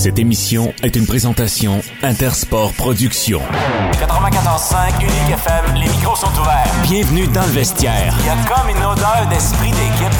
Cette 0.00 0.18
émission 0.18 0.72
est 0.82 0.96
une 0.96 1.06
présentation 1.06 1.82
Intersport 2.02 2.72
Productions. 2.72 3.42
94.5 3.92 4.98
Unique 4.98 5.34
FM, 5.34 5.74
les 5.74 5.88
micros 5.90 6.16
sont 6.16 6.40
ouverts. 6.40 6.72
Bienvenue 6.84 7.26
dans 7.28 7.42
le 7.42 7.52
vestiaire. 7.52 8.14
Il 8.20 8.24
y 8.24 8.28
a 8.30 8.36
comme 8.48 8.70
une 8.70 8.82
odeur 8.82 9.26
d'esprit 9.28 9.72
d'équipe. 9.72 10.16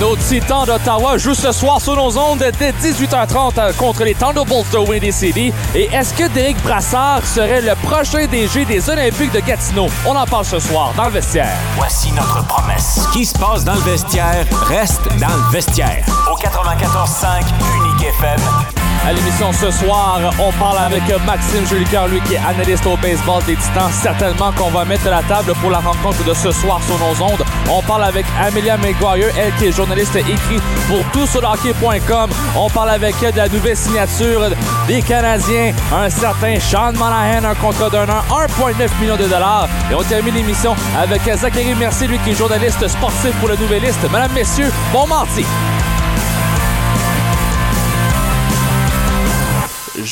Nos 0.00 0.16
Titans 0.16 0.66
d'Ottawa 0.66 1.16
jouent 1.16 1.34
ce 1.34 1.52
soir 1.52 1.80
sur 1.80 1.94
nos 1.94 2.18
ondes 2.18 2.42
dès 2.58 2.72
18h30 2.72 3.76
contre 3.76 4.02
les 4.02 4.16
Thunderbolts 4.16 4.72
de 4.72 4.78
Windy 4.78 5.12
City. 5.12 5.52
Et 5.76 5.84
est-ce 5.92 6.12
que 6.12 6.26
Derek 6.26 6.60
Brassard 6.64 7.24
serait 7.24 7.60
le 7.60 7.76
prochain 7.86 8.26
DG 8.26 8.64
des 8.64 8.90
Olympiques 8.90 9.32
de 9.32 9.38
Gatineau? 9.38 9.86
On 10.08 10.16
en 10.16 10.26
parle 10.26 10.44
ce 10.44 10.58
soir 10.58 10.92
dans 10.96 11.04
le 11.04 11.12
vestiaire. 11.12 11.56
Voici 11.76 12.10
notre 12.10 12.44
promesse. 12.48 12.98
Ce 13.04 13.12
qui 13.12 13.24
se 13.24 13.38
passe 13.38 13.64
dans 13.64 13.74
le 13.74 13.82
vestiaire 13.82 14.44
reste 14.66 15.06
dans 15.20 15.28
le 15.28 15.52
vestiaire. 15.52 16.04
Au 16.28 16.36
94.5 16.36 17.44
Unique 17.76 18.08
FM. 18.18 18.89
À 19.02 19.14
l'émission 19.14 19.50
ce 19.52 19.70
soir, 19.70 20.20
on 20.38 20.52
parle 20.52 20.76
avec 20.78 21.02
Maxime 21.24 21.66
Jolicoeur, 21.66 22.06
lui 22.08 22.20
qui 22.20 22.34
est 22.34 22.38
analyste 22.38 22.84
au 22.86 22.98
baseball 22.98 23.42
des 23.44 23.56
Titans. 23.56 23.90
Certainement 23.90 24.52
qu'on 24.52 24.68
va 24.68 24.84
mettre 24.84 25.08
la 25.08 25.22
table 25.22 25.54
pour 25.60 25.70
la 25.70 25.78
rencontre 25.78 26.22
de 26.22 26.34
ce 26.34 26.52
soir 26.52 26.80
sur 26.82 26.98
nos 26.98 27.32
ondes. 27.32 27.42
On 27.70 27.80
parle 27.80 28.04
avec 28.04 28.26
Amelia 28.38 28.76
McGuire, 28.76 29.32
elle 29.38 29.54
qui 29.54 29.66
est 29.66 29.72
journaliste 29.72 30.14
écrit 30.16 30.60
pour 30.86 31.02
tout 31.12 31.26
sur 31.26 31.42
hockey.com. 31.42 32.30
On 32.54 32.68
parle 32.68 32.90
avec 32.90 33.14
elle 33.22 33.32
de 33.32 33.38
la 33.38 33.48
nouvelle 33.48 33.76
signature 33.76 34.42
des 34.86 35.00
Canadiens, 35.00 35.72
un 35.94 36.10
certain 36.10 36.60
Sean 36.60 36.92
Monahan, 36.92 37.44
un 37.44 37.54
contrat 37.54 37.88
d'un 37.88 38.08
an, 38.08 38.22
1,9 38.30 39.00
million 39.00 39.16
de 39.16 39.24
dollars. 39.24 39.68
Et 39.90 39.94
on 39.94 40.02
termine 40.02 40.34
l'émission 40.34 40.76
avec 41.00 41.22
Zachary 41.22 41.74
Mercier, 41.74 42.06
lui 42.06 42.18
qui 42.18 42.30
est 42.30 42.34
journaliste 42.34 42.86
sportif 42.86 43.32
pour 43.40 43.48
le 43.48 43.56
Nouvelliste. 43.56 44.02
Mesdames, 44.12 44.32
Messieurs, 44.34 44.70
bon 44.92 45.06
mardi! 45.06 45.46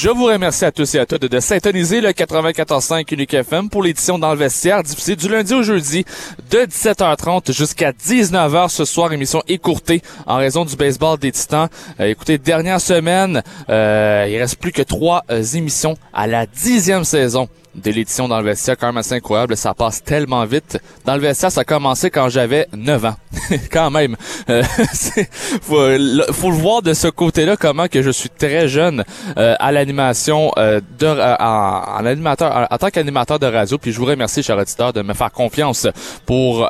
Je 0.01 0.11
vous 0.11 0.27
remercie 0.27 0.65
à 0.65 0.70
tous 0.70 0.95
et 0.95 1.01
à 1.01 1.07
toutes 1.07 1.25
de 1.25 1.41
syntoniser 1.41 2.01
le 2.01 2.11
94.5 2.11 3.12
Unique 3.12 3.34
FM 3.34 3.69
pour 3.69 3.83
l'édition 3.83 4.17
dans 4.17 4.31
le 4.31 4.39
vestiaire, 4.39 4.84
diffusée 4.84 5.17
du 5.17 5.28
lundi 5.28 5.53
au 5.53 5.64
jeudi 5.64 6.05
de 6.53 6.59
17h30 6.59 7.53
jusqu'à 7.53 7.91
19h 7.91 8.69
ce 8.69 8.84
soir, 8.84 9.12
émission 9.12 9.42
écourtée 9.48 10.00
en 10.25 10.36
raison 10.36 10.64
du 10.64 10.77
baseball 10.77 11.19
des 11.19 11.33
Titans. 11.33 11.69
Euh, 11.98 12.05
écoutez, 12.05 12.39
dernière 12.39 12.81
semaine, 12.81 13.42
euh, 13.70 14.28
il 14.31 14.39
reste 14.39 14.61
plus 14.61 14.70
que 14.70 14.83
trois 14.83 15.25
euh, 15.33 15.42
émissions 15.42 15.98
à 16.12 16.28
la 16.28 16.47
dixième 16.47 17.03
saison 17.03 17.48
l'édition 17.84 18.29
dans 18.29 18.39
le 18.39 18.45
vestiaire, 18.45 18.77
quand 18.77 18.89
même 18.89 18.98
assez 18.98 19.15
incroyable. 19.15 19.57
Ça 19.57 19.75
passe 19.75 20.03
tellement 20.03 20.45
vite. 20.45 20.79
Dans 21.05 21.15
le 21.15 21.21
vestiaire, 21.21 21.51
ça 21.51 21.62
a 21.62 21.65
commencé 21.65 22.11
quand 22.11 22.29
j'avais 22.29 22.67
9 22.73 23.05
ans. 23.05 23.17
quand 23.70 23.91
même. 23.91 24.17
Euh, 24.48 24.62
faut, 25.62 25.77
faut, 26.33 26.51
le 26.51 26.57
voir 26.57 26.83
de 26.83 26.95
ce 26.95 27.09
côté-là, 27.09 27.57
comment 27.57 27.89
que 27.89 28.03
je 28.03 28.11
suis 28.11 28.31
très 28.31 28.69
jeune 28.69 29.05
euh, 29.37 29.55
à 29.59 29.73
l'animation, 29.73 30.53
euh, 30.59 30.81
de, 30.98 31.07
en, 31.07 32.05
animateur, 32.05 32.67
en, 32.70 32.79
tant 32.79 32.91
qu'animateur 32.91 33.39
de 33.39 33.47
radio. 33.47 33.79
Puis 33.79 33.92
je 33.92 33.98
vous 33.98 34.07
remercie, 34.07 34.42
cher 34.42 34.57
auditeur, 34.57 34.92
de 34.92 35.03
me 35.03 35.15
faire 35.15 35.33
confiance 35.33 35.87
pour 36.27 36.69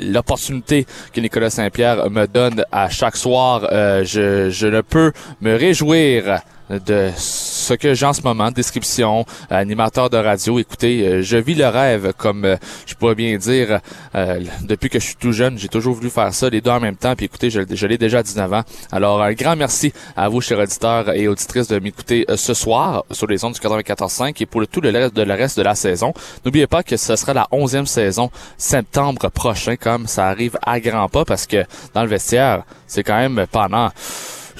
l'opportunité 0.00 0.86
que 1.12 1.20
Nicolas 1.20 1.50
Saint-Pierre 1.50 2.10
me 2.10 2.26
donne 2.26 2.64
à 2.72 2.88
chaque 2.88 3.16
soir. 3.16 3.68
je, 3.70 4.48
je 4.50 4.66
ne 4.66 4.80
peux 4.80 5.12
me 5.40 5.56
réjouir 5.56 6.42
de 6.78 7.10
ce 7.16 7.74
que 7.74 7.94
j'ai 7.94 8.06
en 8.06 8.12
ce 8.12 8.22
moment, 8.22 8.50
description, 8.50 9.24
animateur 9.50 10.10
de 10.10 10.16
radio. 10.16 10.58
Écoutez, 10.58 11.06
euh, 11.06 11.22
je 11.22 11.36
vis 11.36 11.54
le 11.54 11.66
rêve, 11.68 12.12
comme 12.16 12.44
euh, 12.44 12.56
je 12.86 12.94
pourrais 12.94 13.14
bien 13.14 13.36
dire, 13.36 13.80
euh, 14.14 14.40
depuis 14.62 14.88
que 14.88 14.98
je 14.98 15.06
suis 15.06 15.16
tout 15.16 15.32
jeune. 15.32 15.58
J'ai 15.58 15.68
toujours 15.68 15.94
voulu 15.94 16.10
faire 16.10 16.32
ça, 16.32 16.48
les 16.48 16.60
deux 16.60 16.70
en 16.70 16.80
même 16.80 16.96
temps. 16.96 17.14
Puis 17.14 17.26
écoutez, 17.26 17.50
je, 17.50 17.86
l'ai 17.86 17.98
déjà 17.98 18.18
à 18.18 18.22
19 18.22 18.52
ans. 18.52 18.62
Alors, 18.90 19.22
un 19.22 19.32
grand 19.32 19.56
merci 19.56 19.92
à 20.16 20.28
vous, 20.28 20.40
chers 20.40 20.58
auditeurs 20.58 21.14
et 21.14 21.28
auditrices, 21.28 21.68
de 21.68 21.78
m'écouter 21.78 22.24
ce 22.36 22.54
soir 22.54 23.04
sur 23.10 23.26
les 23.26 23.44
ondes 23.44 23.54
du 23.54 23.60
94.5 23.60 24.34
et 24.40 24.46
pour 24.46 24.60
le 24.60 24.66
tout 24.66 24.80
le 24.80 24.90
reste 24.90 25.14
de, 25.14 25.22
le 25.22 25.34
reste 25.34 25.58
de 25.58 25.62
la 25.62 25.74
saison. 25.74 26.12
N'oubliez 26.44 26.66
pas 26.66 26.82
que 26.82 26.96
ce 26.96 27.16
sera 27.16 27.34
la 27.34 27.48
onzième 27.50 27.86
saison, 27.86 28.30
septembre 28.56 29.28
prochain, 29.28 29.76
comme 29.76 30.06
ça 30.06 30.28
arrive 30.28 30.58
à 30.62 30.80
grands 30.80 31.08
pas, 31.08 31.24
parce 31.24 31.46
que 31.46 31.64
dans 31.94 32.02
le 32.02 32.08
vestiaire, 32.08 32.64
c'est 32.86 33.02
quand 33.02 33.16
même 33.16 33.46
pendant 33.50 33.90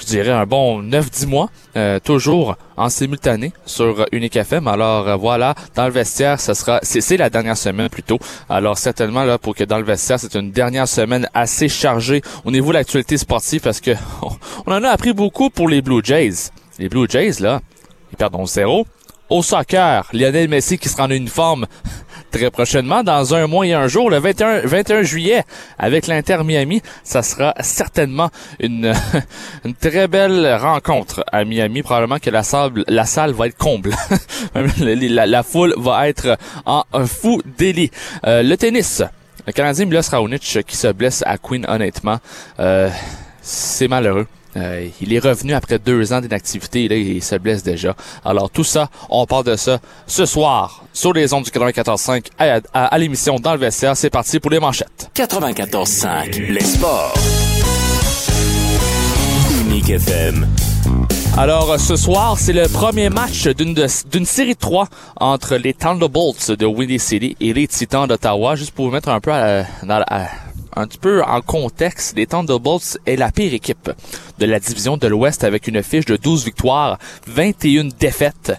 je 0.03 0.07
dirais 0.07 0.31
un 0.31 0.45
bon 0.45 0.83
9-10 0.83 1.27
mois, 1.27 1.49
euh, 1.77 1.99
toujours 1.99 2.57
en 2.75 2.89
simultané 2.89 3.53
sur 3.65 4.05
Unique 4.11 4.35
FM. 4.35 4.67
Alors 4.67 5.07
euh, 5.07 5.15
voilà, 5.15 5.55
dans 5.75 5.85
le 5.85 5.91
vestiaire, 5.91 6.39
ce 6.41 6.53
sera 6.53 6.79
c'est 6.83 7.15
la 7.17 7.29
dernière 7.29 7.57
semaine 7.57 7.89
plutôt. 7.89 8.19
Alors 8.49 8.77
certainement 8.77 9.23
là 9.23 9.37
pour 9.37 9.55
que 9.55 9.63
dans 9.63 9.77
le 9.77 9.85
vestiaire, 9.85 10.19
c'est 10.19 10.35
une 10.35 10.51
dernière 10.51 10.87
semaine 10.87 11.29
assez 11.33 11.69
chargée 11.69 12.21
au 12.43 12.51
niveau 12.51 12.69
de 12.69 12.73
l'actualité 12.73 13.17
sportive 13.17 13.61
parce 13.61 13.79
que 13.79 13.91
on 14.65 14.71
en 14.71 14.83
a 14.83 14.89
appris 14.89 15.13
beaucoup 15.13 15.49
pour 15.49 15.69
les 15.69 15.81
Blue 15.81 16.01
Jays. 16.03 16.51
Les 16.79 16.89
Blue 16.89 17.07
Jays 17.09 17.39
là, 17.39 17.61
ils 18.11 18.17
perdent 18.17 18.35
0 18.45 18.85
au 19.29 19.41
soccer, 19.41 20.07
Lionel 20.13 20.49
Messi 20.49 20.77
qui 20.77 20.89
sera 20.89 21.05
en 21.05 21.09
uniforme 21.09 21.65
très 22.33 22.49
prochainement, 22.49 23.03
dans 23.03 23.35
un 23.35 23.47
mois 23.47 23.65
et 23.65 23.73
un 23.73 23.87
jour, 23.87 24.09
le 24.09 24.17
21, 24.17 24.61
21 24.65 25.03
juillet, 25.03 25.43
avec 25.77 26.07
l'Inter 26.07 26.39
Miami. 26.43 26.81
Ça 27.03 27.21
sera 27.21 27.53
certainement 27.61 28.29
une, 28.59 28.93
très 29.79 30.07
belle 30.07 30.55
rencontre 30.55 31.23
à 31.31 31.45
Miami. 31.45 31.83
Probablement 31.83 32.19
que 32.19 32.31
la 32.31 32.43
salle, 32.43 33.31
va 33.33 33.47
être 33.47 33.57
comble. 33.57 33.95
la, 34.79 35.25
la, 35.27 35.43
foule 35.43 35.75
va 35.77 36.09
être 36.09 36.37
en 36.65 36.83
un 36.91 37.05
fou 37.05 37.41
délit. 37.57 37.91
Euh, 38.25 38.41
le 38.41 38.57
tennis. 38.57 39.03
Le 39.45 39.53
Canadien 39.53 39.85
Milos 39.85 40.09
Raonic 40.09 40.59
qui 40.65 40.75
se 40.75 40.87
blesse 40.87 41.23
à 41.25 41.37
Queen, 41.37 41.65
honnêtement, 41.67 42.19
euh, 42.59 42.89
c'est 43.41 43.87
malheureux. 43.87 44.27
Euh, 44.55 44.87
il 45.01 45.13
est 45.13 45.19
revenu 45.19 45.53
après 45.53 45.79
deux 45.79 46.13
ans 46.13 46.21
d'inactivité 46.21 46.83
et 46.85 46.99
il 46.99 47.23
se 47.23 47.35
blesse 47.35 47.63
déjà. 47.63 47.95
Alors 48.23 48.49
tout 48.49 48.63
ça, 48.63 48.89
on 49.09 49.25
parle 49.25 49.45
de 49.45 49.55
ça 49.55 49.79
ce 50.07 50.25
soir 50.25 50.83
sur 50.93 51.13
les 51.13 51.33
ondes 51.33 51.43
du 51.43 51.49
94.5 51.51 52.25
à, 52.37 52.59
à, 52.73 52.85
à 52.85 52.97
l'émission 52.97 53.37
Dans 53.37 53.53
le 53.53 53.59
vestiaire. 53.59 53.97
C'est 53.97 54.09
parti 54.09 54.39
pour 54.39 54.51
les 54.51 54.59
manchettes. 54.59 55.09
94.5, 55.15 56.51
les 56.51 56.61
sports. 56.63 57.13
Unique 59.61 59.89
FM. 59.89 60.47
Alors, 61.37 61.79
ce 61.79 61.95
soir, 61.95 62.37
c'est 62.37 62.53
le 62.53 62.67
premier 62.67 63.09
match 63.09 63.47
d'une 63.47 63.73
d'une 63.73 64.25
série 64.25 64.53
de 64.53 64.59
trois 64.59 64.87
entre 65.19 65.55
les 65.55 65.73
Thunderbolts 65.73 66.51
de 66.51 66.65
Windy 66.65 66.99
City 66.99 67.35
et 67.39 67.53
les 67.53 67.67
Titans 67.67 68.05
d'Ottawa. 68.07 68.55
Juste 68.55 68.71
pour 68.71 68.85
vous 68.85 68.91
mettre 68.91 69.09
un 69.09 69.19
peu 69.19 69.31
à, 69.33 69.63
dans, 69.81 70.03
à, 70.07 70.27
un 70.75 70.87
petit 70.87 70.97
peu 70.97 71.23
en 71.23 71.41
contexte, 71.41 72.15
les 72.15 72.27
Thunderbolts 72.27 72.97
est 73.05 73.15
la 73.15 73.31
pire 73.31 73.53
équipe 73.53 73.91
de 74.39 74.45
la 74.45 74.59
division 74.59 74.97
de 74.97 75.07
l'Ouest 75.07 75.43
avec 75.43 75.67
une 75.67 75.83
fiche 75.83 76.05
de 76.05 76.15
12 76.15 76.45
victoires, 76.45 76.97
21 77.27 77.89
défaites. 77.99 78.53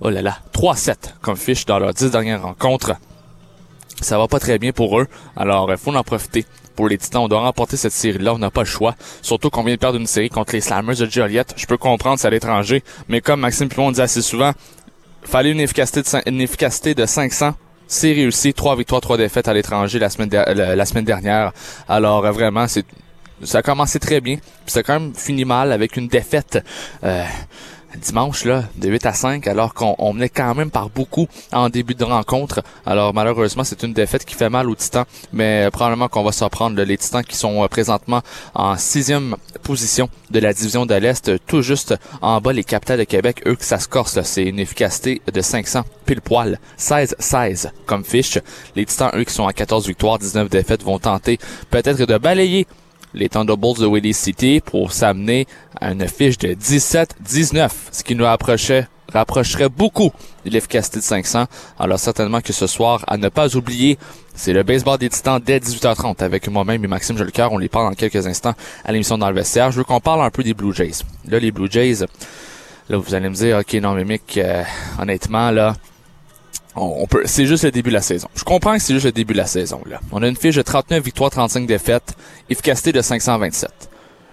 Oh 0.00 0.10
là 0.10 0.22
là, 0.22 0.38
3-7 0.52 0.94
comme 1.22 1.36
fiche 1.36 1.66
dans 1.66 1.78
leurs 1.78 1.94
10 1.94 2.10
dernières 2.10 2.42
rencontres. 2.42 2.94
Ça 4.00 4.18
va 4.18 4.28
pas 4.28 4.38
très 4.38 4.58
bien 4.58 4.72
pour 4.72 5.00
eux, 5.00 5.06
alors 5.36 5.70
il 5.70 5.76
faut 5.76 5.94
en 5.94 6.02
profiter. 6.02 6.44
Pour 6.74 6.88
les 6.88 6.98
Titans, 6.98 7.22
on 7.22 7.28
doit 7.28 7.40
remporter 7.40 7.78
cette 7.78 7.92
série-là, 7.92 8.34
on 8.34 8.38
n'a 8.38 8.50
pas 8.50 8.60
le 8.60 8.66
choix. 8.66 8.94
Surtout 9.22 9.48
qu'on 9.48 9.62
vient 9.62 9.74
de 9.74 9.80
perdre 9.80 9.98
une 9.98 10.06
série 10.06 10.28
contre 10.28 10.52
les 10.52 10.60
Slammers 10.60 10.96
de 10.96 11.06
Joliet. 11.06 11.46
Je 11.56 11.64
peux 11.64 11.78
comprendre, 11.78 12.18
c'est 12.18 12.26
à 12.26 12.30
l'étranger, 12.30 12.84
mais 13.08 13.22
comme 13.22 13.40
Maxime 13.40 13.68
Pilon 13.68 13.92
dit 13.92 14.02
assez 14.02 14.20
souvent, 14.20 14.52
fallait 15.22 15.52
une 15.52 15.60
efficacité 15.60 16.02
de, 16.02 16.30
une 16.30 16.42
efficacité 16.42 16.94
de 16.94 17.06
500 17.06 17.54
c'est 17.86 18.12
réussi. 18.12 18.52
Trois 18.54 18.76
victoires, 18.76 19.00
trois 19.00 19.16
défaites 19.16 19.48
à 19.48 19.54
l'étranger 19.54 19.98
la 19.98 20.10
semaine, 20.10 20.30
la, 20.30 20.86
semaine 20.86 21.04
dernière. 21.04 21.52
Alors 21.88 22.24
euh, 22.24 22.30
vraiment, 22.30 22.66
c'est 22.66 22.84
ça 23.42 23.58
a 23.58 23.62
commencé 23.62 23.98
très 23.98 24.20
bien. 24.20 24.36
Puis 24.36 24.72
ça 24.72 24.80
a 24.80 24.82
quand 24.82 24.98
même 24.98 25.14
fini 25.14 25.44
mal 25.44 25.72
avec 25.72 25.96
une 25.96 26.08
défaite. 26.08 26.58
Euh, 27.04 27.24
dimanche 27.96 28.44
là 28.44 28.64
de 28.76 28.88
8 28.88 29.06
à 29.06 29.12
5 29.12 29.46
alors 29.46 29.74
qu'on 29.74 30.12
menait 30.12 30.28
quand 30.28 30.54
même 30.54 30.70
par 30.70 30.90
beaucoup 30.90 31.26
en 31.52 31.68
début 31.68 31.94
de 31.94 32.04
rencontre. 32.04 32.62
Alors 32.84 33.14
malheureusement 33.14 33.64
c'est 33.64 33.82
une 33.82 33.92
défaite 33.92 34.24
qui 34.24 34.34
fait 34.34 34.50
mal 34.50 34.68
aux 34.68 34.74
Titans, 34.74 35.04
mais 35.32 35.66
euh, 35.66 35.70
probablement 35.70 36.08
qu'on 36.08 36.22
va 36.22 36.32
s'en 36.32 36.48
prendre 36.48 36.80
les 36.80 36.98
Titans 36.98 37.24
qui 37.24 37.36
sont 37.36 37.62
euh, 37.62 37.68
présentement 37.68 38.22
en 38.54 38.76
sixième 38.76 39.36
position 39.62 40.08
de 40.30 40.40
la 40.40 40.52
division 40.52 40.86
de 40.86 40.94
l'Est, 40.94 41.30
tout 41.46 41.62
juste 41.62 41.94
en 42.20 42.40
bas 42.40 42.52
les 42.52 42.64
Capitales 42.64 42.98
de 42.98 43.04
Québec, 43.04 43.42
eux 43.46 43.56
que 43.56 43.64
ça 43.64 43.78
se 43.78 43.88
corse, 43.88 44.20
c'est 44.22 44.44
une 44.44 44.58
efficacité 44.58 45.22
de 45.32 45.40
500 45.40 45.82
pile 46.04 46.20
poil, 46.20 46.58
16-16 46.78 47.70
comme 47.86 48.04
fiche. 48.04 48.38
Les 48.74 48.84
Titans 48.84 49.10
eux 49.14 49.24
qui 49.24 49.34
sont 49.34 49.46
à 49.46 49.52
14 49.52 49.86
victoires, 49.86 50.18
19 50.18 50.48
défaites 50.48 50.82
vont 50.82 50.98
tenter 50.98 51.38
peut-être 51.70 52.04
de 52.04 52.18
balayer 52.18 52.66
les 53.16 53.30
Thunderbolts 53.30 53.80
de 53.80 53.86
Willie 53.86 54.14
City 54.14 54.60
pour 54.64 54.92
s'amener 54.92 55.46
à 55.80 55.90
une 55.90 56.06
fiche 56.06 56.38
de 56.38 56.48
17-19, 56.48 57.70
ce 57.90 58.04
qui 58.04 58.14
nous 58.14 58.24
rapprochait, 58.24 58.86
rapprocherait 59.12 59.70
beaucoup 59.70 60.12
de 60.44 60.50
l'efficacité 60.50 60.98
de 60.98 61.04
500. 61.04 61.46
Alors 61.78 61.98
certainement 61.98 62.42
que 62.42 62.52
ce 62.52 62.66
soir, 62.66 63.02
à 63.08 63.16
ne 63.16 63.28
pas 63.28 63.56
oublier, 63.56 63.98
c'est 64.34 64.52
le 64.52 64.62
baseball 64.62 64.98
des 64.98 65.08
Titans 65.08 65.40
dès 65.44 65.58
18h30 65.58 66.22
avec 66.22 66.46
moi-même 66.48 66.84
et 66.84 66.88
Maxime 66.88 67.16
Jolicoeur. 67.16 67.52
On 67.52 67.58
les 67.58 67.70
parle 67.70 67.88
dans 67.88 67.94
quelques 67.94 68.26
instants 68.26 68.54
à 68.84 68.92
l'émission 68.92 69.16
dans 69.16 69.30
le 69.30 69.34
vestiaire. 69.34 69.70
Je 69.70 69.78
veux 69.78 69.84
qu'on 69.84 70.00
parle 70.00 70.22
un 70.22 70.30
peu 70.30 70.42
des 70.42 70.54
Blue 70.54 70.74
Jays. 70.74 71.02
Là, 71.26 71.38
les 71.38 71.50
Blue 71.50 71.68
Jays, 71.70 72.04
là, 72.90 72.98
vous 72.98 73.14
allez 73.14 73.30
me 73.30 73.34
dire, 73.34 73.58
OK, 73.58 73.72
non, 73.80 73.94
mais 73.94 74.04
Mick, 74.04 74.36
euh, 74.36 74.62
honnêtement, 75.00 75.50
là, 75.50 75.74
on 76.76 77.06
peut, 77.06 77.22
c'est 77.24 77.46
juste 77.46 77.64
le 77.64 77.70
début 77.70 77.90
de 77.90 77.94
la 77.94 78.02
saison. 78.02 78.28
Je 78.34 78.44
comprends 78.44 78.74
que 78.74 78.82
c'est 78.82 78.92
juste 78.92 79.06
le 79.06 79.12
début 79.12 79.32
de 79.32 79.38
la 79.38 79.46
saison, 79.46 79.80
là. 79.86 80.00
On 80.12 80.22
a 80.22 80.28
une 80.28 80.36
fiche 80.36 80.56
de 80.56 80.62
39 80.62 81.02
victoires, 81.02 81.30
35 81.30 81.66
défaites, 81.66 82.14
efficacité 82.50 82.92
de 82.92 83.00
527. 83.00 83.70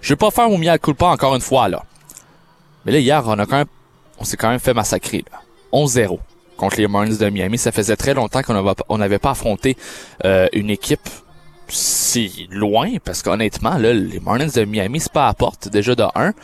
Je 0.00 0.10
vais 0.10 0.16
pas 0.16 0.30
faire 0.30 0.48
mon 0.50 0.58
mia 0.58 0.76
culpa 0.78 1.06
encore 1.06 1.34
une 1.34 1.40
fois, 1.40 1.68
là. 1.68 1.84
Mais 2.84 2.92
là, 2.92 2.98
hier, 2.98 3.22
on 3.26 3.38
a 3.38 3.46
quand 3.46 3.56
même, 3.56 3.66
on 4.18 4.24
s'est 4.24 4.36
quand 4.36 4.50
même 4.50 4.60
fait 4.60 4.74
massacrer, 4.74 5.24
là. 5.30 5.40
11-0 5.72 6.18
contre 6.56 6.76
les 6.76 6.86
Marlins 6.86 7.16
de 7.16 7.28
Miami. 7.30 7.58
Ça 7.58 7.72
faisait 7.72 7.96
très 7.96 8.14
longtemps 8.14 8.42
qu'on 8.42 8.98
n'avait 8.98 9.18
pas 9.18 9.30
affronté 9.30 9.76
euh, 10.24 10.46
une 10.52 10.70
équipe 10.70 11.08
si 11.68 12.46
loin, 12.50 12.98
parce 13.02 13.22
qu'honnêtement, 13.22 13.78
là, 13.78 13.92
les 13.92 14.20
Marlins 14.20 14.50
de 14.54 14.64
Miami, 14.64 15.00
c'est 15.00 15.12
pas 15.12 15.28
à 15.28 15.34
porte, 15.34 15.68
déjà 15.68 15.94
de 15.94 16.04
1. 16.14 16.34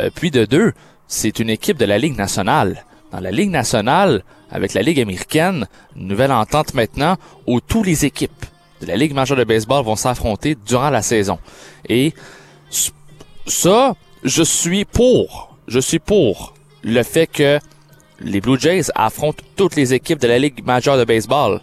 Euh, 0.00 0.10
puis 0.14 0.30
de 0.30 0.44
2, 0.44 0.72
c'est 1.06 1.38
une 1.38 1.50
équipe 1.50 1.78
de 1.78 1.84
la 1.84 1.98
Ligue 1.98 2.16
nationale. 2.16 2.84
Dans 3.12 3.20
la 3.20 3.30
Ligue 3.30 3.50
nationale, 3.50 4.24
avec 4.54 4.72
la 4.72 4.82
Ligue 4.82 5.00
américaine, 5.00 5.66
nouvelle 5.96 6.32
entente 6.32 6.74
maintenant 6.74 7.16
où 7.46 7.60
toutes 7.60 7.86
les 7.86 8.04
équipes 8.04 8.46
de 8.80 8.86
la 8.86 8.96
Ligue 8.96 9.12
majeure 9.12 9.36
de 9.36 9.42
baseball 9.42 9.84
vont 9.84 9.96
s'affronter 9.96 10.56
durant 10.64 10.90
la 10.90 11.02
saison. 11.02 11.40
Et 11.88 12.14
ça, 13.46 13.96
je 14.22 14.42
suis 14.44 14.84
pour. 14.84 15.56
Je 15.66 15.80
suis 15.80 15.98
pour 15.98 16.54
le 16.84 17.02
fait 17.02 17.26
que 17.26 17.58
les 18.20 18.40
Blue 18.40 18.58
Jays 18.58 18.84
affrontent 18.94 19.42
toutes 19.56 19.74
les 19.74 19.92
équipes 19.92 20.20
de 20.20 20.28
la 20.28 20.38
Ligue 20.38 20.64
majeure 20.64 20.98
de 20.98 21.04
baseball. 21.04 21.60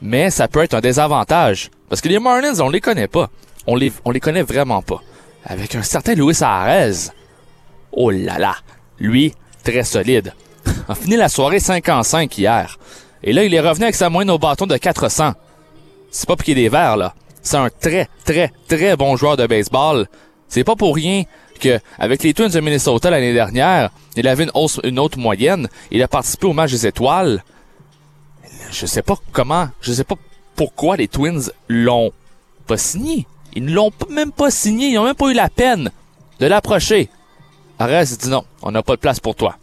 Mais 0.00 0.30
ça 0.30 0.48
peut 0.48 0.62
être 0.62 0.74
un 0.74 0.80
désavantage. 0.80 1.70
Parce 1.90 2.00
que 2.00 2.08
les 2.08 2.18
Marlins, 2.18 2.60
on 2.60 2.70
les 2.70 2.80
connaît 2.80 3.08
pas. 3.08 3.28
On 3.66 3.76
les, 3.76 3.92
on 4.06 4.10
les 4.10 4.20
connaît 4.20 4.42
vraiment 4.42 4.80
pas. 4.80 5.02
Avec 5.44 5.74
un 5.74 5.82
certain 5.82 6.14
Luis 6.14 6.42
Arez. 6.42 7.10
Oh 7.92 8.10
là 8.10 8.38
là. 8.38 8.56
Lui, 8.98 9.34
très 9.62 9.84
solide. 9.84 10.32
A 10.88 10.94
fini 10.94 11.16
la 11.16 11.28
soirée 11.28 11.60
5 11.60 11.88
en 11.88 12.02
5 12.02 12.36
hier. 12.38 12.78
Et 13.22 13.32
là, 13.32 13.44
il 13.44 13.54
est 13.54 13.60
revenu 13.60 13.84
avec 13.84 13.94
sa 13.94 14.10
moyenne 14.10 14.30
au 14.30 14.38
bâton 14.38 14.66
de 14.66 14.76
400. 14.76 15.32
C'est 16.10 16.26
pas 16.26 16.36
piquer 16.36 16.54
des 16.54 16.68
verres, 16.68 16.96
là. 16.96 17.14
C'est 17.42 17.56
un 17.56 17.70
très, 17.70 18.08
très, 18.24 18.52
très 18.68 18.96
bon 18.96 19.16
joueur 19.16 19.36
de 19.36 19.46
baseball. 19.46 20.06
C'est 20.48 20.64
pas 20.64 20.76
pour 20.76 20.94
rien 20.94 21.24
que, 21.60 21.80
avec 21.98 22.22
les 22.22 22.34
Twins 22.34 22.50
de 22.50 22.60
Minnesota 22.60 23.10
l'année 23.10 23.32
dernière, 23.32 23.90
il 24.16 24.28
avait 24.28 24.44
une, 24.44 24.50
hausse, 24.54 24.80
une 24.84 24.98
autre 24.98 25.18
moyenne. 25.18 25.68
Il 25.90 26.02
a 26.02 26.08
participé 26.08 26.46
au 26.46 26.52
match 26.52 26.70
des 26.70 26.86
étoiles. 26.86 27.42
Je 28.70 28.86
sais 28.86 29.02
pas 29.02 29.16
comment, 29.32 29.68
je 29.80 29.92
sais 29.92 30.04
pas 30.04 30.16
pourquoi 30.56 30.96
les 30.96 31.08
Twins 31.08 31.50
l'ont 31.68 32.12
pas 32.66 32.76
signé. 32.76 33.26
Ils 33.54 33.64
ne 33.64 33.72
l'ont 33.72 33.90
même 34.10 34.32
pas 34.32 34.50
signé. 34.50 34.88
Ils 34.88 34.98
ont 34.98 35.04
même 35.04 35.14
pas 35.14 35.30
eu 35.30 35.34
la 35.34 35.48
peine 35.48 35.90
de 36.40 36.46
l'approcher. 36.46 37.08
Arrête, 37.78 38.18
dit 38.20 38.28
non, 38.28 38.44
on 38.62 38.70
n'a 38.70 38.82
pas 38.82 38.94
de 38.94 39.00
place 39.00 39.20
pour 39.20 39.34
toi. 39.34 39.56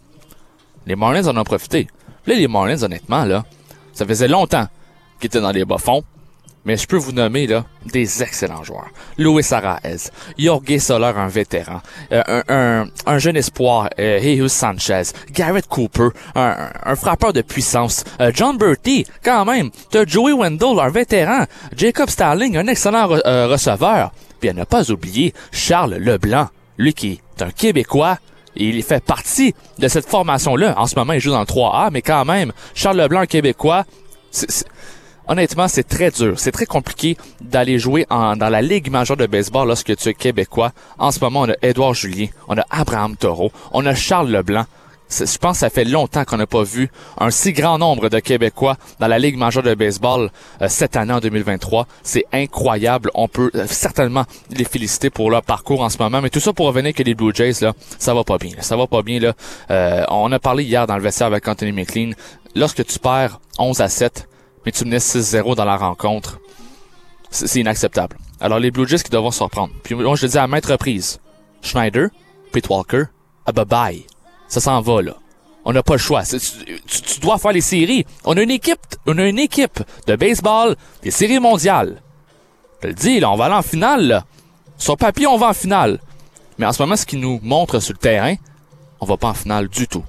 Les 0.89 0.95
Marlins 0.95 1.27
en 1.27 1.37
ont 1.37 1.43
profité. 1.43 1.87
Là, 2.25 2.33
les 2.33 2.47
Marlins, 2.47 2.81
honnêtement, 2.81 3.23
là, 3.23 3.45
ça 3.93 4.07
faisait 4.07 4.27
longtemps 4.27 4.67
qu'ils 5.19 5.27
étaient 5.27 5.39
dans 5.39 5.51
les 5.51 5.63
bas-fonds. 5.63 6.03
Mais 6.65 6.77
je 6.77 6.87
peux 6.87 6.97
vous 6.97 7.11
nommer 7.11 7.45
là 7.45 7.63
des 7.85 8.23
excellents 8.23 8.63
joueurs. 8.63 8.89
Luis 9.17 9.45
Araez, 9.51 10.09
Jorge 10.37 10.79
Soler, 10.79 11.13
un 11.15 11.27
vétéran, 11.27 11.81
euh, 12.11 12.23
un, 12.27 12.43
un, 12.49 12.87
un, 13.05 13.17
jeune 13.19 13.37
espoir, 13.37 13.89
euh, 13.99 14.47
Sanchez, 14.47 15.03
Garrett 15.31 15.67
Cooper, 15.67 16.09
un, 16.35 16.71
un 16.83 16.95
frappeur 16.95 17.33
de 17.33 17.41
puissance, 17.41 18.03
euh, 18.19 18.31
John 18.33 18.57
Bertie, 18.57 19.05
quand 19.23 19.45
même, 19.45 19.69
t'as 19.91 20.05
Joey 20.05 20.33
Wendell, 20.33 20.79
un 20.79 20.89
vétéran, 20.89 21.45
Jacob 21.77 22.09
Starling, 22.09 22.57
un 22.57 22.67
excellent 22.67 23.09
euh, 23.25 23.47
receveur, 23.47 24.11
puis 24.39 24.49
à 24.49 24.53
ne 24.53 24.63
pas 24.63 24.91
oublier 24.91 25.33
Charles 25.51 25.95
Leblanc, 25.95 26.49
lui 26.77 26.93
qui 26.93 27.21
est 27.37 27.41
un 27.41 27.51
Québécois, 27.51 28.17
il 28.55 28.81
fait 28.83 29.03
partie 29.03 29.53
de 29.77 29.87
cette 29.87 30.07
formation-là. 30.07 30.73
En 30.77 30.87
ce 30.87 30.95
moment, 30.95 31.13
il 31.13 31.19
joue 31.19 31.31
dans 31.31 31.39
le 31.39 31.45
3A, 31.45 31.89
mais 31.91 32.01
quand 32.01 32.25
même, 32.25 32.51
Charles 32.73 32.97
Leblanc, 32.97 33.25
Québécois, 33.25 33.85
honnêtement, 35.27 35.67
c'est 35.67 35.87
très 35.87 36.11
dur. 36.11 36.33
C'est 36.37 36.51
très 36.51 36.65
compliqué 36.65 37.17
d'aller 37.39 37.79
jouer 37.79 38.05
dans 38.09 38.35
la 38.37 38.61
Ligue 38.61 38.89
majeure 38.89 39.17
de 39.17 39.27
baseball 39.27 39.67
lorsque 39.67 39.95
tu 39.95 40.09
es 40.09 40.13
québécois. 40.13 40.71
En 40.97 41.11
ce 41.11 41.19
moment, 41.19 41.41
on 41.41 41.49
a 41.49 41.55
Édouard 41.61 41.93
Julien, 41.93 42.27
on 42.47 42.57
a 42.57 42.65
Abraham 42.69 43.15
Taureau, 43.15 43.51
on 43.71 43.85
a 43.85 43.95
Charles 43.95 44.29
Leblanc. 44.29 44.65
Je 45.09 45.37
pense 45.39 45.53
que 45.53 45.59
ça 45.59 45.69
fait 45.69 45.85
longtemps 45.85 46.23
qu'on 46.23 46.37
n'a 46.37 46.45
pas 46.45 46.63
vu 46.63 46.89
un 47.17 47.31
si 47.31 47.51
grand 47.51 47.79
nombre 47.79 48.09
de 48.09 48.19
Québécois 48.19 48.77
dans 48.99 49.07
la 49.07 49.17
Ligue 49.17 49.37
majeure 49.37 49.63
de 49.63 49.73
baseball 49.73 50.29
euh, 50.61 50.67
cette 50.67 50.95
année 50.95 51.13
en 51.13 51.19
2023. 51.19 51.87
C'est 52.03 52.25
incroyable. 52.31 53.09
On 53.15 53.27
peut 53.27 53.49
euh, 53.55 53.65
certainement 53.67 54.25
les 54.51 54.65
féliciter 54.65 55.09
pour 55.09 55.31
leur 55.31 55.41
parcours 55.41 55.81
en 55.81 55.89
ce 55.89 55.97
moment. 55.97 56.21
Mais 56.21 56.29
tout 56.29 56.39
ça 56.39 56.53
pour 56.53 56.67
revenir 56.67 56.93
que 56.93 57.01
les 57.03 57.15
Blue 57.15 57.33
Jays, 57.33 57.61
là, 57.61 57.73
ça 57.97 58.13
va 58.13 58.23
pas 58.23 58.37
bien. 58.37 58.51
Ça 58.59 58.77
va 58.77 58.85
pas 58.85 59.01
bien. 59.01 59.19
là. 59.19 59.33
Euh, 59.71 60.05
on 60.09 60.31
a 60.31 60.39
parlé 60.39 60.63
hier 60.63 60.85
dans 60.85 60.95
le 60.95 61.01
vestiaire 61.01 61.27
avec 61.27 61.47
Anthony 61.47 61.71
McLean. 61.71 62.11
Lorsque 62.55 62.85
tu 62.85 62.99
perds 62.99 63.39
11 63.57 63.81
à 63.81 63.89
7, 63.89 64.27
mais 64.65 64.71
tu 64.71 64.85
menais 64.85 64.97
6-0 64.97 65.55
dans 65.55 65.65
la 65.65 65.77
rencontre. 65.77 66.39
C'est 67.31 67.59
inacceptable. 67.59 68.17
Alors 68.39 68.59
les 68.59 68.71
Blue 68.71 68.87
Jays 68.87 68.99
qui 69.03 69.11
devront 69.11 69.31
se 69.31 69.43
reprendre. 69.43 69.73
Puis 69.83 69.95
moi 69.95 70.15
je 70.15 70.25
le 70.25 70.31
dis 70.31 70.37
à 70.37 70.47
maintes 70.47 70.65
reprises. 70.65 71.19
Schneider, 71.61 72.09
Pete 72.51 72.69
Walker, 72.69 73.03
à 73.45 73.51
bye 73.51 73.65
bye. 73.65 74.05
Ça 74.49 74.59
s'en 74.59 74.81
va 74.81 75.01
là. 75.01 75.13
On 75.63 75.71
n'a 75.71 75.83
pas 75.83 75.93
le 75.93 75.99
choix. 75.99 76.23
Tu, 76.23 76.39
tu, 76.39 77.19
dois 77.19 77.37
faire 77.37 77.51
les 77.51 77.61
séries. 77.61 78.05
On 78.25 78.35
a 78.35 78.41
une 78.41 78.51
équipe, 78.51 78.79
on 79.05 79.17
a 79.17 79.25
une 79.25 79.39
équipe 79.39 79.79
de 80.07 80.15
baseball 80.15 80.75
des 81.03 81.11
séries 81.11 81.39
mondiales. 81.39 82.01
Je 82.77 82.81
te 82.81 82.87
le 82.87 82.93
dis, 82.93 83.19
là, 83.19 83.29
on 83.29 83.35
va 83.35 83.45
aller 83.45 83.55
en 83.55 83.61
finale. 83.61 84.07
Là. 84.07 84.25
Sur 84.77 84.97
papier, 84.97 85.27
on 85.27 85.37
va 85.37 85.49
en 85.49 85.53
finale. 85.53 85.99
Mais 86.57 86.65
en 86.65 86.73
ce 86.73 86.81
moment, 86.81 86.95
ce 86.95 87.05
qui 87.05 87.17
nous 87.17 87.39
montre 87.43 87.79
sur 87.79 87.93
le 87.93 87.99
terrain, 87.99 88.35
on 88.99 89.05
va 89.05 89.17
pas 89.17 89.29
en 89.29 89.33
finale 89.33 89.67
du 89.67 89.87
tout. 89.87 90.03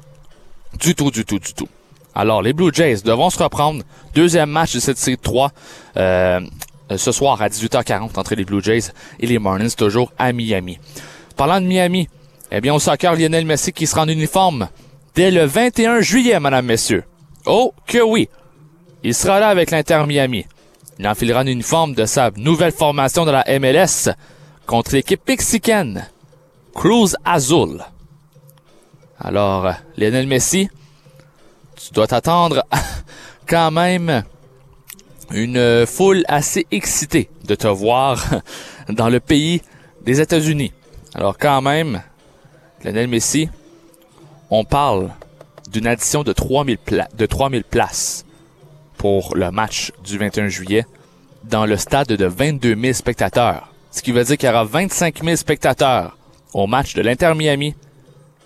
Du 0.78 0.94
tout, 0.94 1.10
du 1.10 1.25
tout, 1.25 1.38
du 1.38 1.52
tout. 1.52 1.69
Alors, 2.14 2.42
les 2.42 2.52
Blue 2.52 2.70
Jays 2.72 3.02
devront 3.04 3.31
se 3.31 3.42
reprendre. 3.42 3.82
Deuxième 4.14 4.50
match 4.50 4.75
de 4.75 4.81
cette 4.81 4.98
série 4.98 5.19
3 5.19 5.52
euh, 5.96 6.40
ce 6.96 7.12
soir 7.12 7.40
à 7.42 7.48
18h40 7.48 8.19
entre 8.19 8.34
les 8.34 8.44
Blue 8.44 8.62
Jays 8.62 8.92
et 9.19 9.26
les 9.26 9.38
Marlins, 9.38 9.69
toujours 9.76 10.12
à 10.19 10.32
Miami. 10.32 10.78
Parlant 11.37 11.60
de 11.60 11.66
Miami, 11.66 12.08
eh 12.50 12.61
bien, 12.61 12.75
au 12.75 12.79
soccer, 12.79 13.14
Lionel 13.14 13.47
Messi 13.47 13.73
qui 13.73 13.87
sera 13.87 14.02
en 14.02 14.08
uniforme 14.08 14.69
dès 15.14 15.31
le 15.31 15.44
21 15.44 16.00
juillet, 16.00 16.41
madame, 16.41 16.67
messieurs. 16.67 17.05
Oh, 17.47 17.73
que 17.87 18.02
oui! 18.02 18.29
Il 19.02 19.14
sera 19.14 19.41
là 19.41 19.49
avec 19.49 19.70
l'Inter 19.70 20.05
Miami. 20.06 20.47
Il 20.99 21.08
enfilera 21.08 21.41
un 21.41 21.47
uniforme 21.47 21.94
de 21.94 22.05
sa 22.05 22.31
nouvelle 22.37 22.73
formation 22.73 23.25
de 23.25 23.31
la 23.31 23.44
MLS 23.58 24.11
contre 24.67 24.93
l'équipe 24.93 25.26
mexicaine, 25.26 26.06
Cruz 26.75 27.17
Azul. 27.25 27.82
Alors, 29.19 29.73
Lionel 29.97 30.26
Messi, 30.26 30.69
tu 31.76 31.93
dois 31.93 32.06
t'attendre 32.06 32.64
quand 33.47 33.70
même 33.70 34.23
une 35.32 35.87
foule 35.87 36.25
assez 36.29 36.67
excitée 36.70 37.31
de 37.44 37.55
te 37.55 37.69
voir 37.69 38.23
dans 38.88 39.08
le 39.08 39.20
pays 39.20 39.62
des 40.02 40.20
États-Unis. 40.20 40.73
Alors 41.14 41.38
quand 41.38 41.62
même, 41.62 42.02
Lionel 42.85 43.09
Messi, 43.09 43.49
on 44.50 44.65
parle 44.65 45.11
d'une 45.71 45.87
addition 45.87 46.23
de 46.23 46.32
3000, 46.32 46.78
pla 46.78 47.09
de 47.16 47.26
3000 47.26 47.64
places 47.64 48.25
pour 48.97 49.37
le 49.37 49.50
match 49.50 49.93
du 50.02 50.19
21 50.19 50.49
juillet 50.49 50.87
dans 51.45 51.66
le 51.66 51.76
stade 51.76 52.09
de 52.09 52.25
22 52.25 52.76
000 52.81 52.93
spectateurs. 52.95 53.73
Ce 53.90 54.02
qui 54.02 54.12
veut 54.12 54.25
dire 54.25 54.37
qu'il 54.38 54.49
y 54.49 54.52
aura 54.52 54.64
25 54.64 55.23
000 55.23 55.37
spectateurs 55.37 56.16
au 56.54 56.66
match 56.66 56.95
de 56.95 57.02
l'Inter 57.02 57.35
Miami 57.37 57.75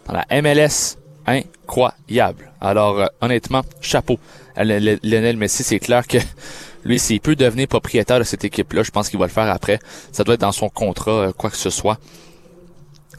dans 0.07 0.15
la 0.15 0.43
MLS 0.43 0.97
incroyable. 1.27 2.53
Alors, 2.61 3.01
euh, 3.01 3.07
honnêtement, 3.21 3.63
chapeau. 3.81 4.19
Lionel 4.57 5.37
Messi, 5.37 5.63
c'est 5.63 5.79
clair 5.79 6.07
que 6.07 6.19
lui, 6.85 6.99
s'il 6.99 7.21
peut 7.21 7.37
devenir 7.37 7.69
propriétaire 7.69 8.19
de 8.19 8.25
cette 8.25 8.45
équipe-là, 8.45 8.83
je 8.83 8.91
pense 8.91 9.09
qu'il 9.09 9.19
va 9.19 9.27
le 9.27 9.33
faire 9.33 9.49
après. 9.49 9.79
Ça 10.13 10.25
doit 10.25 10.35
être 10.35 10.41
dans 10.43 10.53
son 10.53 10.69
contrat, 10.69 11.13
euh, 11.13 11.33
quoi 11.33 11.51
que 11.51 11.57
ce 11.57 11.71
soit. 11.71 11.99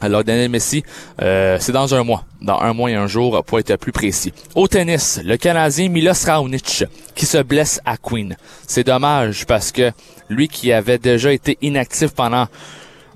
Alors, 0.00 0.22
Lionel 0.22 0.50
Messi, 0.50 0.82
euh, 1.22 1.58
c'est 1.60 1.72
dans 1.72 1.94
un 1.94 2.04
mois. 2.04 2.24
Dans 2.42 2.60
un 2.60 2.72
mois 2.72 2.90
et 2.90 2.94
un 2.94 3.06
jour, 3.06 3.42
pour 3.44 3.58
être 3.58 3.76
plus 3.76 3.92
précis. 3.92 4.32
Au 4.54 4.68
tennis, 4.68 5.20
le 5.24 5.36
Canadien 5.36 5.88
Milos 5.88 6.24
Raonic, 6.26 6.84
qui 7.14 7.26
se 7.26 7.38
blesse 7.38 7.80
à 7.84 7.96
Queen. 7.96 8.36
C'est 8.66 8.84
dommage 8.84 9.46
parce 9.46 9.72
que 9.72 9.92
lui 10.28 10.48
qui 10.48 10.72
avait 10.72 10.98
déjà 10.98 11.32
été 11.32 11.56
inactif 11.62 12.12
pendant 12.12 12.46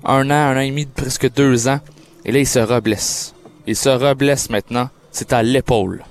un 0.03 0.29
an, 0.29 0.33
un 0.33 0.57
an 0.57 0.59
et 0.59 0.69
demi, 0.69 0.85
presque 0.85 1.31
deux 1.31 1.67
ans, 1.67 1.79
et 2.25 2.31
là, 2.31 2.39
il 2.39 2.47
se 2.47 2.59
reblesse. 2.59 3.33
Il 3.67 3.75
se 3.75 3.89
reblesse 3.89 4.49
maintenant. 4.49 4.89
C'est 5.11 5.33
à 5.33 5.43
l'épaule. 5.43 6.03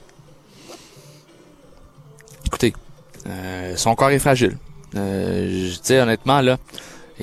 Écoutez, 2.46 2.74
euh, 3.26 3.76
son 3.76 3.94
corps 3.94 4.10
est 4.10 4.18
fragile. 4.18 4.56
Euh, 4.96 5.70
je 5.70 5.80
dis 5.80 5.94
honnêtement, 5.94 6.40
là, 6.40 6.58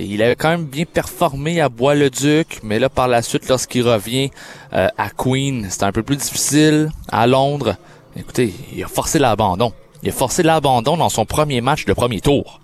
il 0.06 0.22
avait 0.22 0.36
quand 0.36 0.50
même 0.50 0.66
bien 0.66 0.86
performé 0.86 1.60
à 1.62 1.70
Bois-le-Duc, 1.70 2.60
mais 2.64 2.80
là, 2.80 2.90
par 2.90 3.08
la 3.08 3.22
suite, 3.22 3.48
lorsqu'il 3.50 3.88
revient 3.88 4.30
euh, 4.74 4.88
à 4.98 5.10
Queen, 5.10 5.68
c'est 5.70 5.84
un 5.84 5.92
peu 5.92 6.04
plus 6.04 6.18
difficile. 6.18 6.92
À 7.10 7.26
Londres, 7.26 7.76
écoutez, 8.16 8.54
il 8.74 8.84
a 8.84 8.88
forcé 8.88 9.20
l'abandon. 9.20 9.74
Il 10.04 10.10
a 10.10 10.12
forcé 10.12 10.44
l'abandon 10.44 10.98
dans 10.98 11.10
son 11.10 11.26
premier 11.26 11.62
match 11.62 11.86
de 11.86 11.94
premier 11.94 12.22
tour. 12.22 12.62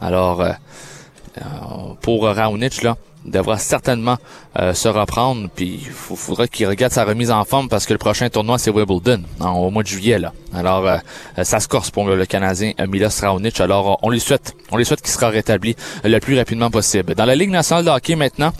Alors, 0.00 0.40
euh, 0.40 0.52
euh, 1.38 1.42
pour 2.00 2.24
Raonic, 2.24 2.82
là, 2.82 2.96
devra 3.24 3.58
certainement 3.58 4.16
euh, 4.58 4.74
se 4.74 4.88
reprendre. 4.88 5.48
Puis 5.54 5.80
il 5.86 5.90
faudra 5.90 6.48
qu'il 6.48 6.66
regarde 6.66 6.92
sa 6.92 7.04
remise 7.04 7.30
en 7.30 7.44
forme 7.44 7.68
parce 7.68 7.86
que 7.86 7.92
le 7.92 7.98
prochain 7.98 8.28
tournoi 8.28 8.58
c'est 8.58 8.70
Wimbledon 8.70 9.22
au 9.40 9.70
mois 9.70 9.82
de 9.82 9.88
juillet 9.88 10.18
là. 10.18 10.32
Alors 10.54 10.86
euh, 10.86 10.98
ça 11.42 11.60
se 11.60 11.68
corse 11.68 11.90
pour 11.90 12.06
le, 12.06 12.26
Canadien 12.26 12.72
Milos 12.88 13.20
Raonic. 13.20 13.60
Alors 13.60 13.98
on 14.02 14.10
lui 14.10 14.20
souhaite, 14.20 14.54
on 14.70 14.76
lui 14.76 14.84
souhaite 14.84 15.02
qu'il 15.02 15.10
sera 15.10 15.28
rétabli 15.28 15.76
le 16.04 16.18
plus 16.18 16.36
rapidement 16.36 16.70
possible. 16.70 17.14
Dans 17.14 17.24
la 17.24 17.34
Ligue 17.34 17.50
nationale 17.50 17.84
de 17.84 17.90
hockey 17.90 18.16
maintenant, 18.16 18.52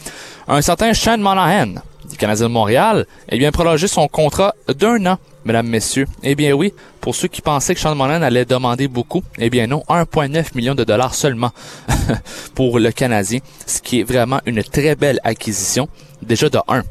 un 0.49 0.63
certain 0.63 0.93
Shane 0.93 1.21
Monahan 1.21 1.75
du 2.11 2.17
Canadien 2.17 2.49
de 2.49 2.53
Montréal, 2.53 3.07
eh 3.29 3.39
bien, 3.39 3.51
prolongé 3.53 3.87
son 3.89 4.09
contrat 4.09 4.55
d'un 4.69 5.07
an, 5.07 5.19
mesdames, 5.45 5.67
messieurs. 5.67 6.07
Eh 6.23 6.35
bien 6.35 6.53
oui, 6.53 6.73
pour 7.01 7.15
ceux 7.15 7.29
qui 7.29 7.43
pensaient 7.43 7.75
que 7.75 7.81
Sean 7.81 7.95
Monahan 7.95 8.23
allait 8.23 8.45
demander 8.45 8.89
beaucoup, 8.89 9.23
eh 9.39 9.51
bien 9.51 9.67
non, 9.67 9.83
1,9 9.89 10.55
million 10.55 10.75
de 10.75 10.85
dollars 10.85 11.15
seulement 11.15 11.51
pour 12.55 12.79
le 12.79 12.93
Canadien, 12.93 13.41
ce 13.67 13.81
qui 13.81 14.01
est 14.01 14.05
vraiment 14.05 14.41
une 14.47 14.63
très 14.63 14.95
belle 14.97 15.21
acquisition. 15.25 15.89
Déjà 16.23 16.49
de 16.49 16.59
1, 16.69 16.83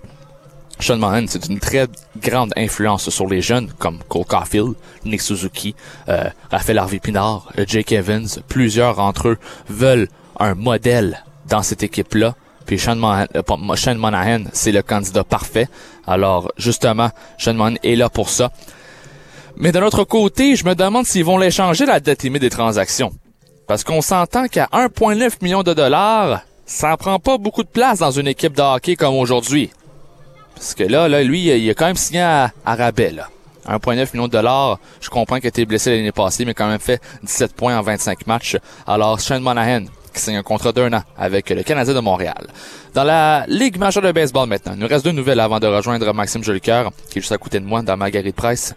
Sean 0.79 0.97
Monahan, 0.97 1.25
c'est 1.27 1.47
une 1.47 1.59
très 1.59 1.87
grande 2.21 2.53
influence 2.55 3.09
sur 3.09 3.27
les 3.27 3.41
jeunes 3.41 3.69
comme 3.77 3.99
Cole 4.07 4.25
Caulfield, 4.25 4.75
Nick 5.05 5.21
Suzuki, 5.21 5.75
euh, 6.07 6.29
Raphaël 6.49 6.77
Harvey 6.77 6.99
Pinard, 6.99 7.51
euh, 7.59 7.65
Jake 7.67 7.91
Evans. 7.91 8.27
Plusieurs 8.47 8.95
d'entre 8.95 9.29
eux 9.29 9.37
veulent 9.67 10.07
un 10.39 10.55
modèle 10.55 11.23
dans 11.47 11.63
cette 11.63 11.83
équipe-là. 11.83 12.35
Puis 12.69 12.77
Sean 12.77 12.97
Monahan, 12.97 13.25
euh, 13.35 13.75
Sean 13.75 13.95
Monahan 13.95 14.43
c'est 14.53 14.71
le 14.71 14.83
candidat 14.83 15.23
parfait. 15.23 15.67
Alors, 16.05 16.51
justement, 16.55 17.09
Sean 17.39 17.55
Monahan 17.55 17.77
est 17.81 17.95
là 17.95 18.09
pour 18.09 18.29
ça. 18.29 18.51
Mais 19.57 19.71
d'un 19.71 19.81
autre 19.81 20.03
côté, 20.03 20.55
je 20.55 20.63
me 20.65 20.75
demande 20.75 21.07
s'ils 21.07 21.25
vont 21.25 21.39
l'échanger 21.39 21.87
la 21.87 21.99
date 21.99 22.21
limite 22.21 22.43
des 22.43 22.51
transactions. 22.51 23.11
Parce 23.67 23.83
qu'on 23.83 24.03
s'entend 24.03 24.45
qu'à 24.45 24.69
1,9 24.71 25.41
million 25.41 25.63
de 25.63 25.73
dollars, 25.73 26.41
ça 26.67 26.95
prend 26.95 27.17
pas 27.17 27.39
beaucoup 27.39 27.63
de 27.63 27.69
place 27.69 27.97
dans 27.97 28.11
une 28.11 28.27
équipe 28.27 28.55
de 28.55 28.61
hockey 28.61 28.95
comme 28.95 29.15
aujourd'hui. 29.15 29.71
Parce 30.53 30.75
que 30.75 30.83
là, 30.83 31.07
là, 31.07 31.23
lui, 31.23 31.47
il 31.47 31.69
a 31.71 31.73
quand 31.73 31.87
même 31.87 31.95
signé 31.95 32.21
à, 32.21 32.51
à 32.67 32.75
rabais, 32.75 33.09
là. 33.09 33.29
1,9 33.67 34.13
million 34.13 34.27
de 34.27 34.33
dollars. 34.33 34.77
Je 35.01 35.09
comprends 35.09 35.37
qu'il 35.37 35.45
a 35.45 35.49
été 35.49 35.65
blessé 35.65 35.89
l'année 35.89 36.11
passée, 36.11 36.45
mais 36.45 36.53
quand 36.53 36.67
même 36.67 36.79
fait 36.79 37.01
17 37.23 37.53
points 37.53 37.79
en 37.79 37.81
25 37.81 38.27
matchs. 38.27 38.57
Alors, 38.85 39.19
Shane 39.19 39.41
Monahan, 39.41 39.85
qui 40.19 40.35
un 40.35 40.43
contrat 40.43 40.71
d'un 40.71 40.93
an 40.93 41.01
avec 41.17 41.49
le 41.49 41.63
Canadien 41.63 41.93
de 41.93 41.99
Montréal. 41.99 42.47
Dans 42.93 43.03
la 43.03 43.45
Ligue 43.47 43.77
majeure 43.77 44.03
de 44.03 44.11
baseball 44.11 44.47
maintenant, 44.47 44.73
il 44.75 44.79
nous 44.79 44.87
reste 44.87 45.05
deux 45.05 45.11
nouvelles 45.11 45.39
avant 45.39 45.59
de 45.59 45.67
rejoindre 45.67 46.13
Maxime 46.13 46.43
Jolicoeur, 46.43 46.91
qui 47.09 47.19
est 47.19 47.21
juste 47.21 47.31
à 47.31 47.37
côté 47.37 47.59
de 47.59 47.65
moi 47.65 47.81
dans 47.81 47.97
Marguerite 47.97 48.35
Price. 48.35 48.75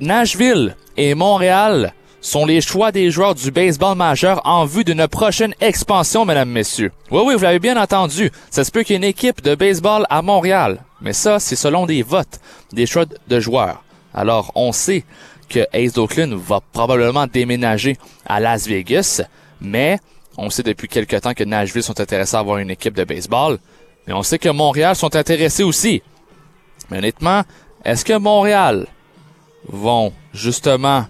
Nashville 0.00 0.76
et 0.96 1.14
Montréal 1.14 1.92
sont 2.20 2.46
les 2.46 2.60
choix 2.60 2.92
des 2.92 3.10
joueurs 3.10 3.34
du 3.34 3.50
baseball 3.50 3.96
majeur 3.96 4.40
en 4.44 4.64
vue 4.64 4.84
d'une 4.84 5.06
prochaine 5.08 5.54
expansion, 5.60 6.24
mesdames, 6.24 6.50
messieurs. 6.50 6.92
Oui, 7.10 7.22
oui, 7.24 7.34
vous 7.34 7.42
l'avez 7.42 7.58
bien 7.58 7.80
entendu. 7.80 8.30
Ça 8.50 8.64
se 8.64 8.70
peut 8.70 8.82
qu'il 8.82 8.94
y 8.94 8.94
ait 8.94 8.98
une 8.98 9.04
équipe 9.04 9.42
de 9.42 9.54
baseball 9.54 10.06
à 10.10 10.22
Montréal. 10.22 10.82
Mais 11.00 11.12
ça, 11.12 11.38
c'est 11.38 11.56
selon 11.56 11.86
des 11.86 12.02
votes, 12.02 12.40
des 12.72 12.86
choix 12.86 13.04
de 13.28 13.40
joueurs. 13.40 13.82
Alors, 14.14 14.52
on 14.54 14.72
sait 14.72 15.04
que 15.48 15.60
Ace 15.72 15.96
Oakland 15.96 16.34
va 16.34 16.60
probablement 16.72 17.26
déménager 17.26 17.96
à 18.26 18.40
Las 18.40 18.66
Vegas, 18.66 19.22
mais 19.60 19.98
on 20.38 20.50
sait 20.50 20.62
depuis 20.62 20.88
quelque 20.88 21.16
temps 21.16 21.34
que 21.34 21.44
Nashville 21.44 21.82
sont 21.82 22.00
intéressés 22.00 22.36
à 22.36 22.38
avoir 22.38 22.58
une 22.58 22.70
équipe 22.70 22.94
de 22.94 23.04
baseball, 23.04 23.58
mais 24.06 24.12
on 24.14 24.22
sait 24.22 24.38
que 24.38 24.48
Montréal 24.48 24.94
sont 24.94 25.16
intéressés 25.16 25.64
aussi. 25.64 26.00
Mais 26.90 26.98
honnêtement, 26.98 27.42
est-ce 27.84 28.04
que 28.04 28.16
Montréal 28.16 28.86
vont 29.66 30.12
justement 30.32 31.06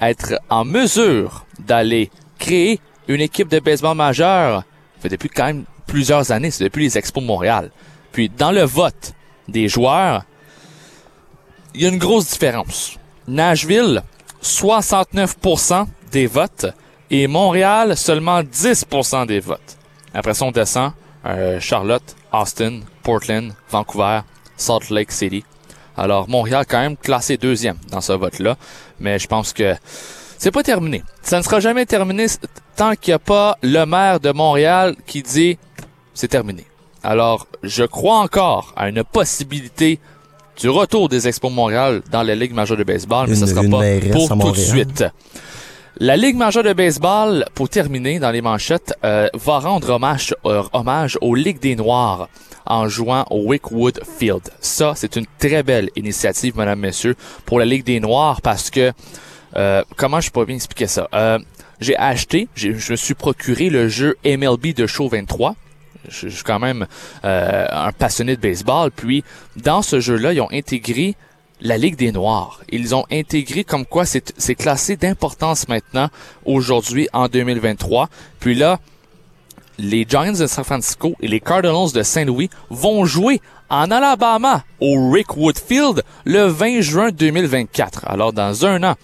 être 0.00 0.38
en 0.50 0.64
mesure 0.64 1.46
d'aller 1.58 2.10
créer 2.38 2.80
une 3.08 3.22
équipe 3.22 3.48
de 3.48 3.58
baseball 3.58 3.96
majeure 3.96 4.64
fait 5.00 5.08
depuis 5.08 5.30
quand 5.30 5.46
même 5.46 5.64
plusieurs 5.86 6.30
années, 6.30 6.50
c'est 6.50 6.64
depuis 6.64 6.84
les 6.84 6.98
Expos 6.98 7.24
Montréal. 7.24 7.70
Puis 8.12 8.28
dans 8.28 8.52
le 8.52 8.62
vote 8.62 9.14
des 9.48 9.68
joueurs, 9.68 10.24
il 11.74 11.82
y 11.82 11.86
a 11.86 11.88
une 11.88 11.98
grosse 11.98 12.30
différence. 12.30 12.98
Nashville, 13.26 14.02
69% 14.42 15.86
des 16.12 16.26
votes 16.26 16.66
et 17.10 17.26
Montréal, 17.26 17.96
seulement 17.96 18.40
10% 18.42 19.26
des 19.26 19.40
votes. 19.40 19.76
Après 20.14 20.34
ça, 20.34 20.44
on 20.44 20.50
descend 20.50 20.92
euh, 21.26 21.58
Charlotte, 21.60 22.16
Austin, 22.32 22.80
Portland, 23.02 23.52
Vancouver, 23.70 24.20
Salt 24.56 24.90
Lake 24.90 25.12
City. 25.12 25.44
Alors 25.96 26.28
Montréal 26.28 26.64
quand 26.68 26.78
même 26.80 26.96
classé 26.96 27.36
deuxième 27.36 27.76
dans 27.90 28.00
ce 28.00 28.12
vote-là, 28.12 28.56
mais 29.00 29.18
je 29.18 29.26
pense 29.26 29.52
que 29.52 29.74
c'est 30.38 30.50
pas 30.50 30.62
terminé. 30.62 31.02
Ça 31.22 31.38
ne 31.38 31.42
sera 31.42 31.60
jamais 31.60 31.84
terminé 31.84 32.26
tant 32.76 32.94
qu'il 32.94 33.10
n'y 33.12 33.16
a 33.16 33.18
pas 33.18 33.58
le 33.62 33.84
maire 33.84 34.20
de 34.20 34.30
Montréal 34.32 34.96
qui 35.06 35.22
dit 35.22 35.58
c'est 36.14 36.28
terminé. 36.28 36.64
Alors, 37.02 37.46
je 37.62 37.84
crois 37.84 38.18
encore 38.20 38.72
à 38.76 38.88
une 38.88 39.02
possibilité 39.04 39.98
du 40.58 40.68
retour 40.68 41.08
des 41.08 41.28
Expos 41.28 41.50
Montréal 41.52 42.02
dans 42.10 42.22
la 42.22 42.34
Ligue 42.34 42.52
majeure 42.52 42.76
de 42.76 42.84
baseball, 42.84 43.26
mais 43.28 43.34
Une- 43.34 43.40
ça 43.40 43.46
sera 43.46 43.62
pas 43.62 43.82
pour 44.12 44.28
tout 44.28 44.52
de 44.52 44.56
suite. 44.58 45.04
La 45.98 46.16
Ligue 46.16 46.36
majeure 46.36 46.62
de 46.62 46.72
baseball, 46.72 47.44
pour 47.54 47.68
terminer 47.68 48.20
dans 48.20 48.30
les 48.30 48.40
manchettes, 48.40 48.94
euh, 49.04 49.28
va 49.34 49.58
rendre 49.58 49.90
hommage, 49.90 50.34
euh, 50.46 50.62
hommage 50.72 51.18
aux 51.20 51.34
Ligues 51.34 51.58
des 51.58 51.74
Noirs 51.74 52.28
en 52.64 52.88
jouant 52.88 53.26
au 53.30 53.42
Wickwood 53.46 54.00
Field. 54.18 54.42
Ça, 54.60 54.92
c'est 54.94 55.16
une 55.16 55.26
très 55.38 55.62
belle 55.62 55.90
initiative, 55.96 56.56
mesdames, 56.56 56.78
messieurs, 56.78 57.16
pour 57.44 57.58
la 57.58 57.64
Ligue 57.64 57.84
des 57.84 57.98
Noirs 57.98 58.40
parce 58.40 58.70
que, 58.70 58.92
euh, 59.56 59.82
comment 59.96 60.20
je 60.20 60.30
peux 60.30 60.44
bien 60.44 60.56
expliquer 60.56 60.86
ça? 60.86 61.08
Euh, 61.12 61.38
j'ai 61.80 61.96
acheté, 61.96 62.48
je 62.54 62.92
me 62.92 62.96
suis 62.96 63.14
procuré 63.14 63.68
le 63.68 63.88
jeu 63.88 64.16
MLB 64.24 64.72
de 64.74 64.86
Show 64.86 65.08
23. 65.08 65.56
Je, 66.08 66.28
je 66.28 66.34
suis 66.34 66.44
quand 66.44 66.60
même 66.60 66.86
euh, 67.24 67.66
un 67.70 67.92
passionné 67.92 68.36
de 68.36 68.40
baseball. 68.40 68.90
Puis, 68.90 69.24
dans 69.56 69.82
ce 69.82 70.00
jeu-là, 70.00 70.32
ils 70.32 70.40
ont 70.40 70.52
intégré 70.52 71.16
la 71.60 71.76
Ligue 71.76 71.96
des 71.96 72.12
Noirs. 72.12 72.60
Ils 72.70 72.94
ont 72.94 73.04
intégré 73.10 73.64
comme 73.64 73.86
quoi 73.86 74.04
c'est 74.06 74.54
classé 74.54 74.96
d'importance 74.96 75.68
maintenant, 75.68 76.08
aujourd'hui, 76.44 77.08
en 77.12 77.28
2023. 77.28 78.08
Puis 78.38 78.54
là, 78.54 78.78
les 79.78 80.06
Giants 80.08 80.32
de 80.32 80.46
San 80.46 80.64
Francisco 80.64 81.14
et 81.20 81.28
les 81.28 81.40
Cardinals 81.40 81.92
de 81.94 82.02
Saint-Louis 82.02 82.50
vont 82.70 83.04
jouer 83.04 83.40
en 83.68 83.90
Alabama 83.90 84.64
au 84.80 85.10
Rickwood 85.10 85.58
Field 85.58 86.02
le 86.24 86.46
20 86.46 86.80
juin 86.80 87.10
2024. 87.10 88.02
Alors, 88.06 88.32
dans 88.32 88.66
un 88.66 88.82
an, 88.82 88.94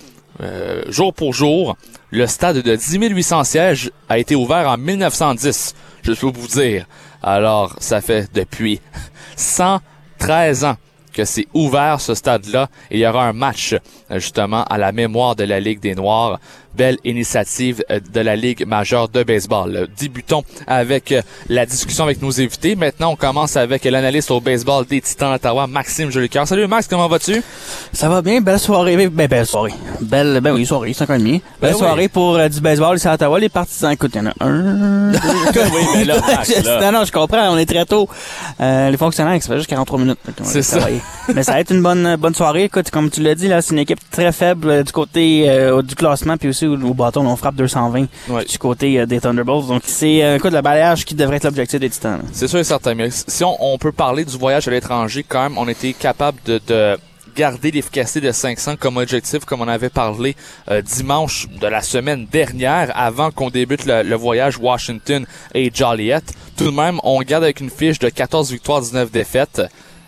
euh, 0.42 0.82
jour 0.88 1.14
pour 1.14 1.32
jour, 1.32 1.76
le 2.10 2.26
stade 2.26 2.58
de 2.58 2.76
10 2.76 2.98
800 2.98 3.44
sièges 3.44 3.90
a 4.08 4.18
été 4.18 4.34
ouvert 4.34 4.68
en 4.68 4.76
1910. 4.76 5.74
Je 6.02 6.12
peux 6.12 6.26
vous 6.26 6.48
dire. 6.48 6.86
Alors, 7.22 7.74
ça 7.78 8.00
fait 8.00 8.30
depuis 8.32 8.80
113 9.36 10.64
ans 10.64 10.76
que 11.16 11.24
c'est 11.24 11.48
ouvert 11.54 11.98
ce 11.98 12.14
stade-là 12.14 12.68
et 12.90 12.98
il 12.98 13.00
y 13.00 13.06
aura 13.06 13.26
un 13.26 13.32
match 13.32 13.74
euh, 14.10 14.18
justement 14.18 14.64
à 14.64 14.76
la 14.76 14.92
mémoire 14.92 15.34
de 15.34 15.44
la 15.44 15.60
Ligue 15.60 15.80
des 15.80 15.94
Noirs. 15.94 16.38
Belle 16.76 16.98
initiative 17.04 17.82
euh, 17.90 18.00
de 18.12 18.20
la 18.20 18.36
Ligue 18.36 18.66
majeure 18.66 19.08
de 19.08 19.22
baseball. 19.22 19.88
Débutons 19.98 20.42
avec 20.66 21.12
euh, 21.12 21.22
la 21.48 21.64
discussion 21.64 22.04
avec 22.04 22.20
nos 22.20 22.38
invités. 22.40 22.76
Maintenant, 22.76 23.12
on 23.12 23.16
commence 23.16 23.56
avec 23.56 23.84
l'analyste 23.84 24.30
au 24.30 24.40
baseball 24.40 24.84
des 24.84 25.00
Titans 25.00 25.32
d'Ottawa, 25.32 25.66
Maxime 25.66 26.10
Jolicoeur. 26.10 26.46
Salut 26.46 26.66
Max, 26.66 26.86
comment 26.88 27.08
vas-tu? 27.08 27.42
Ça 27.92 28.08
va 28.08 28.20
bien, 28.22 28.40
belle 28.40 28.58
soirée, 28.58 29.08
ben, 29.08 29.26
belle 29.26 29.46
soirée. 29.46 29.72
Belle, 30.00 30.40
ben 30.42 30.52
oui, 30.52 30.66
soirée, 30.66 30.92
5 30.92 31.10
ans 31.10 31.14
et 31.14 31.18
demi. 31.18 31.32
Belle 31.32 31.42
Ben 31.60 31.72
oui. 31.72 31.78
soirée 31.78 32.08
pour 32.08 32.36
euh, 32.36 32.48
du 32.48 32.60
baseball 32.60 32.96
ici 32.96 33.08
à 33.08 33.14
Ottawa. 33.14 33.40
Les 33.40 33.48
partisans, 33.48 33.90
écoute, 33.92 34.10
il 34.14 34.18
y 34.18 34.20
en 34.20 34.26
a 34.26 34.32
un. 34.40 35.12
deux, 35.12 35.18
Oui, 35.74 35.82
mais 35.94 36.04
là, 36.04 36.20
Max, 36.26 36.62
là. 36.64 36.80
non, 36.92 36.98
non, 37.00 37.04
je 37.04 37.12
comprends, 37.12 37.50
on 37.52 37.56
est 37.58 37.66
très 37.66 37.86
tôt. 37.86 38.08
Euh, 38.60 38.90
les 38.90 38.96
fonctionnaires, 38.96 39.40
ça 39.42 39.48
fait 39.48 39.56
juste 39.56 39.70
43 39.70 39.98
minutes. 39.98 40.18
C'est 40.42 40.62
ça. 40.62 40.76
travailler. 40.78 41.00
mais 41.34 41.42
ça 41.42 41.52
va 41.52 41.60
être 41.60 41.70
une 41.72 41.82
bonne, 41.82 42.16
bonne 42.16 42.34
soirée. 42.34 42.64
Écoute, 42.64 42.90
comme 42.90 43.10
tu 43.10 43.22
l'as 43.22 43.34
dit, 43.34 43.48
là, 43.48 43.62
c'est 43.62 43.72
une 43.72 43.80
équipe 43.80 44.00
très 44.10 44.32
faible 44.32 44.68
euh, 44.68 44.82
du 44.82 44.92
côté 44.92 45.48
du 45.82 45.94
classement, 45.94 46.36
puis 46.36 46.48
aussi 46.48 46.65
au, 46.66 46.74
au 46.80 46.94
bâton, 46.94 47.26
on 47.26 47.36
frappe 47.36 47.56
220 47.56 48.06
Ouais. 48.28 48.44
du 48.44 48.58
côté 48.58 48.98
euh, 49.00 49.06
des 49.06 49.20
Thunderbolts. 49.20 49.66
Donc, 49.68 49.82
c'est, 49.84 50.22
euh, 50.24 50.36
écoute, 50.36 50.52
le 50.52 50.60
balayage 50.62 51.04
qui 51.04 51.14
devrait 51.14 51.36
être 51.36 51.44
l'objectif 51.44 51.80
des 51.80 51.90
Titans. 51.90 52.20
C'est 52.32 52.48
sûr 52.48 52.58
et 52.58 52.64
certain. 52.64 52.94
Mais 52.94 53.08
si 53.10 53.44
on, 53.44 53.56
on 53.74 53.78
peut 53.78 53.92
parler 53.92 54.24
du 54.24 54.36
voyage 54.36 54.66
à 54.68 54.70
l'étranger, 54.70 55.24
quand 55.26 55.42
même, 55.42 55.58
on 55.58 55.68
était 55.68 55.92
capable 55.92 56.38
de, 56.44 56.60
de 56.66 56.98
garder 57.36 57.70
l'efficacité 57.70 58.20
de 58.26 58.32
500 58.32 58.76
comme 58.78 58.96
objectif, 58.96 59.44
comme 59.44 59.60
on 59.60 59.68
avait 59.68 59.90
parlé 59.90 60.34
euh, 60.70 60.80
dimanche 60.80 61.46
de 61.60 61.66
la 61.66 61.82
semaine 61.82 62.26
dernière, 62.30 62.90
avant 62.94 63.30
qu'on 63.30 63.50
débute 63.50 63.84
le, 63.84 64.02
le 64.02 64.16
voyage 64.16 64.56
Washington 64.58 65.26
et 65.54 65.70
Joliet. 65.74 66.22
Tout 66.56 66.64
de 66.64 66.70
même, 66.70 66.98
on 67.02 67.20
garde 67.20 67.44
avec 67.44 67.60
une 67.60 67.68
fiche 67.70 67.98
de 67.98 68.08
14 68.08 68.50
victoires, 68.52 68.80
19 68.80 69.10
défaites. 69.10 69.60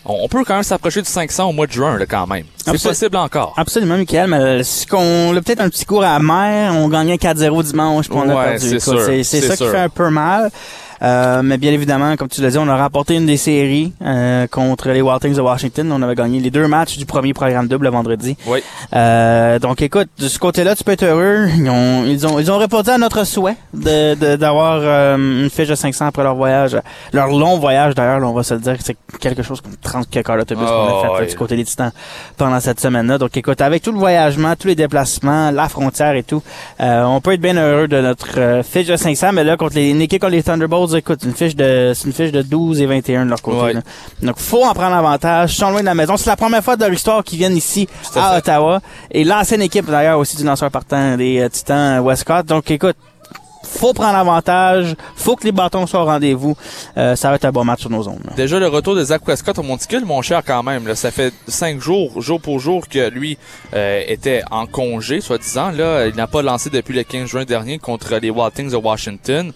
On, 0.09 0.27
peut 0.29 0.43
quand 0.45 0.55
même 0.55 0.63
s'approcher 0.63 1.03
du 1.03 1.09
500 1.09 1.51
au 1.51 1.53
mois 1.53 1.67
de 1.67 1.73
juin, 1.73 1.99
là, 1.99 2.07
quand 2.07 2.27
même. 2.27 2.45
C'est 2.65 2.83
possible 2.83 3.17
encore. 3.17 3.55
Absolument, 3.57 3.97
Michael, 3.97 4.29
mais 4.31 4.65
si 4.65 4.87
qu'on 4.87 5.37
a 5.37 5.41
peut-être 5.43 5.61
un 5.61 5.69
petit 5.69 5.85
cours 5.85 6.03
à 6.03 6.15
la 6.15 6.19
mer, 6.19 6.73
on 6.75 6.89
gagnait 6.89 7.17
4-0 7.17 7.63
dimanche, 7.63 8.09
puis 8.09 8.19
on 8.19 8.29
a 8.29 8.35
Ouais, 8.35 8.45
perdu. 8.59 8.69
c'est 8.69 8.81
ça 8.81 9.57
sûr. 9.57 9.67
qui 9.67 9.73
fait 9.73 9.79
un 9.79 9.89
peu 9.89 10.09
mal. 10.11 10.51
Euh, 11.03 11.43
mais 11.43 11.59
bien 11.59 11.73
évidemment, 11.73 12.17
comme 12.17 12.29
tu 12.29 12.41
l'as 12.43 12.51
dit, 12.51 12.59
on 12.59 12.69
a 12.69 12.77
remporté 12.77 13.15
une 13.15 13.27
des 13.27 13.37
séries 13.37 13.93
euh, 14.05 14.47
contre 14.49 14.89
les 14.91 15.01
Wild 15.01 15.21
Things 15.21 15.35
de 15.37 15.41
Washington. 15.41 15.91
On 15.93 16.03
avait 16.03 16.15
gagné 16.15 16.41
les 16.41 16.51
deux 16.51 16.67
matchs 16.67 16.97
du 16.99 17.07
premier 17.07 17.33
programme 17.35 17.69
double 17.69 17.85
le 17.87 17.91
vendredi. 17.91 18.37
Oui. 18.47 18.61
Euh, 18.95 19.59
donc 19.59 19.81
écoute, 19.83 20.09
de 20.19 20.29
ce 20.29 20.39
côté-là, 20.39 20.75
tu 20.75 20.85
peux 20.85 20.93
être 20.93 21.05
heureux. 21.05 21.47
Ils 21.57 21.69
ont, 21.71 22.05
ils 22.05 22.27
ont, 22.27 22.39
ils 22.39 22.51
ont 22.51 22.59
répondu 22.59 22.91
à 22.91 22.99
notre 22.99 23.25
souhait 23.25 23.57
de 23.75 24.15
de- 24.15 24.37
d'avoir 24.37 24.81
euh, 24.83 25.17
une 25.45 25.51
fiche 25.51 25.69
de 25.69 25.75
500 25.75 26.07
après 26.07 26.23
leur 26.23 26.35
voyage, 26.35 26.77
leur 27.13 27.29
long 27.29 27.59
voyage 27.59 27.95
d'ailleurs. 27.95 28.23
on 28.29 28.33
va 28.33 28.43
se 28.43 28.55
le 28.55 28.61
dire, 28.61 28.77
c'est 28.81 28.97
quelque 29.21 29.43
chose 29.43 29.61
comme 29.61 29.77
30 29.81 30.09
quelques 30.11 30.29
heures 30.31 30.39
d'autobus 30.39 30.65
qu'on 30.67 30.99
a 30.99 31.01
fait 31.03 31.07
là, 31.09 31.13
ouais. 31.21 31.27
du 31.27 31.35
côté 31.37 31.57
des 31.57 31.65
Titans 31.65 31.93
pendant 32.37 32.61
cette 32.61 32.81
semaine-là. 32.81 33.19
Donc 33.19 33.37
écoute, 33.37 33.61
avec 33.61 33.83
tout 33.83 33.93
le 33.93 33.99
voyagement, 33.99 34.55
tous 34.59 34.69
les 34.69 34.75
déplacements, 34.75 35.51
la 35.51 35.69
frontière 35.69 36.15
et 36.15 36.23
tout, 36.23 36.43
euh, 36.81 37.05
on 37.05 37.21
peut 37.21 37.33
être 37.35 37.41
bien 37.41 37.57
heureux 37.57 37.89
de 37.89 38.01
notre 38.01 38.63
fiche 38.65 38.87
de 38.87 38.97
500. 38.97 39.33
Mais 39.33 39.45
là, 39.45 39.57
contre 39.57 39.75
les, 39.77 39.91
une 39.91 40.01
équipe 40.01 40.21
comme 40.21 40.33
les 40.33 40.43
Thunderbolts 40.43 40.88
écoute, 40.97 41.23
une 41.25 41.35
fiche 41.35 41.57
de, 41.57 41.93
c'est 41.95 42.07
une 42.07 42.13
fiche 42.13 42.33
de 42.33 42.43
12 42.43 42.81
et 42.81 42.87
21 42.87 43.25
de 43.25 43.31
leur 43.31 43.43
côté. 43.43 43.59
Ouais. 43.61 43.73
là. 43.75 43.81
Donc, 44.23 44.39
faut 44.39 44.65
en 44.65 44.73
prendre 44.75 44.95
avantage. 44.95 45.53
Ils 45.55 45.57
sont 45.57 45.71
loin 45.71 45.81
de 45.81 45.87
la 45.87 45.95
maison. 45.95 46.17
C'est 46.17 46.31
la 46.31 46.37
première 46.37 46.63
fois 46.63 46.77
de 46.77 46.85
leur 46.85 46.93
histoire 46.93 47.23
qu'ils 47.25 47.39
viennent 47.39 47.57
ici 47.57 47.89
à. 48.15 48.39
Ottawa. 48.39 48.81
Et 49.11 49.25
l'ancienne 49.25 49.63
équipe, 49.63 49.87
d'ailleurs, 49.87 50.19
aussi 50.19 50.37
du 50.37 50.45
lanceur 50.45 50.71
partant 50.71 51.17
des 51.17 51.41
euh, 51.41 51.49
Titans 51.49 52.01
Westcott. 52.01 52.47
Donc, 52.47 52.71
écoute, 52.71 52.97
faut 53.63 53.93
prendre 53.93 54.17
avantage. 54.17 54.95
Faut 55.17 55.37
que 55.37 55.45
les 55.45 55.53
bâtons 55.53 55.87
soient 55.87 56.03
au 56.03 56.07
rendez-vous. 56.07 56.57
Euh, 56.97 57.17
ça 57.17 57.29
va 57.31 57.37
être 57.37 57.45
un 57.45 57.53
bon 57.53 57.65
match 57.65 57.81
sur 57.81 57.91
nos 57.91 58.03
zones. 58.03 58.21
là. 58.25 58.33
Déjà, 58.37 58.59
le 58.59 58.69
retour 58.69 58.95
de 58.95 59.05
Zach 59.05 59.23
Prescott 59.23 59.59
au 59.59 59.63
Monticule, 59.63 60.05
mon 60.05 60.23
cher 60.23 60.43
quand 60.45 60.63
même. 60.63 60.87
Là, 60.87 60.95
ça 60.95 61.11
fait 61.11 61.33
cinq 61.47 61.81
jours, 61.81 62.21
jour 62.21 62.41
pour 62.41 62.61
jour, 62.61 62.89
que 62.89 63.09
lui 63.11 63.39
euh, 63.75 64.03
était 64.07 64.43
en 64.51 64.67
congé, 64.67 65.21
soi-disant. 65.21 65.71
Là, 65.71 66.07
il 66.07 66.17
n'a 66.17 66.27
pas 66.27 66.43
lancé 66.43 66.71
depuis 66.71 66.95
le 66.95 67.03
15 67.03 67.29
juin 67.29 67.45
dernier 67.45 67.79
contre 67.79 68.17
les 68.17 68.31
Wild 68.31 68.55
Things 68.55 68.71
de 68.71 68.77
Washington. 68.77 69.53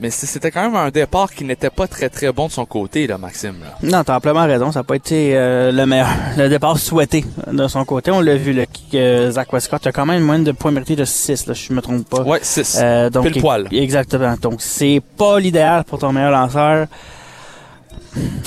Mais 0.00 0.10
c'était 0.10 0.50
quand 0.50 0.62
même 0.62 0.76
un 0.76 0.90
départ 0.90 1.30
qui 1.32 1.44
n'était 1.44 1.68
pas 1.68 1.86
très 1.86 2.08
très 2.08 2.32
bon 2.32 2.46
de 2.46 2.52
son 2.52 2.64
côté, 2.64 3.06
là, 3.06 3.18
Maxime. 3.18 3.56
Là. 3.62 3.76
Non, 3.82 4.02
t'as 4.02 4.16
amplement 4.16 4.46
raison. 4.46 4.72
Ça 4.72 4.80
n'a 4.80 4.84
pas 4.84 4.96
été 4.96 5.36
euh, 5.36 5.72
le 5.72 5.84
meilleur, 5.84 6.08
le 6.38 6.48
départ 6.48 6.78
souhaité 6.78 7.24
de 7.50 7.68
son 7.68 7.84
côté. 7.84 8.10
On 8.10 8.20
l'a 8.20 8.36
vu, 8.36 8.52
le 8.52 8.64
que 8.90 9.30
Zach 9.30 9.52
Westcott 9.52 9.86
a 9.86 9.92
quand 9.92 10.06
même 10.06 10.22
moins 10.22 10.38
de 10.38 10.52
points 10.52 10.70
mérités 10.70 10.96
de 10.96 11.04
6, 11.04 11.46
là, 11.46 11.54
je 11.54 11.72
me 11.72 11.82
trompe 11.82 12.08
pas. 12.08 12.22
Ouais, 12.22 12.40
6. 12.42 12.78
Euh, 12.80 13.10
donc, 13.10 13.26
Pile 13.26 13.42
poil. 13.42 13.68
Exactement. 13.70 14.36
Donc, 14.40 14.62
c'est 14.62 15.02
pas 15.18 15.38
l'idéal 15.38 15.84
pour 15.84 15.98
ton 15.98 16.12
meilleur 16.12 16.30
lanceur. 16.30 16.86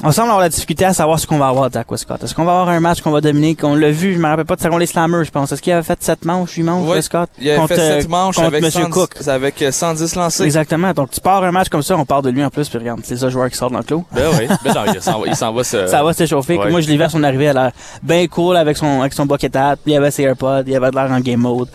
On 0.04 0.12
semble 0.12 0.28
avoir 0.30 0.42
la 0.42 0.50
difficulté 0.50 0.84
à 0.86 0.94
savoir 0.94 1.20
ce 1.20 1.26
qu'on 1.26 1.38
va 1.38 1.48
avoir 1.48 1.70
de 1.70 1.74
Zach 1.76 1.90
Westcott. 1.90 2.22
Est-ce 2.24 2.36
qu'on 2.36 2.44
va 2.44 2.52
avoir 2.52 2.70
un 2.70 2.80
match 2.80 3.02
qu'on 3.02 3.12
va 3.12 3.22
dominer, 3.22 3.56
qu'on 3.56 3.76
l'a 3.76 3.92
vu, 3.92 4.14
je 4.14 4.20
me 4.20 4.28
rappelle 4.28 4.46
pas 4.46 4.56
de 4.58 4.62
ça, 4.62 4.68
contre 4.68 4.80
les 4.82 4.86
Slammers, 4.86 5.24
je 5.24 5.32
pense. 5.32 5.52
Est-ce 5.52 5.62
qu'il 5.62 5.72
avait 5.72 5.84
fait 5.84 6.02
7 6.04 6.26
manches, 6.26 6.52
8 6.54 6.64
manches, 6.64 6.88
Ouais, 6.88 6.96
Westcott? 6.96 7.30
il 7.40 7.50
a 7.52 7.56
contre, 7.56 7.76
fait 7.76 7.80
euh, 7.80 8.02
7 8.02 8.10
manches 8.10 8.36
contre 8.36 8.48
avec, 8.48 8.64
Monsieur 8.64 8.82
110, 8.84 8.92
Cook? 8.94 9.16
avec 9.28 9.62
euh, 9.62 9.72
110 9.72 10.16
lancés. 10.16 10.44
Exactement. 10.44 10.92
Donc, 10.92 11.12
tu 11.12 11.22
pars 11.22 11.44
un 11.44 11.52
match 11.52 11.70
comme 11.70 11.82
ça, 11.84 11.96
on 11.98 12.06
part 12.06 12.22
de 12.22 12.30
lui 12.30 12.44
en 12.44 12.50
plus, 12.50 12.68
puis 12.68 12.78
regarde, 12.80 13.00
c'est 13.04 13.16
ça, 13.18 13.26
le 13.28 13.32
joueur 13.32 13.50
qui 13.50 13.56
sort 13.58 13.72
dans 13.72 13.78
le 13.80 13.84
clos. 13.84 14.04
Ben 14.12 14.28
oui. 14.38 14.48
Ben 14.64 14.74
non, 14.74 14.94
il 14.94 15.02
s'en 15.02 15.20
va, 15.20 15.28
il 15.28 15.36
s'en 15.36 15.54
va 15.54 15.64
se... 15.64 15.88
ça 15.88 16.04
va 16.04 16.14
s'échauffer. 16.14 16.58
ouais. 16.58 16.70
Moi, 16.70 16.82
je 16.82 16.88
l'ai 16.90 16.98
vu 16.98 17.04
à 17.04 17.10
son 17.10 17.24
arrivée, 17.24 17.46
elle 17.46 17.58
a 17.58 17.64
l'air 17.64 17.72
bien 18.02 18.28
cool 18.28 18.58
avec 18.58 18.76
son, 18.78 19.02
avec 19.02 19.14
son 19.14 19.26
bucket 19.26 19.56
hat. 19.56 19.76
Il 19.86 19.96
avait 19.96 20.12
ses 20.12 20.24
AirPods, 20.24 20.64
il 20.68 20.76
avait 20.76 20.90
de 20.92 20.96
l'air 20.96 21.10
en 21.12 21.20
game 21.20 21.40
mode. 21.40 21.70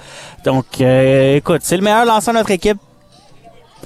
Donc, 0.44 0.66
euh, 0.80 1.36
écoute, 1.36 1.60
c'est 1.64 1.76
le 1.76 1.82
meilleur 1.82 2.04
lanceur 2.04 2.34
de 2.34 2.38
notre 2.38 2.50
équipe. 2.50 2.78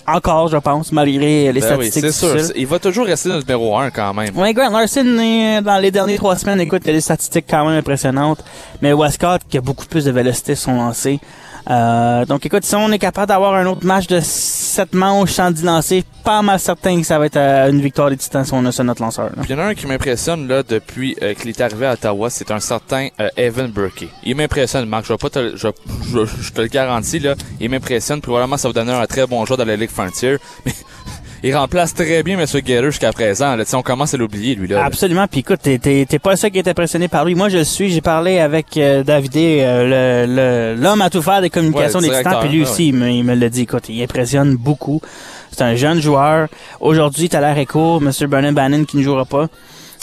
Encore, 0.06 0.48
je 0.48 0.56
pense, 0.56 0.90
malgré 0.90 1.52
les 1.52 1.60
Ben 1.60 1.76
oui, 1.78 1.86
statistiques. 1.86 2.12
c'est 2.12 2.40
sûr. 2.42 2.52
Il 2.56 2.66
va 2.66 2.78
toujours 2.80 3.06
rester 3.06 3.28
le 3.28 3.38
numéro 3.38 3.76
1 3.78 3.90
quand 3.90 4.12
même. 4.14 4.36
Ouais, 4.36 4.52
Grant 4.52 4.70
Larson, 4.70 5.04
euh, 5.06 5.60
dans 5.60 5.78
les 5.78 5.90
dernières 5.92 6.16
trois 6.18 6.34
semaines, 6.36 6.60
écoute, 6.60 6.82
il 6.84 6.88
y 6.88 6.90
a 6.90 6.94
des 6.94 7.00
statistiques 7.00 7.46
quand 7.48 7.64
même 7.66 7.78
impressionnantes. 7.78 8.42
Mais 8.80 8.92
Westcott, 8.92 9.42
qui 9.48 9.58
a 9.58 9.60
beaucoup 9.60 9.86
plus 9.86 10.04
de 10.04 10.10
vélocité 10.10 10.54
sur 10.56 10.64
son 10.72 10.76
lancé. 10.76 11.20
Euh, 11.70 12.24
donc, 12.26 12.44
écoute, 12.46 12.64
si 12.64 12.74
on 12.74 12.90
est 12.92 12.98
capable 12.98 13.28
d'avoir 13.28 13.54
un 13.54 13.66
autre 13.66 13.84
match 13.86 14.06
de 14.06 14.20
7 14.20 14.94
manches 14.94 15.32
sans 15.32 15.50
10 15.50 15.64
lancers, 15.64 16.02
pas 16.24 16.42
mal 16.42 16.58
certain 16.58 17.00
que 17.00 17.06
ça 17.06 17.18
va 17.18 17.26
être 17.26 17.36
euh, 17.36 17.70
une 17.70 17.80
victoire 17.80 18.10
des 18.10 18.16
Titans 18.16 18.44
si 18.44 18.52
on 18.52 18.64
a 18.66 18.72
ça 18.72 18.82
notre 18.84 19.02
lanceur. 19.02 19.26
là. 19.36 19.42
Il 19.44 19.50
y 19.50 19.54
en 19.54 19.58
a 19.58 19.64
un 19.66 19.74
qui 19.74 19.86
m'impressionne 19.86 20.48
là 20.48 20.62
depuis 20.62 21.16
euh, 21.22 21.34
qu'il 21.34 21.48
est 21.50 21.60
arrivé 21.60 21.86
à 21.86 21.92
Ottawa, 21.92 22.30
c'est 22.30 22.50
un 22.50 22.60
certain 22.60 23.08
Evan 23.36 23.68
Burkey. 23.70 24.08
Il 24.24 24.36
m'impressionne, 24.36 24.86
Marc. 24.86 25.04
Je 25.06 25.12
vais 25.12 25.18
pas 25.18 25.30
te, 25.30 25.56
je, 25.56 25.68
je, 26.12 26.24
je 26.42 26.52
te 26.52 26.60
le 26.60 26.68
garantis 26.68 27.18
là. 27.18 27.34
Il 27.60 27.70
m'impressionne. 27.70 28.20
Probablement 28.20 28.56
ça 28.56 28.68
va 28.68 28.74
donner 28.74 28.92
un 28.92 29.06
très 29.06 29.26
bon 29.26 29.44
joueur 29.44 29.58
dans 29.58 29.64
la 29.64 29.76
Ligue 29.76 29.90
Frontier. 29.90 30.36
Mais 30.66 30.72
il 31.42 31.56
remplace 31.56 31.94
très 31.94 32.22
bien 32.22 32.38
M. 32.38 32.46
Guerreur 32.60 32.90
jusqu'à 32.90 33.12
présent. 33.12 33.56
Là, 33.56 33.64
on 33.74 33.82
commence 33.82 34.14
à 34.14 34.16
l'oublier 34.16 34.54
lui 34.54 34.68
là. 34.68 34.84
Absolument. 34.84 35.26
Puis 35.26 35.40
écoute, 35.40 35.60
t'es, 35.62 36.06
pas 36.22 36.30
le 36.30 36.36
seul 36.36 36.50
qui 36.50 36.58
est 36.58 36.68
impressionné 36.68 37.08
par 37.08 37.24
lui. 37.24 37.34
Moi, 37.34 37.48
je 37.48 37.58
le 37.58 37.64
suis. 37.64 37.90
J'ai 37.90 38.00
parlé 38.00 38.38
avec 38.38 38.76
euh, 38.76 39.02
Davidé, 39.02 39.58
euh, 39.62 40.26
le, 40.26 40.74
le- 40.76 40.82
l'homme 40.82 41.02
à 41.02 41.10
tout 41.10 41.22
faire 41.22 41.40
des 41.40 41.50
communications 41.50 41.98
Ouais, 42.00 42.08
des 42.22 42.30
Puis 42.40 42.48
lui 42.48 42.62
ouais, 42.62 42.68
aussi, 42.68 42.88
il 42.88 42.94
me, 42.94 43.10
il 43.10 43.24
me 43.24 43.34
l'a 43.34 43.48
dit. 43.48 43.62
Écoute, 43.62 43.88
il 43.88 44.02
impressionne 44.02 44.54
beaucoup. 44.56 45.00
C'est 45.50 45.62
un 45.62 45.74
jeune 45.74 46.00
joueur. 46.00 46.48
Aujourd'hui, 46.80 47.28
t'as 47.28 47.40
l'air 47.40 47.66
court. 47.66 48.00
Monsieur 48.00 48.26
Brennan 48.26 48.54
Bannon 48.54 48.84
qui 48.84 48.96
ne 48.96 49.02
jouera 49.02 49.24
pas. 49.24 49.48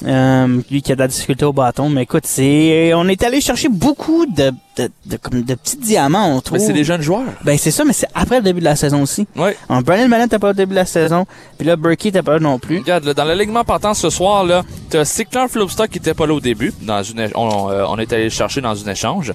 Euh, 0.05 0.61
lui 0.71 0.81
qui 0.81 0.91
a 0.91 0.95
de 0.95 1.01
la 1.01 1.07
difficulté 1.07 1.45
au 1.45 1.53
bâton. 1.53 1.89
Mais 1.89 2.03
écoute, 2.03 2.25
c'est, 2.25 2.93
on 2.93 3.07
est 3.07 3.21
allé 3.23 3.41
chercher 3.41 3.69
beaucoup 3.69 4.25
de, 4.25 4.51
de, 4.77 4.89
de, 5.05 5.17
comme 5.17 5.41
de 5.41 5.55
petits 5.55 5.77
diamants, 5.77 6.35
on 6.35 6.41
trouve. 6.41 6.57
Mais 6.57 6.65
c'est 6.65 6.73
des 6.73 6.83
jeunes 6.83 7.01
joueurs. 7.01 7.25
Ben, 7.43 7.57
c'est 7.57 7.71
ça, 7.71 7.83
mais 7.83 7.93
c'est 7.93 8.07
après 8.15 8.37
le 8.37 8.43
début 8.43 8.59
de 8.59 8.65
la 8.65 8.75
saison 8.75 9.01
aussi. 9.01 9.27
Ouais. 9.35 9.57
Alors, 9.67 9.83
Brennan 9.83 10.09
Bannon 10.09 10.27
t'as 10.29 10.39
pas 10.39 10.51
au 10.51 10.53
début 10.53 10.71
de 10.71 10.75
la 10.75 10.85
saison. 10.85 11.25
Puis 11.57 11.67
là, 11.67 11.75
Burkey 11.75 12.11
t'as 12.11 12.23
pas 12.23 12.33
là 12.33 12.39
non 12.39 12.59
plus. 12.59 12.79
Regarde, 12.79 13.03
là, 13.03 13.13
dans 13.13 13.25
l'alignement 13.25 13.63
partant 13.63 13.93
ce 13.93 14.09
soir, 14.09 14.43
là, 14.45 14.63
t'as 14.89 15.05
Cyclone 15.05 15.49
Flopstock 15.49 15.89
qui 15.89 15.97
était 15.97 16.13
pas 16.13 16.27
là 16.27 16.33
au 16.33 16.39
début. 16.39 16.73
Dans 16.81 17.03
une, 17.03 17.29
on, 17.35 17.69
euh, 17.69 17.85
on 17.87 17.97
est 17.97 18.11
allé 18.13 18.25
le 18.25 18.29
chercher 18.29 18.61
dans 18.61 18.87
un 18.87 18.91
échange. 18.91 19.33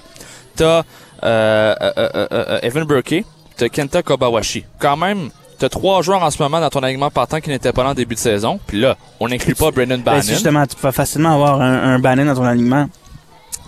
T'as 0.55 0.83
euh, 1.23 1.75
euh, 1.81 2.27
euh, 2.31 2.59
Evan 2.63 2.85
Burkey. 2.85 3.23
T'as 3.57 3.69
Kenta 3.69 4.03
Kobawashi. 4.03 4.65
Quand 4.79 4.97
même, 4.97 5.29
t'as 5.57 5.69
trois 5.69 6.01
joueurs 6.01 6.23
en 6.23 6.31
ce 6.31 6.41
moment 6.41 6.59
dans 6.59 6.69
ton 6.69 6.81
alignement 6.81 7.09
partant 7.09 7.39
qui 7.39 7.49
n'étaient 7.49 7.71
pas 7.73 7.83
là 7.83 7.89
en 7.91 7.93
début 7.93 8.15
de 8.15 8.19
saison. 8.19 8.59
Puis 8.67 8.79
là, 8.79 8.97
on 9.19 9.27
n'inclut 9.27 9.55
pas 9.55 9.71
Brendan 9.71 10.01
Ben, 10.01 10.11
Bannon. 10.13 10.21
justement, 10.21 10.65
tu 10.67 10.75
peux 10.75 10.91
facilement 10.91 11.33
avoir 11.35 11.61
un, 11.61 11.93
un 11.95 11.99
Bannon 11.99 12.25
dans 12.25 12.35
ton 12.35 12.43
alignement 12.45 12.87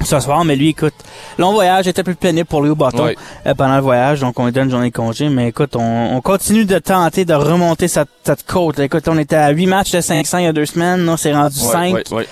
ce 0.03 0.19
soir, 0.19 0.45
mais 0.45 0.55
lui, 0.55 0.69
écoute, 0.69 0.93
long 1.39 1.53
voyage 1.53 1.87
était 1.87 2.03
plus 2.03 2.13
pénible 2.15 2.45
pour 2.45 2.61
lui 2.61 2.69
au 2.69 2.75
bâton 2.75 3.07
euh, 3.07 3.53
pendant 3.55 3.75
le 3.77 3.81
voyage, 3.81 4.19
donc 4.19 4.39
on 4.39 4.45
lui 4.45 4.51
donne 4.51 4.65
une 4.65 4.69
journée 4.71 4.91
de 4.91 4.95
congé, 4.95 5.27
mais 5.27 5.47
écoute, 5.47 5.75
on, 5.75 6.15
on 6.15 6.21
continue 6.21 6.65
de 6.65 6.77
tenter 6.77 7.25
de 7.25 7.33
remonter 7.33 7.87
cette, 7.87 8.07
cette 8.23 8.45
côte. 8.45 8.77
Écoute, 8.77 9.07
on 9.07 9.17
était 9.17 9.35
à 9.35 9.49
8 9.49 9.65
matchs 9.65 9.91
de 9.93 10.01
500 10.01 10.37
il 10.37 10.43
y 10.43 10.47
a 10.47 10.53
deux 10.53 10.67
semaines, 10.67 11.03
là, 11.03 11.15
c'est 11.17 11.33
rendu 11.33 11.59
Ouais, 11.61 11.71
5. 11.71 11.93
ouais, 11.95 12.03
ouais. 12.11 12.27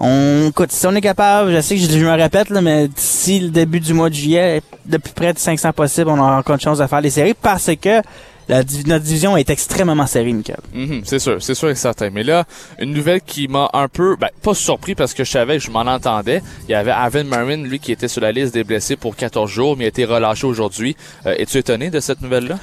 On, 0.00 0.48
écoute, 0.48 0.72
si 0.72 0.84
on 0.88 0.94
est 0.96 1.00
capable, 1.00 1.52
je 1.54 1.60
sais 1.60 1.76
que 1.76 1.82
je, 1.82 1.86
je 1.86 2.04
me 2.04 2.10
répète, 2.10 2.50
là, 2.50 2.60
mais 2.60 2.88
d'ici 2.88 3.38
le 3.38 3.50
début 3.50 3.78
du 3.78 3.94
mois 3.94 4.10
de 4.10 4.14
juillet, 4.14 4.60
de 4.84 4.96
plus 4.96 5.12
près 5.12 5.32
de 5.32 5.38
500 5.38 5.72
possible, 5.72 6.10
on 6.10 6.18
aura 6.18 6.36
encore 6.38 6.56
une 6.56 6.60
chance 6.60 6.78
de 6.78 6.86
faire 6.88 7.00
les 7.00 7.10
séries 7.10 7.34
parce 7.40 7.70
que 7.80 8.02
la, 8.48 8.62
notre 8.86 9.04
division 9.04 9.36
est 9.36 9.50
extrêmement 9.50 10.06
serrée, 10.06 10.32
Michael. 10.32 10.58
Mhm, 10.72 11.02
c'est 11.04 11.18
sûr, 11.18 11.42
c'est 11.42 11.54
sûr 11.54 11.70
et 11.70 11.74
certain. 11.74 12.10
Mais 12.10 12.22
là, 12.22 12.44
une 12.78 12.92
nouvelle 12.92 13.20
qui 13.20 13.48
m'a 13.48 13.70
un 13.72 13.88
peu, 13.88 14.16
ben, 14.16 14.28
pas 14.42 14.54
surpris 14.54 14.94
parce 14.94 15.14
que 15.14 15.24
je 15.24 15.30
savais, 15.30 15.58
je 15.58 15.70
m'en 15.70 15.80
entendais. 15.80 16.42
Il 16.68 16.72
y 16.72 16.74
avait 16.74 16.90
Avin 16.90 17.24
Marin, 17.24 17.56
lui, 17.56 17.78
qui 17.78 17.92
était 17.92 18.08
sur 18.08 18.20
la 18.20 18.32
liste 18.32 18.54
des 18.54 18.64
blessés 18.64 18.96
pour 18.96 19.16
14 19.16 19.50
jours, 19.50 19.76
mais 19.76 19.84
il 19.84 19.86
a 19.86 19.88
été 19.88 20.04
relâché 20.04 20.46
aujourd'hui. 20.46 20.96
Euh, 21.26 21.34
Es-tu 21.38 21.58
étonné 21.58 21.90
de 21.90 22.00
cette 22.00 22.20
nouvelle-là? 22.20 22.58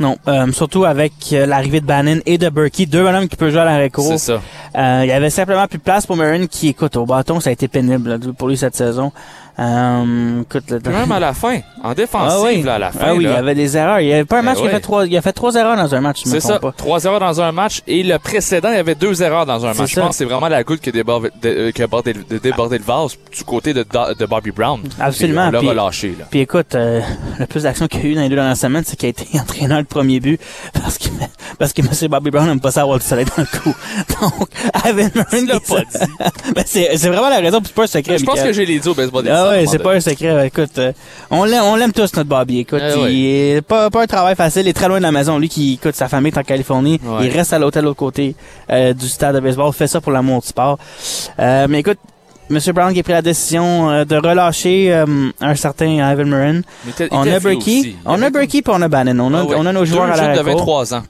Non, 0.00 0.16
euh, 0.28 0.50
surtout 0.52 0.86
avec 0.86 1.12
euh, 1.34 1.44
l'arrivée 1.44 1.82
de 1.82 1.84
Bannon 1.84 2.20
et 2.24 2.38
de 2.38 2.48
Berkey, 2.48 2.86
deux 2.86 3.02
bonhommes 3.02 3.28
qui 3.28 3.36
peuvent 3.36 3.50
jouer 3.50 3.60
à 3.60 3.66
l'arrêt 3.66 3.90
court. 3.90 4.06
C'est 4.06 4.16
ça. 4.16 4.40
Euh, 4.74 5.00
il 5.04 5.08
y 5.08 5.12
avait 5.12 5.28
simplement 5.28 5.66
plus 5.66 5.76
de 5.76 5.82
place 5.82 6.06
pour 6.06 6.16
Marin 6.16 6.46
qui, 6.46 6.68
écoute, 6.68 6.96
au 6.96 7.04
bâton, 7.04 7.38
ça 7.38 7.50
a 7.50 7.52
été 7.52 7.68
pénible 7.68 8.08
là, 8.08 8.18
pour 8.36 8.48
lui 8.48 8.56
cette 8.56 8.74
saison. 8.74 9.12
Euh, 9.60 10.40
écoute, 10.42 10.70
le- 10.70 10.80
même 10.90 11.12
à 11.12 11.20
la 11.20 11.34
fin, 11.34 11.58
en 11.82 11.92
défensive, 11.92 12.38
ah 12.40 12.42
oui, 12.42 12.62
là, 12.62 12.74
à 12.76 12.78
la 12.78 12.90
fin. 12.92 12.98
ah 13.02 13.14
oui, 13.14 13.24
il 13.24 13.30
y 13.30 13.32
avait 13.34 13.54
des 13.54 13.76
erreurs. 13.76 14.00
Il 14.00 14.08
y 14.08 14.12
avait 14.12 14.24
pas 14.24 14.36
un 14.38 14.42
Ben 14.42 14.46
match 14.52 14.58
qui 14.60 14.66
a 14.66 14.70
fait 14.70 14.80
trois, 14.80 15.06
il 15.06 15.16
a 15.16 15.20
fait 15.22 15.32
trois 15.34 15.54
erreurs 15.54 15.76
dans 15.76 15.94
un 15.94 16.00
match, 16.00 16.20
C'est 16.24 16.40
ça, 16.40 16.58
pas. 16.58 16.72
trois 16.72 17.04
erreurs 17.04 17.20
dans 17.20 17.40
un 17.42 17.52
match 17.52 17.82
et 17.86 18.02
le 18.02 18.18
précédent, 18.18 18.70
il 18.70 18.76
y 18.76 18.78
avait 18.78 18.94
deux 18.94 19.22
erreurs 19.22 19.44
dans 19.44 19.66
un 19.66 19.74
match. 19.74 19.90
Je 19.94 20.00
pense 20.00 20.10
que 20.10 20.14
c'est 20.16 20.24
vraiment 20.24 20.48
la 20.48 20.64
goutte 20.64 20.80
qui 20.80 20.88
a 20.88 20.92
débordé, 20.92 21.28
euh, 21.44 21.70
qui 21.72 21.82
a 21.82 21.86
bordé- 21.86 22.14
de- 22.14 22.38
débordé 22.38 22.78
le 22.78 22.84
vase 22.84 23.16
du 23.36 23.44
côté 23.44 23.74
de, 23.74 23.82
de 24.18 24.26
Bobby 24.26 24.50
Brown. 24.50 24.80
Absolument, 24.98 25.48
Puis 25.50 25.58
on 25.58 25.62
l'a 25.62 25.82
relâché, 25.82 26.14
là. 26.18 26.24
Puis 26.30 26.40
écoute, 26.40 26.74
euh, 26.74 27.00
le 27.38 27.46
plus 27.46 27.64
d'action 27.64 27.86
qu'il 27.86 28.00
y 28.00 28.06
a 28.06 28.06
eu 28.06 28.14
dans 28.14 28.22
les 28.22 28.28
deux 28.30 28.36
dernières 28.36 28.56
semaines, 28.56 28.84
c'est 28.86 28.96
qu'il 28.96 29.06
a 29.08 29.10
été 29.10 29.26
entraîneur 29.38 29.78
le 29.78 29.84
premier 29.84 30.20
but 30.20 30.40
parce 30.82 30.96
que 30.96 31.08
parce 31.58 31.72
que 31.74 31.82
M. 31.82 32.08
Bobby 32.10 32.30
Brown 32.30 32.46
n'aime 32.46 32.60
pas 32.60 32.70
ça 32.70 32.82
avoir 32.82 32.98
du 32.98 33.04
soleil 33.04 33.26
dans 33.36 33.42
le 33.42 33.58
cou. 33.60 33.74
Donc, 34.20 34.48
Evan 34.86 35.10
l'as 35.14 35.38
il- 35.38 35.46
pas 35.60 35.80
dit. 35.80 36.52
Ben, 36.54 36.64
c'est 36.66 36.96
c'est 36.96 37.08
vraiment 37.08 37.28
la 37.28 37.40
raison, 37.40 37.60
c'est 37.62 37.74
pas 37.74 37.82
un 37.84 37.86
secret. 37.86 38.16
Je 38.18 38.24
pense 38.24 38.40
que 38.40 38.52
j'ai 38.52 38.64
les 38.64 38.78
dit 38.78 38.88
au 38.88 38.94
baseball 38.94 39.24
des 39.24 39.30
Ah 39.30 39.49
ouais, 39.50 39.66
c'est 39.66 39.78
pas 39.78 39.94
un 39.94 40.00
secret. 40.00 40.46
Écoute, 40.46 40.78
euh, 40.78 40.92
on 41.30 41.44
l'aime, 41.44 41.62
on 41.64 41.76
l'aime 41.76 41.92
tous 41.92 42.14
notre 42.16 42.28
Bobby. 42.28 42.60
Écoute, 42.60 42.80
ouais. 42.80 43.12
il 43.12 43.26
est 43.56 43.62
pas, 43.62 43.90
pas 43.90 44.02
un 44.02 44.06
travail 44.06 44.34
facile. 44.36 44.62
Il 44.62 44.68
est 44.68 44.72
très 44.72 44.88
loin 44.88 44.98
de 44.98 45.02
la 45.02 45.12
maison. 45.12 45.38
Lui 45.38 45.48
qui 45.48 45.74
écoute 45.74 45.94
sa 45.94 46.08
famille 46.08 46.32
est 46.32 46.38
en 46.38 46.42
Californie, 46.42 47.00
Ouais. 47.04 47.26
il 47.26 47.30
reste 47.36 47.52
à 47.52 47.58
l'hôtel 47.58 47.82
de 47.82 47.86
l'autre 47.88 47.98
côté 47.98 48.34
euh, 48.70 48.92
du 48.92 49.08
stade 49.08 49.34
de 49.34 49.40
baseball. 49.40 49.72
Fait 49.72 49.86
ça 49.86 50.00
pour 50.00 50.12
l'amour 50.12 50.40
du 50.40 50.48
sport. 50.48 50.78
Euh, 51.38 51.66
mais 51.68 51.80
écoute. 51.80 51.98
Monsieur 52.52 52.72
Brown 52.72 52.92
qui 52.92 52.98
a 52.98 53.02
pris 53.04 53.12
la 53.12 53.22
décision 53.22 53.90
euh, 53.90 54.04
de 54.04 54.16
relâcher 54.16 54.92
euh, 54.92 55.06
un 55.40 55.54
certain 55.54 55.86
Ivan 55.86 56.24
il 56.84 57.08
On 57.12 57.22
a 57.22 57.38
Berkey, 57.38 57.94
on 58.04 58.20
a 58.20 58.28
Berkey 58.28 58.60
on 58.66 58.82
a 58.82 58.88
Bannon. 58.88 59.20
On 59.20 59.32
a, 59.34 59.38
Ah 59.38 59.44
ouais. 59.44 59.54
on 59.56 59.66
a 59.66 59.72
nos 59.72 59.84
joueurs 59.84 60.06
Deux 60.08 60.20
à 60.20 60.26
la 60.26 60.36
de 60.36 60.42
23 60.42 60.94
ans. 60.94 61.02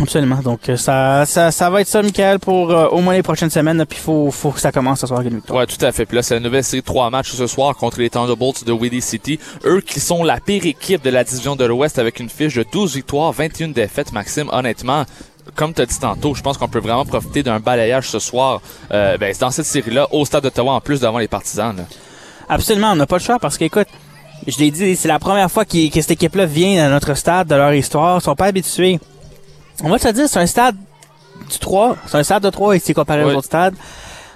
Absolument. 0.00 0.36
Donc 0.36 0.68
euh, 0.68 0.76
ça, 0.76 1.24
ça, 1.26 1.50
ça 1.50 1.70
va 1.70 1.80
être 1.80 1.88
ça, 1.88 2.02
Michael, 2.02 2.38
pour 2.38 2.70
euh, 2.70 2.86
au 2.88 3.00
moins 3.00 3.14
les 3.14 3.22
prochaines 3.22 3.50
semaines. 3.50 3.84
Puis 3.84 3.98
faut, 3.98 4.30
faut 4.30 4.50
que 4.52 4.60
ça 4.60 4.70
commence 4.70 5.00
ce 5.00 5.06
soir 5.08 5.18
avec 5.20 5.32
une 5.32 5.38
victoire. 5.38 5.58
Ouais, 5.58 5.66
tout 5.66 5.84
à 5.84 5.90
fait. 5.90 6.06
Puis 6.06 6.16
là, 6.16 6.22
c'est 6.22 6.34
la 6.34 6.40
nouvelle 6.40 6.62
série 6.62 6.80
de 6.82 6.86
trois 6.86 7.10
matchs 7.10 7.32
ce 7.32 7.46
soir 7.48 7.74
contre 7.76 7.98
les 7.98 8.08
Thunderbolts 8.08 8.64
de 8.64 8.72
Willie 8.72 9.02
City. 9.02 9.40
Eux 9.64 9.80
qui 9.80 9.98
sont 9.98 10.22
la 10.22 10.38
pire 10.38 10.64
équipe 10.66 11.02
de 11.02 11.10
la 11.10 11.24
division 11.24 11.56
de 11.56 11.64
l'Ouest 11.64 11.98
avec 11.98 12.20
une 12.20 12.28
fiche 12.28 12.54
de 12.54 12.64
12 12.70 12.94
victoires, 12.94 13.32
21 13.32 13.68
défaites. 13.68 14.12
Maxime, 14.12 14.48
honnêtement, 14.52 15.04
comme 15.56 15.74
tu 15.74 15.82
as 15.82 15.86
dit 15.86 15.98
tantôt, 15.98 16.34
je 16.34 16.42
pense 16.42 16.58
qu'on 16.58 16.68
peut 16.68 16.78
vraiment 16.78 17.04
profiter 17.04 17.42
d'un 17.42 17.58
balayage 17.58 18.08
ce 18.08 18.20
soir 18.20 18.60
euh, 18.92 19.18
ben, 19.18 19.34
dans 19.40 19.50
cette 19.50 19.66
série-là 19.66 20.06
au 20.12 20.24
stade 20.24 20.44
d'Ottawa 20.44 20.74
en 20.74 20.80
plus 20.80 21.00
devant 21.00 21.18
les 21.18 21.28
partisans. 21.28 21.76
Là. 21.76 21.82
Absolument, 22.48 22.92
on 22.92 22.96
n'a 22.96 23.06
pas 23.06 23.16
le 23.16 23.22
choix 23.22 23.38
parce 23.40 23.58
qu'écoute, 23.58 23.88
je 24.46 24.58
l'ai 24.58 24.70
dit, 24.70 24.94
c'est 24.94 25.08
la 25.08 25.18
première 25.18 25.50
fois 25.50 25.64
qu'il- 25.64 25.90
que 25.90 26.00
cette 26.00 26.12
équipe-là 26.12 26.46
vient 26.46 26.86
à 26.86 26.88
notre 26.88 27.14
stade 27.14 27.48
de 27.48 27.56
leur 27.56 27.74
histoire. 27.74 28.18
Ils 28.20 28.22
sont 28.24 28.36
pas 28.36 28.46
habitués. 28.46 29.00
On 29.84 29.88
va 29.90 29.98
te 29.98 30.06
le 30.06 30.12
dire, 30.12 30.28
c'est 30.28 30.40
un 30.40 30.46
stade 30.46 30.76
du 31.50 31.58
3. 31.58 31.96
C'est 32.06 32.16
un 32.18 32.22
stade 32.22 32.42
de 32.42 32.50
3 32.50 32.76
ici 32.76 32.94
comparé 32.94 33.24
Oui. 33.24 33.32
aux 33.32 33.36
autres 33.38 33.46
stades. 33.46 33.74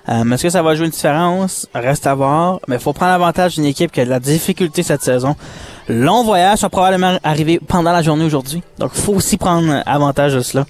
Euh, 0.09 0.31
Est-ce 0.33 0.43
que 0.43 0.51
ça 0.51 0.63
va 0.63 0.75
jouer 0.75 0.87
une 0.87 0.93
différence? 0.93 1.67
Reste 1.75 2.07
à 2.07 2.15
voir. 2.15 2.61
Mais 2.69 2.77
il 2.77 2.81
faut 2.81 2.93
prendre 2.93 3.13
l'avantage 3.13 3.55
d'une 3.55 3.65
équipe 3.67 3.93
qui 3.93 4.01
a 4.01 4.05
de 4.05 4.11
la 4.11 4.21
difficulté 4.21 4.83
cette 4.83 5.03
saison. 5.03 5.37
Long 5.89 6.25
voyage 6.25 6.61
va 6.61 6.69
probablement 6.69 7.19
arriver 7.23 7.61
pendant 7.67 7.93
la 7.93 8.03
journée 8.03 8.25
aujourd'hui. 8.25 8.63
Donc, 8.79 8.93
il 8.95 9.01
faut 9.01 9.13
aussi 9.15 9.37
prendre 9.37 9.83
avantage 9.87 10.35
de 10.35 10.41
cela. 10.41 10.65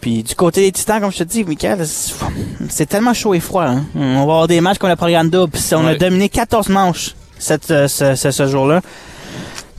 Puis 0.00 0.22
du 0.22 0.34
côté 0.34 0.60
des 0.62 0.72
Titans, 0.72 1.00
comme 1.00 1.10
je 1.12 1.18
te 1.18 1.24
dis, 1.24 1.44
Michael, 1.44 1.84
c'est- 1.86 2.86
tellement 2.86 3.14
chaud 3.14 3.34
et 3.34 3.40
froid. 3.40 3.64
Hein. 3.64 3.84
On 3.96 4.14
va 4.16 4.20
avoir 4.22 4.46
des 4.48 4.60
matchs 4.60 4.78
qu'on 4.78 4.88
a 4.88 4.96
programme 4.96 5.28
double. 5.28 5.50
Puis 5.52 5.62
on 5.74 5.86
a 5.86 5.94
dominé 5.96 6.28
14 6.28 6.68
manches 6.68 7.14
cette, 7.38 7.70
euh, 7.70 7.88
ce, 7.88 8.14
ce, 8.14 8.30
ce 8.30 8.46
jour-là. 8.46 8.80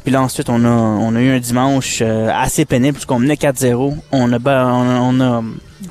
Puis 0.04 0.12
là, 0.12 0.22
ensuite, 0.22 0.50
on 0.50 0.64
a, 0.66 1.20
eu 1.20 1.32
un 1.32 1.40
dimanche 1.40 2.00
euh, 2.02 2.30
assez 2.34 2.66
pénible 2.66 2.94
puisqu'on 2.94 3.20
menait 3.20 3.36
4-0. 3.36 3.96
On 4.12 4.32
a, 4.34 5.44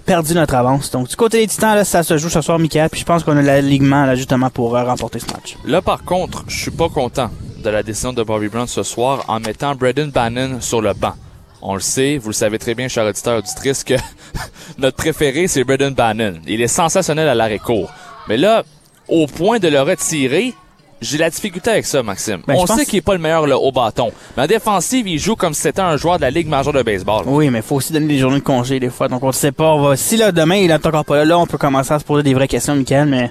perdu 0.04 0.34
notre 0.34 0.54
avance. 0.54 0.90
Donc, 0.90 1.08
du 1.08 1.16
côté 1.16 1.40
des 1.40 1.46
Titans, 1.46 1.84
ça 1.84 2.02
se 2.02 2.16
joue 2.18 2.28
ce 2.28 2.40
soir, 2.40 2.58
Michael. 2.58 2.88
Puis 2.90 3.00
je 3.00 3.06
pense 3.06 3.24
qu'on 3.24 3.36
a 3.36 3.42
l'alignement, 3.42 4.06
là, 4.06 4.14
justement, 4.14 4.50
pour 4.50 4.76
euh, 4.76 4.84
remporter 4.84 5.18
ce 5.18 5.26
match. 5.26 5.56
Là, 5.64 5.82
par 5.82 6.04
contre, 6.04 6.44
je 6.48 6.56
suis 6.58 6.70
pas 6.70 6.88
content 6.88 7.30
de 7.62 7.70
la 7.70 7.82
décision 7.82 8.12
de 8.12 8.22
Bobby 8.22 8.48
Brown 8.48 8.66
ce 8.66 8.82
soir 8.82 9.24
en 9.28 9.40
mettant 9.40 9.74
Braden 9.74 10.10
Bannon 10.10 10.60
sur 10.60 10.80
le 10.80 10.94
banc. 10.94 11.14
On 11.60 11.74
le 11.74 11.80
sait, 11.80 12.18
vous 12.18 12.28
le 12.28 12.34
savez 12.34 12.58
très 12.58 12.74
bien, 12.74 12.88
cher 12.88 13.04
auditeur 13.04 13.38
auditrice, 13.38 13.82
que 13.82 13.94
notre 14.78 14.96
préféré, 14.96 15.48
c'est 15.48 15.64
Braden 15.64 15.92
Bannon. 15.92 16.34
Il 16.46 16.62
est 16.62 16.68
sensationnel 16.68 17.28
à 17.28 17.34
l'arrêt 17.34 17.58
court. 17.58 17.90
Mais 18.28 18.36
là, 18.36 18.62
au 19.08 19.26
point 19.26 19.58
de 19.58 19.68
le 19.68 19.80
retirer, 19.80 20.54
j'ai 21.00 21.18
la 21.18 21.30
difficulté 21.30 21.70
avec 21.70 21.86
ça, 21.86 22.02
Maxime. 22.02 22.42
Ben, 22.46 22.54
On 22.56 22.66
sait 22.66 22.84
qu'il 22.84 22.98
est 22.98 23.02
pas 23.02 23.14
le 23.14 23.20
meilleur 23.20 23.46
là, 23.46 23.58
au 23.58 23.72
bâton. 23.72 24.10
Mais 24.36 24.44
en 24.44 24.46
défensive, 24.46 25.06
il 25.06 25.18
joue 25.18 25.36
comme 25.36 25.54
si 25.54 25.62
c'était 25.62 25.80
un 25.80 25.96
joueur 25.96 26.16
de 26.16 26.22
la 26.22 26.30
Ligue 26.30 26.48
majeure 26.48 26.72
de 26.72 26.82
baseball. 26.82 27.24
Oui, 27.26 27.50
mais 27.50 27.58
il 27.58 27.64
faut 27.64 27.76
aussi 27.76 27.92
donner 27.92 28.06
des 28.06 28.18
journées 28.18 28.40
de 28.40 28.44
congé 28.44 28.80
des 28.80 28.90
fois. 28.90 29.08
Donc, 29.08 29.22
on 29.22 29.28
ne 29.28 29.32
sait 29.32 29.52
pas. 29.52 29.72
On 29.72 29.82
va... 29.82 29.96
Si 29.96 30.16
là, 30.16 30.32
demain, 30.32 30.56
il 30.56 30.70
est 30.70 30.86
encore 30.86 31.04
pas 31.04 31.16
là, 31.16 31.24
là, 31.24 31.38
on 31.38 31.46
peut 31.46 31.58
commencer 31.58 31.92
à 31.92 31.98
se 31.98 32.04
poser 32.04 32.22
des 32.22 32.34
vraies 32.34 32.48
questions, 32.48 32.74
Michael. 32.74 33.08
Mais 33.08 33.30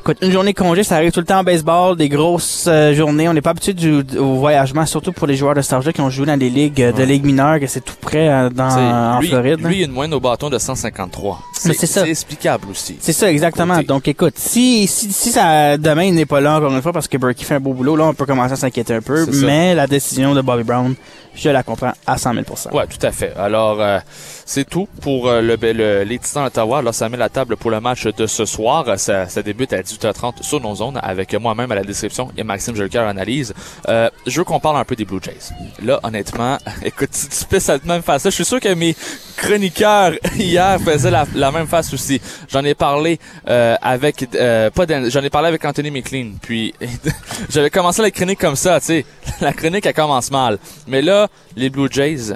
écoute, 0.00 0.18
une 0.22 0.30
journée 0.32 0.52
de 0.52 0.58
congé, 0.58 0.82
ça 0.82 0.96
arrive 0.96 1.12
tout 1.12 1.20
le 1.20 1.26
temps 1.26 1.40
en 1.40 1.44
baseball. 1.44 1.96
Des 1.96 2.08
grosses 2.08 2.66
euh, 2.68 2.94
journées. 2.94 3.28
On 3.28 3.32
n'est 3.32 3.40
pas 3.40 3.50
habitué 3.50 3.72
du, 3.74 4.02
au 4.18 4.34
voyagement, 4.36 4.86
surtout 4.86 5.12
pour 5.12 5.26
les 5.26 5.36
joueurs 5.36 5.54
de 5.54 5.60
Star 5.60 5.82
Trek 5.82 5.92
qui 5.92 6.00
ont 6.00 6.10
joué 6.10 6.26
dans 6.26 6.36
des 6.36 6.50
ligues 6.50 6.82
euh, 6.82 6.92
de 6.92 6.98
Ouais. 6.98 7.06
ligues 7.06 7.24
mineures, 7.24 7.60
que 7.60 7.66
c'est 7.66 7.80
tout 7.84 7.94
près 8.00 8.28
euh, 8.28 8.50
dans, 8.50 9.16
en 9.16 9.20
Floride. 9.22 9.60
lui, 9.66 9.84
une 9.84 9.92
moyenne 9.92 10.14
au 10.14 10.20
bâton 10.20 10.50
de 10.50 10.58
153. 10.58 11.40
Mais 11.66 11.74
c'est 11.74 11.86
ça. 11.86 12.02
C'est 12.04 12.10
explicable 12.10 12.66
aussi. 12.70 12.96
C'est 13.00 13.12
ça, 13.12 13.30
exactement. 13.30 13.74
Côté. 13.76 13.86
Donc, 13.86 14.08
écoute, 14.08 14.34
si, 14.36 14.86
si, 14.86 15.12
si 15.12 15.30
ça, 15.30 15.76
demain, 15.76 16.04
il 16.04 16.14
n'est 16.14 16.26
pas 16.26 16.40
là 16.40 16.56
encore 16.56 16.72
une 16.74 16.82
fois 16.82 16.92
parce 16.92 17.08
que 17.08 17.16
Berkey 17.18 17.44
fait 17.44 17.54
un 17.56 17.60
beau 17.60 17.72
boulot, 17.72 17.96
là, 17.96 18.04
on 18.04 18.14
peut 18.14 18.26
commencer 18.26 18.52
à 18.52 18.56
s'inquiéter 18.56 18.94
un 18.94 19.00
peu. 19.02 19.24
Ça. 19.24 19.46
Mais 19.46 19.74
la 19.74 19.86
décision 19.86 20.34
de 20.34 20.40
Bobby 20.40 20.64
Brown, 20.64 20.94
je 21.40 21.48
la 21.50 21.62
comprends 21.62 21.92
à 22.06 22.18
100 22.18 22.34
000% 22.34 22.74
Ouais, 22.74 22.86
tout 22.86 23.06
à 23.06 23.12
fait. 23.12 23.32
Alors, 23.36 23.80
euh, 23.80 23.98
c'est 24.44 24.68
tout 24.68 24.88
pour 25.00 25.28
euh, 25.28 25.40
le, 25.40 25.56
le- 25.60 26.02
les 26.02 26.18
Titans 26.18 26.44
d'Ottawa. 26.44 26.78
Alors, 26.78 26.92
ça 26.94 27.08
met 27.08 27.16
la 27.16 27.28
table 27.28 27.56
pour 27.56 27.70
le 27.70 27.80
match 27.80 28.04
de 28.06 28.26
ce 28.26 28.44
soir. 28.44 28.84
Ça, 28.98 29.28
ça 29.28 29.42
débute 29.42 29.72
à 29.72 29.80
18h30 29.80 30.42
sur 30.42 30.60
nos 30.60 30.74
zones 30.74 30.98
avec 31.02 31.32
moi-même 31.34 31.70
à 31.72 31.76
la 31.76 31.82
description 31.84 32.30
et 32.36 32.42
Maxime 32.42 32.74
Jolker 32.74 32.98
à 32.98 33.04
l'analyse. 33.04 33.54
Euh, 33.88 34.10
je 34.26 34.38
veux 34.38 34.44
qu'on 34.44 34.58
parle 34.60 34.76
un 34.78 34.84
peu 34.84 34.96
des 34.96 35.04
Blue 35.04 35.20
Jays. 35.22 35.52
Là, 35.82 36.00
honnêtement, 36.02 36.58
écoute, 36.84 37.10
si 37.12 37.28
tu 37.28 37.44
fais 37.48 37.60
cette 37.60 37.84
même 37.84 38.02
face-là, 38.02 38.30
je 38.30 38.34
suis 38.34 38.44
sûr 38.44 38.60
que 38.60 38.74
mes 38.74 38.96
chroniqueurs 39.36 40.12
hier 40.36 40.80
faisaient 40.80 41.10
la, 41.10 41.24
la 41.34 41.52
même 41.52 41.66
face 41.66 41.92
aussi. 41.94 42.20
J'en 42.48 42.64
ai 42.64 42.74
parlé 42.74 43.18
euh, 43.48 43.76
avec 43.80 44.26
euh, 44.34 44.70
pas 44.70 44.84
j'en 45.08 45.22
ai 45.22 45.30
parlé 45.30 45.48
avec 45.48 45.64
Anthony 45.64 45.90
McLean. 45.90 46.30
Puis 46.42 46.74
j'avais 47.50 47.70
commencé 47.70 48.02
la 48.02 48.10
chronique 48.10 48.40
comme 48.40 48.56
ça, 48.56 48.80
tu 48.80 48.86
sais. 48.86 49.06
La 49.40 49.52
chronique 49.52 49.86
elle 49.86 49.94
commence 49.94 50.30
mal. 50.30 50.58
Mais 50.86 51.02
là, 51.02 51.27
les 51.56 51.70
Blue 51.70 51.88
Jays 51.90 52.34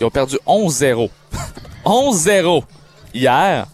ils 0.00 0.04
ont 0.06 0.10
perdu 0.10 0.38
11-0. 0.46 1.10
11-0 1.84 2.62
hier. 3.14 3.66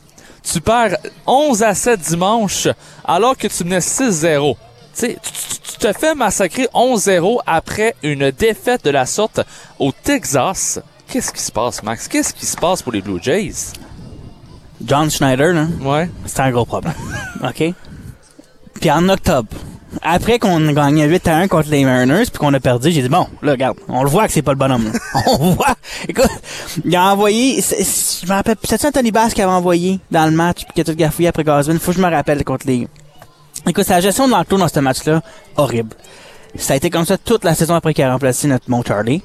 Tu 0.42 0.60
perds 0.60 0.96
11 1.26 1.62
à 1.62 1.74
7 1.74 2.00
dimanche 2.00 2.68
alors 3.04 3.36
que 3.36 3.46
tu 3.46 3.62
menais 3.64 3.78
6-0. 3.78 4.54
Tu 4.54 4.58
sais, 4.92 5.18
tu- 5.22 5.32
tu 5.32 5.56
tu 5.72 5.78
te 5.78 5.92
fais 5.92 6.14
massacrer 6.14 6.68
11-0 6.74 7.40
après 7.46 7.94
une 8.02 8.30
défaite 8.30 8.84
de 8.84 8.90
la 8.90 9.04
sorte 9.06 9.40
au 9.78 9.92
Texas. 9.92 10.80
Qu'est-ce 11.06 11.30
qui 11.32 11.42
se 11.42 11.52
passe, 11.52 11.82
Max? 11.82 12.08
Qu'est-ce 12.08 12.32
qui 12.32 12.46
se 12.46 12.56
passe 12.56 12.82
pour 12.82 12.92
les 12.92 13.02
Blue 13.02 13.20
Jays? 13.22 13.72
John 14.84 15.10
Schneider, 15.10 15.52
là, 15.52 15.66
Ouais. 15.82 16.10
c'est 16.24 16.40
un 16.40 16.50
gros 16.50 16.64
problème. 16.64 16.94
OK? 17.44 17.72
Puis 18.80 18.90
en 18.90 19.08
octobre, 19.08 19.48
après 20.02 20.38
qu'on 20.38 20.68
a 20.68 20.72
gagné 20.72 21.06
8 21.06 21.28
à 21.28 21.36
1 21.36 21.48
contre 21.48 21.70
les 21.70 21.84
Mariners 21.84 22.26
puis 22.26 22.38
qu'on 22.38 22.52
a 22.54 22.60
perdu, 22.60 22.90
j'ai 22.90 23.02
dit 23.02 23.08
bon, 23.08 23.26
là 23.42 23.52
regarde, 23.52 23.78
on 23.88 24.02
le 24.02 24.10
voit 24.10 24.26
que 24.26 24.32
c'est 24.32 24.42
pas 24.42 24.52
le 24.52 24.58
bonhomme. 24.58 24.92
là. 24.92 25.20
on 25.38 25.52
voit. 25.52 25.74
Écoute, 26.08 26.30
il 26.84 26.94
a 26.96 27.12
envoyé 27.12 27.60
je 27.60 28.26
me 28.26 28.32
rappelle, 28.32 28.56
c'est 28.64 28.84
Anthony 28.84 29.10
Bass 29.10 29.34
qui 29.34 29.42
avait 29.42 29.52
envoyé 29.52 30.00
dans 30.10 30.26
le 30.26 30.32
match 30.32 30.64
puis 30.64 30.72
qui 30.74 30.80
a 30.80 30.84
tout 30.84 30.94
gafouillé 30.94 31.28
après 31.28 31.44
Gosman, 31.44 31.78
faut 31.78 31.92
que 31.92 31.98
je 31.98 32.02
me 32.02 32.10
rappelle 32.10 32.44
contre 32.44 32.66
les 32.66 32.88
Écoute, 33.68 33.84
sa 33.84 34.00
gestion 34.00 34.26
de 34.26 34.32
l'enclos 34.32 34.58
dans 34.58 34.68
ce 34.68 34.78
match-là, 34.78 35.22
horrible. 35.56 35.96
Ça 36.56 36.74
a 36.74 36.76
été 36.76 36.88
comme 36.88 37.04
ça 37.04 37.18
toute 37.18 37.42
la 37.42 37.54
saison 37.54 37.74
après 37.74 37.94
qu'il 37.94 38.04
a 38.04 38.12
remplacé 38.12 38.46
notre 38.46 38.70
Mon 38.70 38.84
Charlie. 38.84 39.22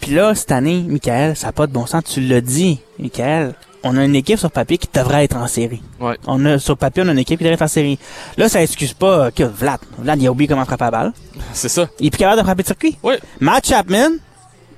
Puis 0.00 0.12
là, 0.12 0.34
cette 0.34 0.52
année, 0.52 0.84
Michael, 0.86 1.36
ça 1.36 1.48
n'a 1.48 1.52
pas 1.52 1.66
de 1.66 1.72
bon 1.72 1.84
sens. 1.84 2.04
Tu 2.04 2.20
l'as 2.20 2.40
dit, 2.40 2.78
Michael. 3.00 3.54
On 3.84 3.96
a 3.96 4.04
une 4.04 4.16
équipe 4.16 4.38
sur 4.38 4.50
papier 4.50 4.76
qui 4.78 4.88
devrait 4.92 5.24
être 5.24 5.36
en 5.36 5.46
série. 5.46 5.80
Ouais. 6.00 6.16
On 6.26 6.44
a, 6.46 6.58
sur 6.58 6.76
papier, 6.76 7.02
on 7.06 7.08
a 7.08 7.12
une 7.12 7.18
équipe 7.18 7.38
qui 7.38 7.44
devrait 7.44 7.54
être 7.54 7.62
en 7.62 7.68
série. 7.68 7.98
Là, 8.36 8.48
ça 8.48 8.62
excuse 8.62 8.92
pas 8.92 9.26
euh, 9.26 9.30
que 9.30 9.44
Vlad. 9.44 9.78
Vlad, 9.98 10.20
il 10.20 10.26
a 10.26 10.30
oublié 10.32 10.48
comment 10.48 10.64
frapper 10.64 10.84
la 10.84 10.90
balle. 10.90 11.12
C'est 11.52 11.68
ça. 11.68 11.88
Il 12.00 12.06
est 12.08 12.10
plus 12.10 12.18
capable 12.18 12.38
de 12.40 12.44
frapper 12.44 12.62
de 12.62 12.66
circuit. 12.66 12.98
Oui. 13.04 13.14
Matt 13.40 13.66
Chapman, 13.66 14.10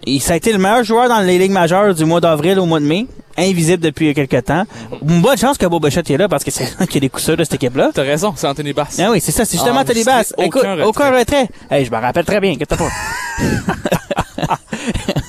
il, 0.04 0.20
ça 0.20 0.34
a 0.34 0.36
été 0.36 0.52
le 0.52 0.58
meilleur 0.58 0.84
joueur 0.84 1.08
dans 1.08 1.20
les 1.20 1.38
ligues 1.38 1.50
majeures 1.50 1.94
du 1.94 2.04
mois 2.04 2.20
d'avril 2.20 2.58
au 2.58 2.66
mois 2.66 2.80
de 2.80 2.84
mai. 2.84 3.06
Invisible 3.38 3.82
depuis 3.82 4.12
quelques 4.12 4.44
temps. 4.44 4.64
Bonne 5.00 5.38
chance 5.38 5.56
que 5.56 5.64
Bob 5.64 5.82
Bichette 5.82 6.10
est 6.10 6.16
là 6.18 6.28
parce 6.28 6.44
que 6.44 6.50
c'est 6.50 6.78
là 6.78 6.84
qu'il 6.86 6.96
y 6.96 6.98
a 6.98 7.00
des 7.00 7.08
coups 7.08 7.22
sûrs 7.24 7.36
de 7.38 7.44
cette 7.44 7.54
équipe-là. 7.54 7.90
T'as 7.94 8.02
raison, 8.02 8.34
c'est 8.36 8.46
Anthony 8.46 8.74
Bass. 8.74 9.00
Ah 9.00 9.10
oui, 9.12 9.20
c'est 9.22 9.32
ça, 9.32 9.46
c'est 9.46 9.56
justement 9.56 9.76
Ah, 9.78 9.82
enregistré, 9.84 10.12
Bass. 10.12 10.34
aucun 10.36 10.44
Écoute, 10.46 10.62
retrait. 10.62 10.82
aucun 10.84 11.18
retrait. 11.18 11.48
Hey, 11.70 11.84
je 11.86 11.90
me 11.90 11.96
rappelle 11.96 12.24
très 12.26 12.40
bien, 12.40 12.56
qu'est-ce 12.56 12.68
que 12.68 12.74
t'as 12.74 14.46
pas? 14.46 14.58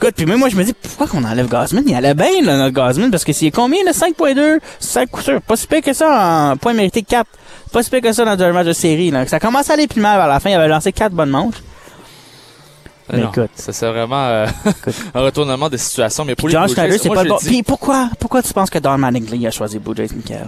Écoute, 0.00 0.14
puis 0.14 0.26
même 0.26 0.38
moi, 0.38 0.50
je 0.50 0.56
me 0.56 0.62
dis, 0.62 0.74
pourquoi 0.74 1.06
qu'on 1.06 1.24
enlève 1.24 1.48
Gosman? 1.48 1.82
Il 1.86 1.94
allait 1.94 2.12
bien, 2.14 2.42
là, 2.42 2.56
notre 2.58 2.74
Gosman, 2.74 3.10
parce 3.10 3.24
que 3.24 3.32
c'est 3.32 3.50
combien, 3.50 3.82
là? 3.82 3.92
5.2? 3.92 4.58
5 4.78 5.10
coups 5.10 5.24
sûrs? 5.24 5.40
Pas 5.42 5.56
si 5.56 5.66
pire 5.66 5.80
que 5.80 5.94
ça 5.94 6.50
en 6.52 6.56
point 6.58 6.74
mérité 6.74 7.02
4. 7.02 7.26
Pas 7.72 7.82
si 7.82 7.88
pire 7.90 8.02
que 8.02 8.12
ça 8.12 8.24
dans 8.24 8.44
un 8.44 8.52
match 8.52 8.66
de 8.66 8.72
série, 8.74 9.10
là. 9.10 9.26
Ça 9.26 9.40
commence 9.40 9.70
à 9.70 9.72
aller 9.72 9.86
plus 9.86 10.02
mal 10.02 10.18
vers 10.18 10.28
la 10.28 10.38
fin. 10.38 10.50
Il 10.50 10.54
avait 10.54 10.68
lancé 10.68 10.92
4 10.92 11.12
bonnes 11.12 11.30
manches. 11.30 11.62
Mais 13.10 13.20
Non, 13.20 13.30
écoute. 13.30 13.50
Ça, 13.54 13.72
c'est 13.72 13.88
vraiment 13.88 14.26
euh, 14.26 14.46
un 15.14 15.20
retournement 15.20 15.68
de 15.70 15.76
situation. 15.76 16.24
Mais 16.24 16.34
pour 16.34 16.48
les 16.48 16.54
Schneider, 16.54 16.98
c'est 17.00 17.08
pas 17.08 17.22
le 17.22 17.30
bon. 17.30 17.38
Puis 17.38 17.62
pourquoi, 17.62 18.10
pourquoi 18.20 18.42
tu 18.42 18.52
penses 18.52 18.68
que 18.68 18.78
Don 18.78 18.98
Mattingly 18.98 19.46
a 19.46 19.50
choisi 19.50 19.78
Blue 19.78 19.94
Jays, 19.96 20.08
Michael? 20.14 20.46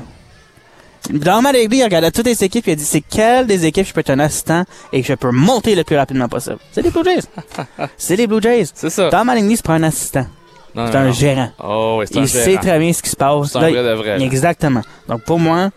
Don 1.11 1.41
Mattingly, 1.43 1.79
il 1.79 1.85
regardait 1.85 2.11
toutes 2.11 2.27
les 2.27 2.45
équipes, 2.45 2.67
il 2.67 2.73
a 2.73 2.77
dit, 2.77 2.85
c'est 2.85 3.01
quelle 3.01 3.47
des 3.47 3.65
équipes 3.67 3.87
je 3.87 3.93
peux 3.93 4.01
être 4.01 4.11
un 4.11 4.19
assistant 4.19 4.65
et 4.93 5.01
que 5.01 5.07
je 5.09 5.15
peux 5.15 5.31
monter 5.31 5.75
le 5.75 5.85
plus 5.85 5.97
rapidement 5.97 6.29
possible? 6.29 6.59
C'est 6.73 6.83
les 6.83 6.91
Blue 6.91 7.03
Jays. 7.05 7.23
c'est 7.97 8.17
les 8.17 8.27
Blue 8.27 8.43
Jays. 8.43 8.67
C'est 8.75 8.91
ça. 8.91 9.09
Don 9.11 9.25
Mattingly, 9.25 9.57
c'est 9.57 9.65
pas 9.67 9.75
un 9.75 9.83
assistant. 9.85 10.27
C'est 10.75 10.81
non, 10.81 10.95
un 10.95 11.05
non. 11.07 11.13
gérant. 11.13 11.51
Oh, 11.65 11.97
oui, 12.01 12.07
c'est 12.09 12.19
un 12.19 12.23
Il 12.23 12.29
sait 12.29 12.57
très 12.59 12.79
bien 12.79 12.93
ce 12.93 13.03
qui 13.03 13.11
se 13.11 13.17
passe. 13.17 13.49
C'est 13.53 13.57
un 13.59 13.61
vrai 13.71 13.73
de 13.73 13.93
vrai. 13.95 14.19
là. 14.19 14.25
Exactement. 14.25 14.83
Donc 15.09 15.23
pour 15.25 15.39
moi, 15.39 15.71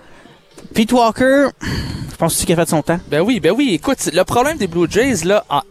Pete 0.74 0.92
Walker, 0.92 1.48
je 1.62 2.16
pense 2.18 2.34
aussi 2.36 2.46
qu'il 2.46 2.60
a 2.60 2.64
fait 2.66 2.70
son 2.70 2.82
temps. 2.82 3.00
Ben 3.10 3.22
oui, 3.22 3.40
ben 3.40 3.52
oui. 3.52 3.72
Écoute, 3.74 4.10
le 4.14 4.24
problème 4.24 4.58
des 4.58 4.68
Blue 4.68 4.88
Jays, 4.90 5.24
là, 5.26 5.44
en- 5.50 5.62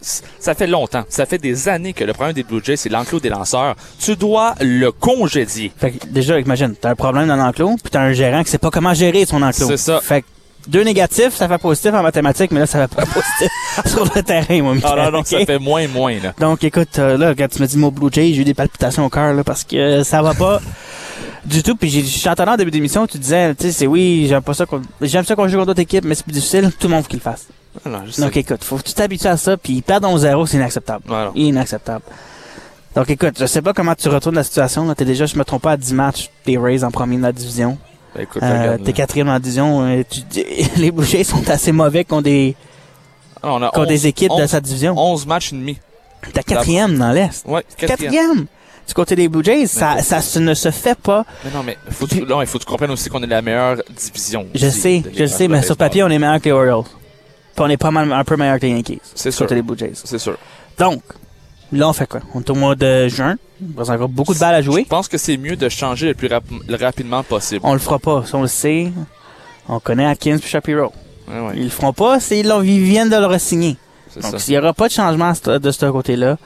ça 0.00 0.54
fait 0.54 0.66
longtemps. 0.66 1.04
Ça 1.08 1.26
fait 1.26 1.38
des 1.38 1.68
années 1.68 1.92
que 1.92 2.04
le 2.04 2.12
problème 2.12 2.34
des 2.34 2.42
Blue 2.42 2.60
Jays, 2.64 2.76
c'est 2.76 2.88
l'enclos 2.88 3.20
des 3.20 3.28
lanceurs. 3.28 3.74
Tu 3.98 4.16
dois 4.16 4.54
le 4.60 4.90
congédier. 4.90 5.72
Fait 5.76 5.92
que 5.92 6.06
déjà, 6.06 6.38
imagine, 6.40 6.74
t'as 6.80 6.90
un 6.90 6.94
problème 6.94 7.28
dans 7.28 7.36
l'enclos, 7.36 7.76
puis 7.82 7.90
t'as 7.90 8.00
un 8.00 8.12
gérant 8.12 8.42
qui 8.42 8.50
sait 8.50 8.58
pas 8.58 8.70
comment 8.70 8.94
gérer 8.94 9.26
son 9.26 9.42
enclos. 9.42 9.68
C'est 9.68 9.76
ça. 9.76 10.00
Fait 10.00 10.22
que 10.22 10.26
deux 10.68 10.82
négatifs, 10.82 11.34
ça 11.34 11.46
fait 11.48 11.58
positif 11.58 11.92
en 11.94 12.02
mathématiques, 12.02 12.50
mais 12.50 12.60
là, 12.60 12.66
ça 12.66 12.88
fait 12.88 12.94
pas 12.96 13.02
positif 13.06 13.50
sur 13.86 14.04
le 14.14 14.22
terrain, 14.22 14.62
moi, 14.62 14.72
Ah 14.72 14.74
Michael, 14.74 15.04
non, 15.04 15.10
non, 15.12 15.18
ok? 15.20 15.26
ça 15.26 15.46
fait 15.46 15.58
moins, 15.58 15.86
moins, 15.88 16.14
là. 16.20 16.34
Donc, 16.40 16.64
écoute, 16.64 16.98
euh, 16.98 17.16
là, 17.16 17.34
quand 17.36 17.48
tu 17.48 17.62
me 17.62 17.66
dis 17.68 17.76
le 17.76 17.80
mot 17.82 17.90
Blue 17.90 18.08
Jays, 18.10 18.32
j'ai 18.34 18.40
eu 18.40 18.44
des 18.44 18.54
palpitations 18.54 19.04
au 19.04 19.08
cœur, 19.08 19.32
là, 19.32 19.44
parce 19.44 19.62
que 19.64 19.76
euh, 19.76 20.04
ça 20.04 20.22
va 20.22 20.34
pas 20.34 20.60
du 21.46 21.62
tout. 21.62 21.76
Puis 21.76 22.22
entendu 22.28 22.50
en 22.50 22.56
début 22.56 22.70
d'émission, 22.70 23.06
tu 23.06 23.18
disais, 23.18 23.54
tu 23.54 23.64
sais, 23.66 23.72
c'est 23.72 23.86
oui, 23.86 24.26
j'aime 24.28 24.42
pas 24.42 24.54
ça 24.54 24.66
qu'on, 24.66 24.82
j'aime 25.00 25.24
ça 25.24 25.34
qu'on 25.34 25.48
joue 25.48 25.54
contre 25.56 25.66
d'autres 25.68 25.80
équipes, 25.82 26.04
mais 26.04 26.14
c'est 26.14 26.24
plus 26.24 26.32
difficile, 26.32 26.70
tout 26.78 26.88
le 26.88 26.94
monde 26.94 27.02
faut 27.02 27.08
qu'il 27.08 27.18
le 27.18 27.22
fasse. 27.22 27.46
Ah 27.84 27.88
non, 27.90 28.02
je 28.06 28.10
sais. 28.12 28.22
Donc, 28.22 28.36
écoute, 28.36 28.64
faut 28.64 28.76
que 28.78 28.82
tu 28.82 28.94
t'habitues 28.94 29.26
à 29.26 29.36
ça, 29.36 29.56
puis 29.56 29.82
perdre 29.82 30.08
11-0, 30.08 30.46
c'est 30.46 30.56
inacceptable. 30.56 31.04
Non. 31.08 31.32
Inacceptable. 31.34 32.04
Donc, 32.94 33.10
écoute, 33.10 33.34
je 33.38 33.44
sais 33.46 33.60
pas 33.60 33.74
comment 33.74 33.94
tu 33.94 34.08
retournes 34.08 34.36
la 34.36 34.44
situation. 34.44 34.92
T'es 34.94 35.04
déjà, 35.04 35.26
je 35.26 35.36
me 35.36 35.44
trompe 35.44 35.62
pas, 35.62 35.72
à 35.72 35.76
10 35.76 35.92
matchs 35.92 36.30
des 36.46 36.56
Rays 36.56 36.82
en 36.84 36.90
premier 36.90 37.18
de 37.18 37.22
la 37.22 37.32
division. 37.32 37.76
Ben, 38.14 38.22
écoute, 38.22 38.42
Euh, 38.42 38.78
t'es 38.82 38.94
quatrième 38.94 39.26
dans 39.26 39.34
la 39.34 39.38
division. 39.40 39.82
euh, 39.84 40.02
tu- 40.08 40.22
les 40.78 40.90
Jays 41.02 41.24
sont 41.24 41.48
assez 41.50 41.72
mauvais 41.72 42.04
contre 42.04 42.22
des, 42.22 42.56
Ah, 43.42 43.52
on 43.52 43.62
a 43.62 43.66
contre 43.68 43.80
11, 43.80 43.88
des 43.88 44.06
équipes 44.06 44.30
de 44.30 44.34
11, 44.42 44.46
sa 44.50 44.60
division. 44.62 44.94
11 44.96 45.26
matchs 45.26 45.52
et 45.52 45.56
demi. 45.56 45.78
T'es 46.32 46.42
quatrième 46.42 46.96
dans 46.96 47.12
l'Est. 47.12 47.46
Ouais, 47.46 47.62
quatrième. 47.76 47.98
Quatrième! 48.14 48.46
Du 48.86 48.94
côté 48.94 49.16
des 49.16 49.28
Blue 49.28 49.42
Jays, 49.44 49.66
ça, 49.66 49.94
Mais- 49.96 50.02
ça 50.02 50.20
se- 50.20 50.38
ne 50.38 50.54
se 50.54 50.70
fait 50.70 50.96
pas. 50.96 51.24
Mais 51.44 51.50
non, 51.50 51.62
mais 51.64 51.76
faut 51.90 52.06
tu, 52.06 52.22
non, 52.22 52.40
il 52.40 52.46
faut 52.46 52.58
que 52.58 52.64
tu 52.64 52.70
comprennes 52.70 52.90
aussi 52.92 53.08
qu'on 53.08 53.22
est 53.22 53.26
la 53.26 53.42
meilleure 53.42 53.78
division. 53.96 54.46
Je 54.54 54.66
aussi 54.66 54.80
sais, 54.80 55.02
je 55.14 55.26
sais, 55.26 55.48
mais 55.48 55.62
sur 55.62 55.76
papier, 55.76 56.02
on 56.04 56.08
est 56.08 56.18
meilleur 56.18 56.38
que 56.40 56.44
les 56.44 56.52
Orioles. 56.52 56.84
Puis 56.84 57.64
on 57.64 57.68
est 57.68 57.76
pas 57.76 57.90
mal, 57.90 58.12
un 58.12 58.22
peu 58.24 58.36
meilleur 58.36 58.58
que 58.60 58.66
les 58.66 58.72
Yankees. 58.72 59.00
C'est 59.14 59.30
Du 59.30 59.36
sûr. 59.36 59.46
côté 59.46 59.56
des 59.56 59.62
Blue 59.62 59.76
Jays. 59.76 59.92
C'est 60.04 60.18
sûr. 60.18 60.36
Donc, 60.78 61.02
là, 61.72 61.88
on 61.88 61.92
fait 61.92 62.06
quoi? 62.06 62.20
On 62.34 62.40
est 62.40 62.50
au 62.50 62.54
mois 62.54 62.74
de 62.76 63.08
juin. 63.08 63.36
Il 63.60 63.76
reste 63.78 63.90
encore 63.90 64.08
beaucoup 64.08 64.34
de 64.34 64.38
balles 64.38 64.54
à 64.54 64.62
jouer. 64.62 64.82
Je 64.84 64.88
pense 64.88 65.08
que 65.08 65.18
c'est 65.18 65.36
mieux 65.36 65.56
de 65.56 65.68
changer 65.68 66.08
le 66.08 66.14
plus 66.14 66.28
rap- 66.28 66.44
le 66.68 66.76
rapidement 66.76 67.22
possible. 67.22 67.60
On 67.64 67.72
le 67.72 67.78
fera 67.78 67.98
pas. 67.98 68.24
Ça, 68.26 68.36
on 68.36 68.42
le 68.42 68.48
sait. 68.48 68.92
On 69.68 69.80
connaît 69.80 70.06
Atkins 70.06 70.36
puis 70.38 70.48
Shapiro. 70.48 70.92
Ouais, 71.26 71.40
ouais, 71.40 71.52
Ils 71.56 71.64
le 71.64 71.70
feront 71.70 71.92
pas, 71.92 72.20
c'est, 72.20 72.38
ils, 72.38 72.46
ils 72.64 72.84
viennent 72.84 73.10
de 73.10 73.16
le 73.16 73.26
re-signer. 73.26 73.76
Donc, 74.22 74.38
s'il 74.40 74.54
y 74.54 74.58
aura 74.58 74.72
pas 74.72 74.86
de 74.86 74.92
changement 74.92 75.32
de 75.44 75.70
ce 75.72 75.86
côté-là, 75.86 76.38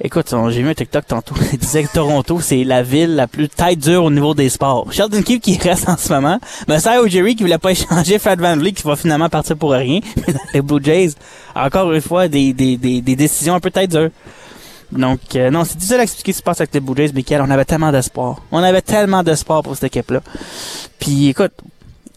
Écoute, 0.00 0.32
j'ai 0.50 0.62
vu 0.62 0.68
un 0.68 0.74
TikTok 0.74 1.06
tantôt. 1.08 1.34
Il 1.52 1.58
disait 1.58 1.82
que 1.82 1.92
Toronto, 1.92 2.40
c'est 2.40 2.62
la 2.62 2.82
ville 2.84 3.16
la 3.16 3.26
plus 3.26 3.48
tête 3.48 3.80
dure 3.80 4.04
au 4.04 4.10
niveau 4.10 4.32
des 4.32 4.48
sports. 4.48 4.92
Sheldon 4.92 5.22
Keefe 5.22 5.40
qui 5.40 5.58
reste 5.58 5.88
en 5.88 5.96
ce 5.96 6.12
moment. 6.12 6.38
Mais 6.68 6.78
ça, 6.78 7.04
Jerry 7.08 7.34
qui 7.34 7.42
voulait 7.42 7.58
pas 7.58 7.72
échanger 7.72 8.18
Fred 8.20 8.40
Van 8.40 8.56
Vliet 8.56 8.72
qui 8.72 8.84
va 8.84 8.94
finalement 8.94 9.28
partir 9.28 9.56
pour 9.56 9.72
rien. 9.72 9.98
Mais 10.26 10.32
dans 10.32 10.40
les 10.54 10.62
Blue 10.62 10.84
Jays, 10.84 11.14
encore 11.54 11.92
une 11.92 12.00
fois, 12.00 12.28
des, 12.28 12.52
des, 12.52 12.76
des, 12.76 13.00
des 13.00 13.16
décisions 13.16 13.54
un 13.56 13.60
peu 13.60 13.72
tête 13.72 13.90
dures. 13.90 14.10
Donc, 14.92 15.20
euh, 15.34 15.50
non, 15.50 15.64
c'est 15.64 15.76
difficile 15.76 16.00
à 16.00 16.04
expliquer 16.04 16.32
ce 16.32 16.36
qui 16.36 16.38
se 16.38 16.42
passe 16.44 16.60
avec 16.60 16.72
les 16.72 16.80
Blue 16.80 16.94
Jays, 16.96 17.12
Michael. 17.12 17.42
On 17.42 17.50
avait 17.50 17.64
tellement 17.64 17.90
d'espoir. 17.90 18.36
On 18.52 18.62
avait 18.62 18.82
tellement 18.82 19.24
d'espoir 19.24 19.64
pour 19.64 19.74
cette 19.74 19.84
équipe-là. 19.84 20.20
Puis, 21.00 21.28
écoute, 21.28 21.52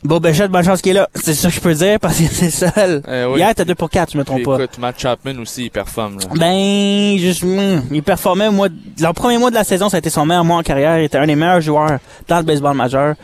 Bob 0.03 0.25
Bichette, 0.27 0.49
bonne 0.49 0.63
chance 0.65 0.81
qu'il 0.81 0.91
est 0.91 0.99
là. 0.99 1.07
C'est 1.15 1.35
ça 1.35 1.49
que 1.49 1.53
je 1.53 1.59
peux 1.59 1.73
dire 1.75 1.99
parce 1.99 2.17
que 2.17 2.23
c'est 2.31 2.49
seul. 2.49 3.03
Euh, 3.07 3.27
oui. 3.31 3.39
Hier, 3.39 3.53
t'as 3.53 3.65
2 3.65 3.75
pour 3.75 3.89
4, 3.89 4.13
je 4.13 4.17
me 4.17 4.23
trompe 4.23 4.37
Puis, 4.37 4.45
pas. 4.45 4.55
écoute, 4.63 4.77
Matt 4.79 4.99
Chapman 4.99 5.37
aussi, 5.39 5.65
il 5.65 5.69
performe. 5.71 6.17
Là. 6.19 6.25
Ben, 6.35 7.17
juste, 7.19 7.43
hum, 7.43 7.83
il 7.91 8.01
performait, 8.01 8.49
moi, 8.49 8.67
le 8.99 9.13
premier 9.13 9.37
mois 9.37 9.51
de 9.51 9.55
la 9.55 9.63
saison, 9.63 9.89
ça 9.89 9.97
a 9.97 9.99
été 9.99 10.09
son 10.09 10.25
meilleur 10.25 10.43
mois 10.43 10.57
en 10.57 10.63
carrière. 10.63 10.97
Il 10.99 11.03
était 11.05 11.19
un 11.19 11.27
des 11.27 11.35
meilleurs 11.35 11.61
joueurs 11.61 11.99
dans 12.27 12.37
le 12.37 12.43
baseball 12.43 12.75
majeur. 12.75 13.15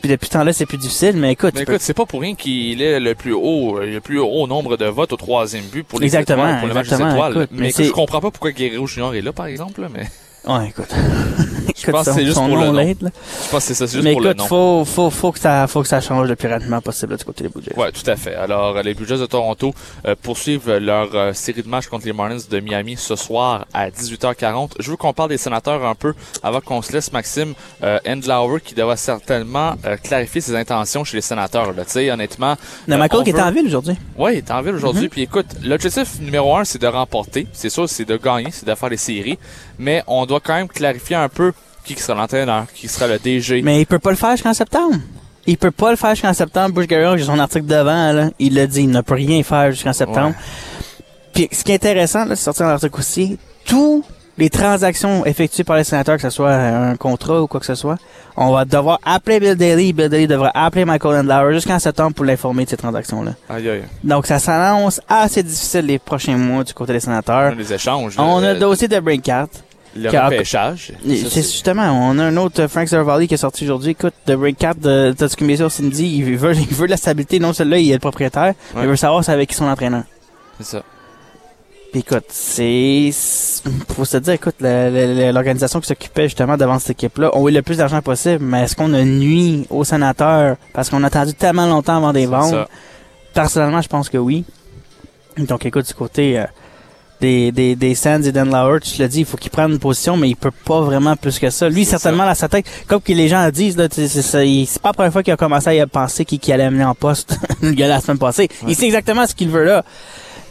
Puis 0.00 0.10
depuis 0.10 0.26
ce 0.26 0.32
temps-là, 0.32 0.52
c'est 0.52 0.66
plus 0.66 0.76
difficile, 0.78 1.14
mais 1.16 1.32
écoute, 1.32 1.52
Mais 1.54 1.64
peux- 1.64 1.72
écoute, 1.72 1.82
c'est 1.82 1.94
pas 1.94 2.04
pour 2.06 2.20
rien 2.20 2.34
qu'il 2.34 2.82
est 2.82 3.00
le 3.00 3.14
plus 3.14 3.32
haut, 3.32 3.78
euh, 3.78 3.86
le 3.86 4.00
plus 4.00 4.18
haut 4.20 4.46
nombre 4.46 4.76
de 4.76 4.84
votes 4.84 5.12
au 5.12 5.16
troisième 5.16 5.64
but 5.64 5.84
pour 5.84 6.00
les 6.00 6.06
Exactement, 6.06 6.44
étoiles, 6.44 6.58
pour 6.58 6.68
le 6.68 6.74
match 6.74 6.88
des 6.88 6.94
étoiles. 6.96 7.32
écoute, 7.32 7.48
mais 7.52 7.60
mais 7.62 7.68
écoute, 7.70 7.84
je 7.86 7.90
comprends 7.92 8.20
pas 8.20 8.30
pourquoi 8.30 8.50
Guerrero 8.52 8.86
Junior 8.86 9.14
est 9.14 9.22
là, 9.22 9.32
par 9.32 9.46
exemple, 9.46 9.80
là, 9.80 9.88
mais 9.92 10.06
ouais, 10.52 10.68
écoute. 10.68 10.88
je 11.76 11.90
pense 11.90 12.06
que 12.06 12.12
c'est 12.12 12.24
juste 12.24 12.36
pour 12.38 12.48
le 12.48 12.66
nom. 12.66 12.82
Je 12.82 13.50
pense 13.50 13.50
que 13.50 13.60
c'est 13.60 13.74
ça, 13.74 13.86
c'est 13.86 13.94
juste 13.94 14.04
Mais 14.04 14.12
pour 14.12 14.22
le 14.22 14.30
écoute, 14.30 14.38
nom. 14.38 14.46
faut, 14.46 14.84
faut, 14.84 15.10
faut 15.10 15.32
que 15.32 15.38
ça, 15.38 15.66
faut 15.66 15.82
que 15.82 15.88
ça 15.88 16.00
change 16.00 16.28
le 16.28 16.36
plus 16.36 16.48
rapidement 16.48 16.80
possible, 16.80 17.12
là, 17.12 17.18
du 17.18 17.24
côté 17.24 17.44
des 17.44 17.50
Blue 17.50 17.62
Jays. 17.62 17.76
Ouais, 17.78 17.92
tout 17.92 18.08
à 18.10 18.16
fait. 18.16 18.34
Alors, 18.34 18.76
euh, 18.76 18.82
les 18.82 18.94
Blue 18.94 19.06
Jays 19.06 19.18
de 19.18 19.26
Toronto 19.26 19.74
euh, 20.06 20.14
poursuivent 20.20 20.70
leur 20.76 21.14
euh, 21.14 21.32
série 21.32 21.62
de 21.62 21.68
matchs 21.68 21.86
contre 21.88 22.06
les 22.06 22.12
Marlins 22.12 22.38
de 22.50 22.60
Miami 22.60 22.96
ce 22.96 23.16
soir 23.16 23.66
à 23.74 23.90
18h40. 23.90 24.72
Je 24.80 24.90
veux 24.90 24.96
qu'on 24.96 25.12
parle 25.12 25.28
des 25.30 25.38
sénateurs 25.38 25.84
un 25.84 25.94
peu 25.94 26.14
avant 26.42 26.60
qu'on 26.60 26.82
se 26.82 26.92
laisse 26.92 27.12
Maxime 27.12 27.54
euh, 27.82 27.98
Endlauer 28.06 28.60
qui 28.60 28.74
devra 28.74 28.96
certainement 28.96 29.74
euh, 29.84 29.96
clarifier 29.96 30.40
ses 30.40 30.54
intentions 30.54 31.04
chez 31.04 31.16
les 31.16 31.22
sénateurs. 31.22 31.72
Tu 31.74 31.82
sais, 31.86 32.10
honnêtement. 32.10 32.56
Le 32.86 32.94
euh, 32.94 32.98
McCall 32.98 33.20
on 33.20 33.24
qui 33.24 33.30
est 33.30 33.40
en 33.40 33.50
ville 33.52 33.66
aujourd'hui. 33.66 33.96
Oui, 34.16 34.32
il 34.34 34.38
est 34.38 34.50
en 34.50 34.62
ville 34.62 34.74
aujourd'hui. 34.74 35.04
Mhm. 35.04 35.08
Puis 35.10 35.22
écoute, 35.22 35.46
l'objectif 35.62 36.20
numéro 36.20 36.56
un, 36.56 36.64
c'est 36.64 36.80
de 36.80 36.86
remporter. 36.86 37.46
C'est 37.52 37.70
sûr, 37.70 37.88
c'est 37.88 38.04
de 38.04 38.16
gagner, 38.16 38.50
c'est 38.50 38.66
de 38.66 38.74
faire 38.74 38.88
les 38.88 38.96
séries. 38.96 39.38
Mais 39.78 40.02
on 40.06 40.26
doit 40.26 40.40
quand 40.40 40.54
même 40.54 40.68
clarifier 40.68 41.16
un 41.16 41.28
peu 41.28 41.52
qui 41.94 42.02
sera 42.02 42.18
l'entraîneur, 42.20 42.66
qui 42.74 42.88
sera 42.88 43.06
le 43.06 43.18
DG. 43.18 43.62
Mais 43.62 43.80
il 43.80 43.86
peut 43.86 43.98
pas 43.98 44.10
le 44.10 44.16
faire 44.16 44.32
jusqu'en 44.32 44.54
septembre. 44.54 44.96
Il 45.46 45.56
peut 45.58 45.70
pas 45.70 45.90
le 45.90 45.96
faire 45.96 46.10
jusqu'en 46.10 46.32
septembre. 46.34 46.74
Bush 46.74 46.86
Guerrero, 46.88 47.16
j'ai 47.16 47.24
son 47.24 47.38
article 47.38 47.66
devant, 47.66 48.12
là. 48.12 48.30
Il 48.38 48.54
l'a 48.54 48.66
dit, 48.66 48.82
il 48.82 48.90
ne 48.90 49.00
peut 49.00 49.14
rien 49.14 49.42
faire 49.42 49.70
jusqu'en 49.70 49.92
septembre. 49.92 50.34
Puis 51.32 51.48
ce 51.52 51.62
qui 51.64 51.72
est 51.72 51.76
intéressant, 51.76 52.24
là, 52.24 52.34
c'est 52.34 52.44
sorti 52.44 52.60
dans 52.62 52.68
l'article 52.68 52.98
aussi, 52.98 53.38
tous 53.64 54.02
les 54.38 54.50
transactions 54.50 55.24
effectuées 55.24 55.64
par 55.64 55.76
les 55.76 55.84
sénateurs, 55.84 56.16
que 56.16 56.22
ce 56.22 56.30
soit 56.30 56.52
un 56.52 56.96
contrat 56.96 57.40
ou 57.42 57.46
quoi 57.46 57.58
que 57.60 57.64
ce 57.66 57.74
soit, 57.74 57.96
on 58.36 58.52
va 58.52 58.64
devoir 58.66 58.98
appeler 59.04 59.40
Bill 59.40 59.54
Daly. 59.54 59.92
Bill 59.94 60.08
Daly 60.10 60.26
devra 60.26 60.50
appeler 60.54 60.84
Michael 60.84 61.20
Endlauer 61.20 61.54
jusqu'en 61.54 61.78
septembre 61.78 62.14
pour 62.14 62.24
l'informer 62.26 62.64
de 62.64 62.70
ces 62.70 62.76
transactions-là. 62.76 63.32
Aïe, 63.48 63.68
aïe. 63.68 63.82
Donc 64.04 64.26
ça 64.26 64.38
s'annonce 64.38 65.00
assez 65.08 65.42
difficile 65.42 65.86
les 65.86 65.98
prochains 65.98 66.36
mois 66.36 66.64
du 66.64 66.74
côté 66.74 66.92
des 66.92 66.98
On 66.98 67.00
a 67.02 67.22
sénateurs. 67.22 67.56
des 67.56 67.72
échanges. 67.72 68.16
On 68.18 68.42
a 68.42 68.52
le 68.52 68.58
dossier 68.58 68.88
de 68.88 68.98
Brinkat. 69.00 69.46
Le 69.96 70.10
qui 70.10 70.16
a- 70.16 70.26
repêchage. 70.26 70.92
C'est 71.06 71.42
justement, 71.42 71.82
on 72.10 72.18
a 72.18 72.24
un 72.24 72.36
autre 72.36 72.66
Frank 72.66 72.88
Cervalli 72.88 73.26
qui 73.28 73.34
est 73.34 73.38
sorti 73.38 73.64
aujourd'hui. 73.64 73.90
Écoute, 73.92 74.14
de 74.26 74.34
Brinkat 74.36 74.74
de 74.74 75.12
Tatsuki 75.16 75.56
sur 75.56 75.70
Cindy, 75.70 76.16
il 76.18 76.36
veut, 76.36 76.54
il 76.54 76.66
veut 76.68 76.86
de 76.86 76.90
la 76.90 76.96
stabilité. 76.96 77.38
Non 77.38 77.52
seulement 77.52 77.76
il 77.76 77.90
est 77.90 77.94
le 77.94 77.98
propriétaire, 77.98 78.54
mais 78.74 78.80
Ouais. 78.80 78.86
il 78.86 78.90
veut 78.90 78.96
savoir 78.96 79.24
c'est 79.24 79.32
avec 79.32 79.48
qui 79.48 79.54
son 79.54 79.66
entraîneur. 79.66 80.04
C'est 80.60 80.66
ça. 80.66 80.82
Puis 81.92 82.00
écoute, 82.00 82.24
c'est... 82.28 83.10
Faut 83.94 84.04
se 84.04 84.16
dire, 84.18 84.34
écoute, 84.34 84.56
l'organisation 84.60 85.80
qui 85.80 85.86
s'occupait 85.86 86.24
justement 86.24 86.56
devant 86.56 86.78
cette 86.78 86.90
équipe-là, 86.90 87.30
on 87.34 87.48
eu 87.48 87.52
le 87.52 87.62
plus 87.62 87.78
d'argent 87.78 88.02
possible, 88.02 88.44
mais 88.44 88.62
est-ce 88.64 88.74
qu'on 88.76 88.92
a 88.92 89.02
nuit 89.02 89.66
aux 89.70 89.84
sénateurs 89.84 90.56
parce 90.74 90.90
qu'on 90.90 91.02
a 91.04 91.06
attendu 91.06 91.32
tellement 91.34 91.66
longtemps 91.66 91.96
avant 91.96 92.12
des 92.12 92.26
ventes? 92.26 92.50
ça. 92.50 92.68
Personnellement, 93.32 93.80
je 93.82 93.88
pense 93.88 94.08
que 94.08 94.18
oui. 94.18 94.44
Donc 95.38 95.64
écoute, 95.66 95.86
du 95.86 95.94
côté 95.94 96.38
euh, 96.38 96.44
des, 97.20 97.50
des, 97.52 97.74
des 97.76 97.94
Sands 97.94 98.22
et 98.22 98.32
d'Enlauer, 98.32 98.80
tu 98.80 99.00
l'as 99.00 99.08
dit, 99.08 99.20
il 99.20 99.26
faut 99.26 99.36
qu'il 99.36 99.50
prenne 99.50 99.72
une 99.72 99.78
position, 99.78 100.16
mais 100.16 100.28
il 100.28 100.36
peut 100.36 100.50
pas 100.50 100.80
vraiment 100.82 101.16
plus 101.16 101.38
que 101.38 101.48
ça. 101.50 101.68
Lui, 101.68 101.84
certainement, 101.84 102.24
dans 102.26 102.34
sa 102.34 102.48
tête, 102.48 102.66
comme 102.86 103.00
que 103.00 103.12
les 103.12 103.28
gens 103.28 103.48
disent, 103.50 103.76
là, 103.76 103.88
c'est 103.90 104.08
ça, 104.08 104.44
il- 104.44 104.66
c'est 104.66 104.82
pas 104.82 104.90
la 104.90 104.92
première 104.94 105.12
fois 105.12 105.22
qu'il 105.22 105.32
a 105.32 105.36
commencé 105.36 105.68
à 105.68 105.74
y 105.74 105.86
penser 105.86 106.24
qu'il 106.24 106.38
qu'il 106.38 106.52
allait 106.52 106.64
amener 106.64 106.84
en 106.84 106.94
poste 106.94 107.38
le 107.62 107.72
gars 107.72 107.88
la 107.88 108.00
semaine 108.00 108.18
passée. 108.18 108.48
Ouais. 108.62 108.68
Il 108.72 108.76
sait 108.76 108.86
exactement 108.86 109.26
ce 109.26 109.34
qu'il 109.34 109.48
veut 109.48 109.64
là, 109.64 109.84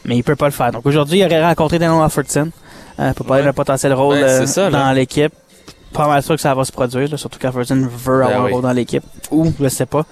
mais 0.06 0.17
il 0.17 0.23
peut 0.23 0.36
pas 0.36 0.45
le 0.47 0.51
faire. 0.51 0.71
Donc 0.71 0.86
aujourd'hui, 0.86 1.19
il 1.19 1.25
aurait 1.25 1.43
rencontré 1.45 1.78
Daniel 1.80 2.01
Alfredson 2.04 2.49
euh, 2.99 3.13
pour 3.13 3.25
parler 3.25 3.41
Ouais. 3.43 3.47
d'un 3.49 3.54
potentiel 3.54 3.93
rôle 3.93 4.15
euh, 4.17 4.45
ça, 4.47 4.69
là. 4.69 4.86
dans 4.86 4.91
l'équipe. 4.93 5.34
Pas 5.93 6.08
mal 6.08 6.21
sûr 6.23 6.36
que 6.36 6.41
ça 6.41 6.54
va 6.54 6.65
se 6.65 6.71
produire, 6.73 7.10
là, 7.10 7.15
surtout 7.17 7.39
qu'Alfredson 7.39 7.75
veut 7.89 8.19
Ben 8.19 8.25
avoir 8.28 8.43
oui. 8.45 8.49
un 8.49 8.54
rôle 8.54 8.63
dans 8.63 8.71
l'équipe. 8.73 9.04
Ou, 9.32 9.54
je 9.62 9.67
sais 9.69 9.86
pas. 9.86 10.06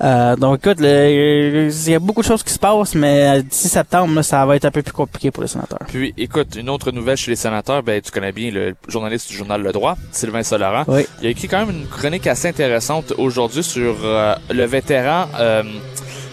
Euh, 0.00 0.36
donc 0.36 0.58
écoute, 0.58 0.78
il 0.80 1.90
y 1.90 1.94
a 1.94 1.98
beaucoup 1.98 2.22
de 2.22 2.26
choses 2.26 2.42
qui 2.42 2.52
se 2.52 2.58
passent, 2.58 2.94
mais 2.94 3.38
euh, 3.38 3.42
d'ici 3.42 3.68
septembre, 3.68 4.14
là, 4.14 4.22
ça 4.22 4.44
va 4.46 4.56
être 4.56 4.64
un 4.64 4.70
peu 4.70 4.82
plus 4.82 4.92
compliqué 4.92 5.30
pour 5.30 5.42
les 5.42 5.48
sénateurs. 5.48 5.80
Puis, 5.88 6.14
écoute, 6.16 6.56
une 6.56 6.68
autre 6.68 6.92
nouvelle 6.92 7.16
chez 7.16 7.30
les 7.30 7.36
sénateurs, 7.36 7.82
ben, 7.82 8.00
tu 8.00 8.10
connais 8.10 8.32
bien 8.32 8.50
le 8.50 8.74
journaliste 8.86 9.28
du 9.30 9.36
journal 9.36 9.62
Le 9.62 9.72
Droit, 9.72 9.96
Sylvain 10.12 10.42
Solaran. 10.42 10.84
Oui. 10.86 11.06
Il 11.20 11.26
a 11.26 11.30
écrit 11.30 11.48
quand 11.48 11.66
même 11.66 11.74
une 11.76 11.86
chronique 11.86 12.26
assez 12.26 12.48
intéressante 12.48 13.12
aujourd'hui 13.18 13.62
sur 13.62 13.96
euh, 14.04 14.34
le 14.50 14.64
vétéran 14.64 15.26
euh, 15.38 15.62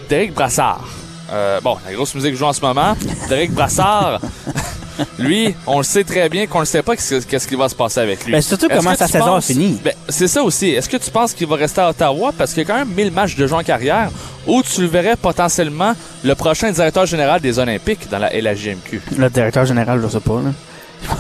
Derek 0.10 0.34
Brassard. 0.34 0.88
Euh, 1.32 1.60
bon, 1.62 1.78
la 1.86 1.94
grosse 1.94 2.14
musique 2.16 2.36
joue 2.36 2.46
en 2.46 2.54
ce 2.54 2.62
moment. 2.62 2.96
Derek 3.30 3.52
Brassard, 3.52 4.22
lui, 5.20 5.54
on 5.68 5.78
le 5.80 5.84
sait 5.84 6.04
très 6.04 6.30
bien 6.30 6.48
qu'on 6.48 6.62
ne 6.62 6.66
sait 6.66 6.82
pas 6.82 6.96
qu'est-ce 6.96 7.48
qui 7.48 7.56
va 7.56 7.70
se 7.70 7.76
passer 7.76 8.00
avec 8.00 8.26
lui. 8.26 8.32
Ben, 8.34 8.42
surtout 8.42 8.68
comment 8.70 8.96
sa 8.96 9.08
saison 9.08 9.26
a 9.26 9.30
penses- 9.36 9.48
fini. 9.48 9.78
Ben, 9.84 9.94
c'est 10.10 10.28
ça 10.28 10.44
aussi. 10.44 10.70
Est-ce 10.70 10.90
que 10.90 10.98
tu 10.98 11.12
penses 11.12 11.34
qu'il 11.34 11.48
va 11.48 11.56
rester 11.56 11.82
à 11.82 11.90
Ottawa? 11.90 12.32
Parce 12.38 12.54
qu'il 12.54 12.64
y 12.64 12.66
a 12.66 12.68
quand 12.68 12.78
même 12.80 12.94
1000 12.96 13.12
matchs 13.12 13.36
de 13.36 13.46
jeu 13.48 13.54
en 13.56 13.64
carrière 13.64 14.10
ou 14.48 14.62
tu 14.64 14.82
le 14.82 14.88
verrais 14.88 15.16
potentiellement 15.16 15.94
le 16.24 16.36
prochain 16.36 16.72
directeur 16.72 17.06
général 17.06 17.42
des 17.42 17.58
Olympiques 17.60 18.10
dans 18.10 18.20
la 18.20 18.30
LHJMQ? 18.34 19.02
Le 19.18 19.30
directeur 19.30 19.66
général, 19.66 20.02
je 20.04 20.08
sais 20.10 20.20
pas. 20.20 20.42
Là. 20.44 20.52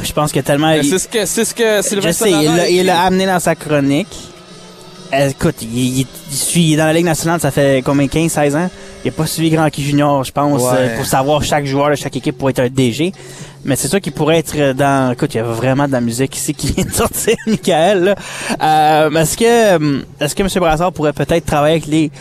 Je 0.03 0.13
pense 0.13 0.31
que 0.31 0.39
tellement... 0.39 0.69
Mais 0.69 0.79
il- 0.79 0.89
C'est 0.89 0.99
ce 0.99 1.07
que, 1.07 1.25
c'est 1.25 1.45
ce 1.45 1.53
que 1.53 1.81
Sylvain 1.81 2.07
je 2.07 2.13
sais, 2.13 2.31
il 2.71 2.85
l'a- 2.85 3.01
amené 3.01 3.25
dans 3.25 3.39
sa 3.39 3.55
chronique. 3.55 4.07
Écoute, 5.13 5.55
il, 5.61 5.99
il, 5.99 6.07
il 6.31 6.35
suit 6.35 6.63
il 6.69 6.73
est 6.73 6.77
dans 6.77 6.85
la 6.85 6.93
Ligue 6.93 7.05
nationale, 7.05 7.39
ça 7.39 7.51
fait 7.51 7.81
combien, 7.85 8.07
15, 8.07 8.31
16 8.31 8.55
ans? 8.55 8.69
Il 9.05 9.09
a 9.09 9.11
pas 9.11 9.27
suivi 9.27 9.51
Grand 9.51 9.67
Hockey 9.67 9.83
Junior, 9.83 10.23
je 10.23 10.31
pense, 10.31 10.61
Ouais. 10.63 10.69
euh, 10.77 10.95
pour 10.97 11.05
savoir 11.05 11.43
chaque 11.43 11.65
joueur 11.65 11.91
de 11.91 11.95
chaque 11.95 12.15
équipe 12.17 12.37
pour 12.37 12.49
être 12.49 12.59
un 12.59 12.69
DG. 12.69 13.13
Mais 13.65 13.75
c'est 13.75 13.87
sûr 13.87 13.99
qu'il 13.99 14.13
pourrait 14.13 14.37
être 14.37 14.73
dans... 14.73 15.11
Écoute, 15.11 15.33
il 15.33 15.37
y 15.37 15.39
a 15.39 15.43
vraiment 15.43 15.87
de 15.87 15.91
la 15.91 16.01
musique 16.01 16.37
ici 16.37 16.53
qui 16.53 16.71
vient 16.71 16.85
de 16.85 16.91
sortir, 16.91 17.35
Michael. 17.47 18.15
Euh, 18.61 19.11
est-ce 19.11 19.35
que 19.35 19.43
euh, 19.43 20.01
est-ce 20.19 20.35
que 20.35 20.43
M. 20.43 20.49
Brassard 20.57 20.93
pourrait 20.93 21.13
peut-être 21.13 21.45
travailler 21.45 21.73
avec 21.77 21.87
les 21.87 22.11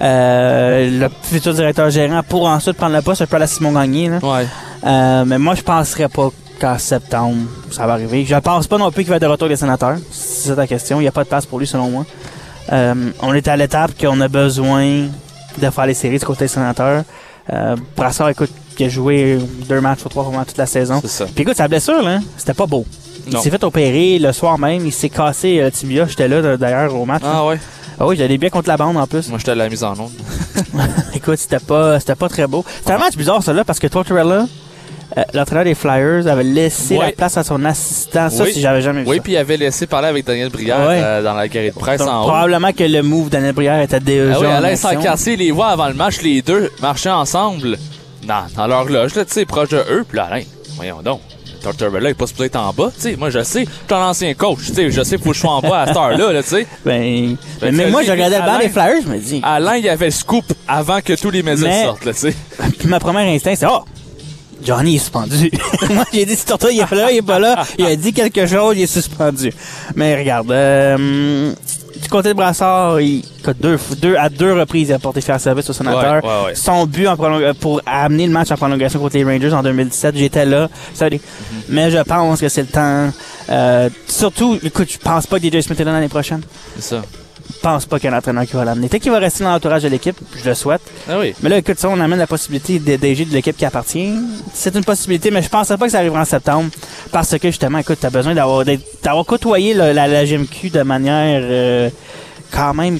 euh, 0.00 1.00
le 1.00 1.08
futur 1.22 1.52
directeur 1.54 1.90
gérant 1.90 2.22
pour 2.26 2.46
ensuite 2.46 2.76
prendre 2.76 2.96
le 2.96 3.02
poste 3.02 3.22
un 3.22 3.26
peu 3.26 3.36
à 3.36 3.40
la 3.40 3.46
Simon 3.46 3.72
Gagné? 3.72 4.08
Là? 4.08 4.18
Ouais. 4.22 4.46
Euh, 4.86 5.24
mais 5.26 5.38
moi, 5.38 5.54
je 5.54 5.62
penserais 5.62 6.08
pas 6.08 6.30
qu'en 6.58 6.78
septembre, 6.78 7.36
ça 7.70 7.86
va 7.86 7.94
arriver. 7.94 8.24
Je 8.24 8.34
pense 8.36 8.66
pas 8.66 8.78
non 8.78 8.90
plus 8.90 9.02
qu'il 9.02 9.10
va 9.10 9.16
être 9.16 9.22
de 9.22 9.26
retour 9.28 9.48
des 9.48 9.56
sénateurs. 9.56 9.98
C'est 10.10 10.48
ça 10.48 10.56
ta 10.56 10.66
question. 10.66 11.00
Il 11.00 11.02
n'y 11.02 11.08
a 11.08 11.12
pas 11.12 11.24
de 11.24 11.28
place 11.28 11.46
pour 11.46 11.58
lui, 11.58 11.66
selon 11.66 11.90
moi. 11.90 12.06
Euh, 12.72 12.94
on 13.20 13.34
est 13.34 13.46
à 13.48 13.56
l'étape 13.56 13.92
qu'on 14.00 14.20
a 14.20 14.28
besoin 14.28 15.06
de 15.58 15.70
faire 15.70 15.86
les 15.86 15.94
séries 15.94 16.18
du 16.18 16.24
côté 16.24 16.44
des 16.44 16.48
sénateurs. 16.48 17.04
Euh, 17.52 17.76
Brassard, 17.96 18.30
écoute, 18.30 18.50
il 18.78 18.86
a 18.86 18.88
joué 18.88 19.38
deux 19.68 19.80
matchs 19.80 20.04
ou 20.04 20.08
trois 20.08 20.24
pendant 20.24 20.44
toute 20.44 20.56
la 20.58 20.66
saison. 20.66 21.00
Ça. 21.04 21.26
Puis 21.26 21.42
écoute, 21.42 21.56
sa 21.56 21.68
blessure, 21.68 22.02
là, 22.02 22.18
c'était 22.36 22.54
pas 22.54 22.66
beau. 22.66 22.84
Il 23.30 23.38
s'est 23.38 23.50
fait 23.50 23.64
opérer 23.64 24.18
le 24.18 24.32
soir 24.32 24.58
même. 24.58 24.84
Il 24.84 24.92
s'est 24.92 25.08
cassé 25.08 25.58
euh, 25.58 25.64
le 25.66 25.70
tibia. 25.72 26.06
J'étais 26.06 26.28
là, 26.28 26.56
d'ailleurs, 26.58 26.94
au 26.94 27.06
match. 27.06 27.22
là. 27.22 27.32
Ah 27.36 27.46
ouais. 27.46 27.58
Ah 27.98 28.06
oui, 28.06 28.16
j'allais 28.16 28.36
bien 28.38 28.50
contre 28.50 28.68
la 28.68 28.76
bande, 28.76 28.96
en 28.96 29.06
plus. 29.06 29.28
Moi, 29.28 29.38
j'étais 29.38 29.52
à 29.52 29.54
la 29.54 29.68
mise 29.68 29.82
en 29.84 29.92
onde. 29.92 30.10
Écoute, 31.14 31.38
c'était 31.38 31.58
pas, 31.60 32.00
c'était 32.00 32.16
pas 32.16 32.28
très 32.28 32.46
beau. 32.46 32.64
C'était 32.80 32.92
un 32.92 32.98
match 32.98 33.16
bizarre, 33.16 33.42
ça, 33.42 33.52
là, 33.52 33.64
parce 33.64 33.78
que 33.78 33.86
Tortorella, 33.86 34.46
euh, 35.16 35.22
l'entraîneur 35.32 35.64
des 35.64 35.74
Flyers, 35.74 36.26
avait 36.26 36.42
laissé 36.42 36.98
Ouais. 36.98 37.06
la 37.06 37.12
place 37.12 37.36
à 37.38 37.44
son 37.44 37.64
assistant. 37.64 38.28
Ça, 38.30 38.44
Oui. 38.44 38.52
si 38.52 38.60
j'avais 38.60 38.82
jamais 38.82 39.02
vu 39.04 39.08
Oui, 39.08 39.20
puis 39.20 39.32
il 39.34 39.36
avait 39.36 39.56
laissé 39.56 39.86
parler 39.86 40.08
avec 40.08 40.26
Daniel 40.26 40.48
Brière 40.50 40.80
Ouais. 40.86 41.00
euh, 41.02 41.22
dans 41.22 41.34
la 41.34 41.46
galerie 41.48 41.70
de 41.70 41.78
presse 41.78 42.00
Donc, 42.00 42.08
en 42.08 42.22
haut. 42.24 42.26
probablement 42.28 42.72
que 42.72 42.84
le 42.84 43.02
move 43.02 43.30
d'Anel 43.30 43.52
Brière 43.54 43.80
était 43.80 44.00
déjà 44.00 44.32
Ah 44.34 44.40
oui, 44.40 44.46
Alain 44.48 44.68
action. 44.70 44.90
Sancassé 44.90 45.36
les 45.36 45.50
voit 45.52 45.68
avant 45.68 45.86
le 45.88 45.94
match, 45.94 46.20
les 46.20 46.42
deux 46.42 46.70
marchaient 46.82 47.10
ensemble 47.10 47.78
dans, 48.24 48.46
dans 48.56 48.66
leur 48.66 48.84
loge, 48.84 49.14
là, 49.14 49.24
tu 49.24 49.32
sais, 49.32 49.44
proche 49.44 49.68
de 49.70 49.76
eux. 49.90 50.04
Puis 50.08 50.16
là, 50.16 50.24
Alain, 50.24 50.42
voyons 50.76 51.02
donc. 51.02 51.20
Tortorella 51.62 52.10
est 52.10 52.14
pas 52.14 52.26
supposé 52.26 52.46
être 52.48 52.56
en 52.56 52.72
bas, 52.74 52.90
tu 52.94 53.00
sais. 53.00 53.16
Moi, 53.16 53.30
je 53.30 53.42
sais, 53.42 53.60
je 53.64 53.70
suis 53.70 53.94
un 53.94 54.08
ancien 54.08 54.34
coach, 54.34 54.58
tu 54.66 54.74
sais. 54.74 54.90
Je 54.90 55.02
sais, 55.02 55.16
faut 55.16 55.30
que 55.30 55.34
je 55.34 55.40
sois 55.40 55.52
en 55.52 55.60
bas 55.62 55.80
à 55.82 55.86
cette 55.86 55.96
heure-là, 55.96 56.32
là, 56.32 56.42
tu 56.42 56.50
sais. 56.50 56.66
Ben, 56.84 57.36
Ben, 57.60 57.74
mais 57.74 57.90
moi, 57.90 58.02
je 58.02 58.10
regardais 58.10 58.38
le 58.38 58.44
banc 58.44 58.58
des 58.58 58.68
Flyers, 58.68 59.02
je 59.02 59.08
me 59.08 59.18
dis. 59.18 59.40
Alain, 59.42 59.76
il 59.76 59.88
avait 59.88 60.04
le 60.06 60.10
scoop 60.10 60.44
avant 60.68 61.00
que 61.00 61.14
tous 61.14 61.30
les 61.30 61.42
médias 61.42 61.66
Mais- 61.68 61.84
sortent, 61.84 62.04
là, 62.04 62.12
tu 62.12 62.18
sais. 62.18 62.34
Puis 62.78 62.88
ma 62.88 63.00
première 63.00 63.26
instinct, 63.26 63.54
c'est, 63.56 63.66
oh! 63.66 63.82
Johnny 64.62 64.96
est 64.96 64.98
suspendu. 64.98 65.50
moi, 65.90 66.04
j'ai 66.12 66.24
dit, 66.26 66.36
si 66.36 66.44
Torto, 66.46 66.68
il 66.70 66.80
est 66.80 66.86
pas 66.86 66.96
là, 66.96 67.10
il 67.12 67.16
est 67.18 67.22
pas 67.22 67.38
là. 67.38 67.64
Il 67.78 67.84
a 67.86 67.96
dit 67.96 68.12
quelque 68.12 68.46
chose, 68.46 68.74
il 68.76 68.82
est 68.82 68.86
suspendu. 68.86 69.52
Mais 69.94 70.16
regarde, 70.18 70.50
euh, 70.50 71.52
du 72.04 72.10
côté 72.10 72.28
de 72.28 72.34
Brassard, 72.34 73.00
il, 73.00 73.22
deux, 73.60 73.78
deux, 74.00 74.16
à 74.16 74.28
deux 74.28 74.52
reprises, 74.52 74.90
il 74.90 74.92
a 74.92 74.98
porté 74.98 75.22
faire 75.22 75.40
service 75.40 75.68
au 75.70 75.72
sénateur. 75.72 76.22
Ouais, 76.22 76.30
ouais, 76.30 76.44
ouais. 76.46 76.54
Son 76.54 76.86
but 76.86 77.08
en 77.08 77.16
euh, 77.18 77.54
pour 77.54 77.80
amener 77.86 78.26
le 78.26 78.32
match 78.32 78.50
en 78.50 78.56
prolongation 78.56 79.00
contre 79.00 79.16
les 79.16 79.24
Rangers 79.24 79.52
en 79.54 79.62
2017, 79.62 80.14
j'étais 80.16 80.44
là. 80.44 80.68
Ça, 80.92 81.06
Mhm. 81.08 81.18
Mais 81.68 81.90
je 81.90 81.98
pense 81.98 82.40
que 82.40 82.48
c'est 82.48 82.62
le 82.62 82.68
temps. 82.68 83.10
Euh, 83.50 83.88
surtout, 84.06 84.58
écoute, 84.62 84.88
je 84.90 84.98
pense 84.98 85.26
pas 85.26 85.38
que 85.40 85.46
DJ 85.48 85.60
Smith 85.62 85.80
est 85.80 85.84
là 85.84 85.92
l'année 85.92 86.08
prochaine. 86.08 86.42
C'est 86.76 86.96
ça. 86.96 87.02
Je 87.64 87.70
pense 87.70 87.86
pas 87.86 87.98
qu'il 87.98 88.10
y 88.10 88.12
a 88.12 88.14
un 88.14 88.18
entraîneur 88.18 88.44
qui 88.44 88.52
va 88.56 88.64
l'amener. 88.66 88.88
Peut-être 88.88 89.04
qu'il 89.04 89.10
va 89.10 89.18
rester 89.18 89.42
dans 89.42 89.50
l'entourage 89.50 89.82
de 89.84 89.88
l'équipe, 89.88 90.18
je 90.36 90.46
le 90.46 90.54
souhaite. 90.54 90.82
Ah 91.08 91.18
oui. 91.18 91.32
Mais 91.42 91.48
là, 91.48 91.56
écoute, 91.56 91.78
ça, 91.78 91.88
on 91.88 91.98
amène 91.98 92.18
la 92.18 92.26
possibilité 92.26 92.78
de 92.78 92.96
DG 92.96 93.24
de 93.24 93.32
l'équipe 93.32 93.56
qui 93.56 93.64
appartient. 93.64 94.12
C'est 94.52 94.74
une 94.74 94.84
possibilité, 94.84 95.30
mais 95.30 95.40
je 95.40 95.48
pensais 95.48 95.74
pas 95.78 95.86
que 95.86 95.92
ça 95.92 96.00
arrivera 96.00 96.20
en 96.20 96.24
septembre. 96.26 96.68
Parce 97.10 97.38
que, 97.38 97.48
justement, 97.48 97.78
écoute, 97.78 97.96
t'as 97.98 98.10
besoin 98.10 98.34
d'avoir, 98.34 98.66
d'avoir 99.02 99.24
côtoyé 99.24 99.72
la, 99.72 99.94
la 99.94 100.24
GMQ 100.26 100.68
de 100.68 100.82
manière, 100.82 101.40
euh, 101.42 101.88
quand 102.50 102.74
même, 102.74 102.98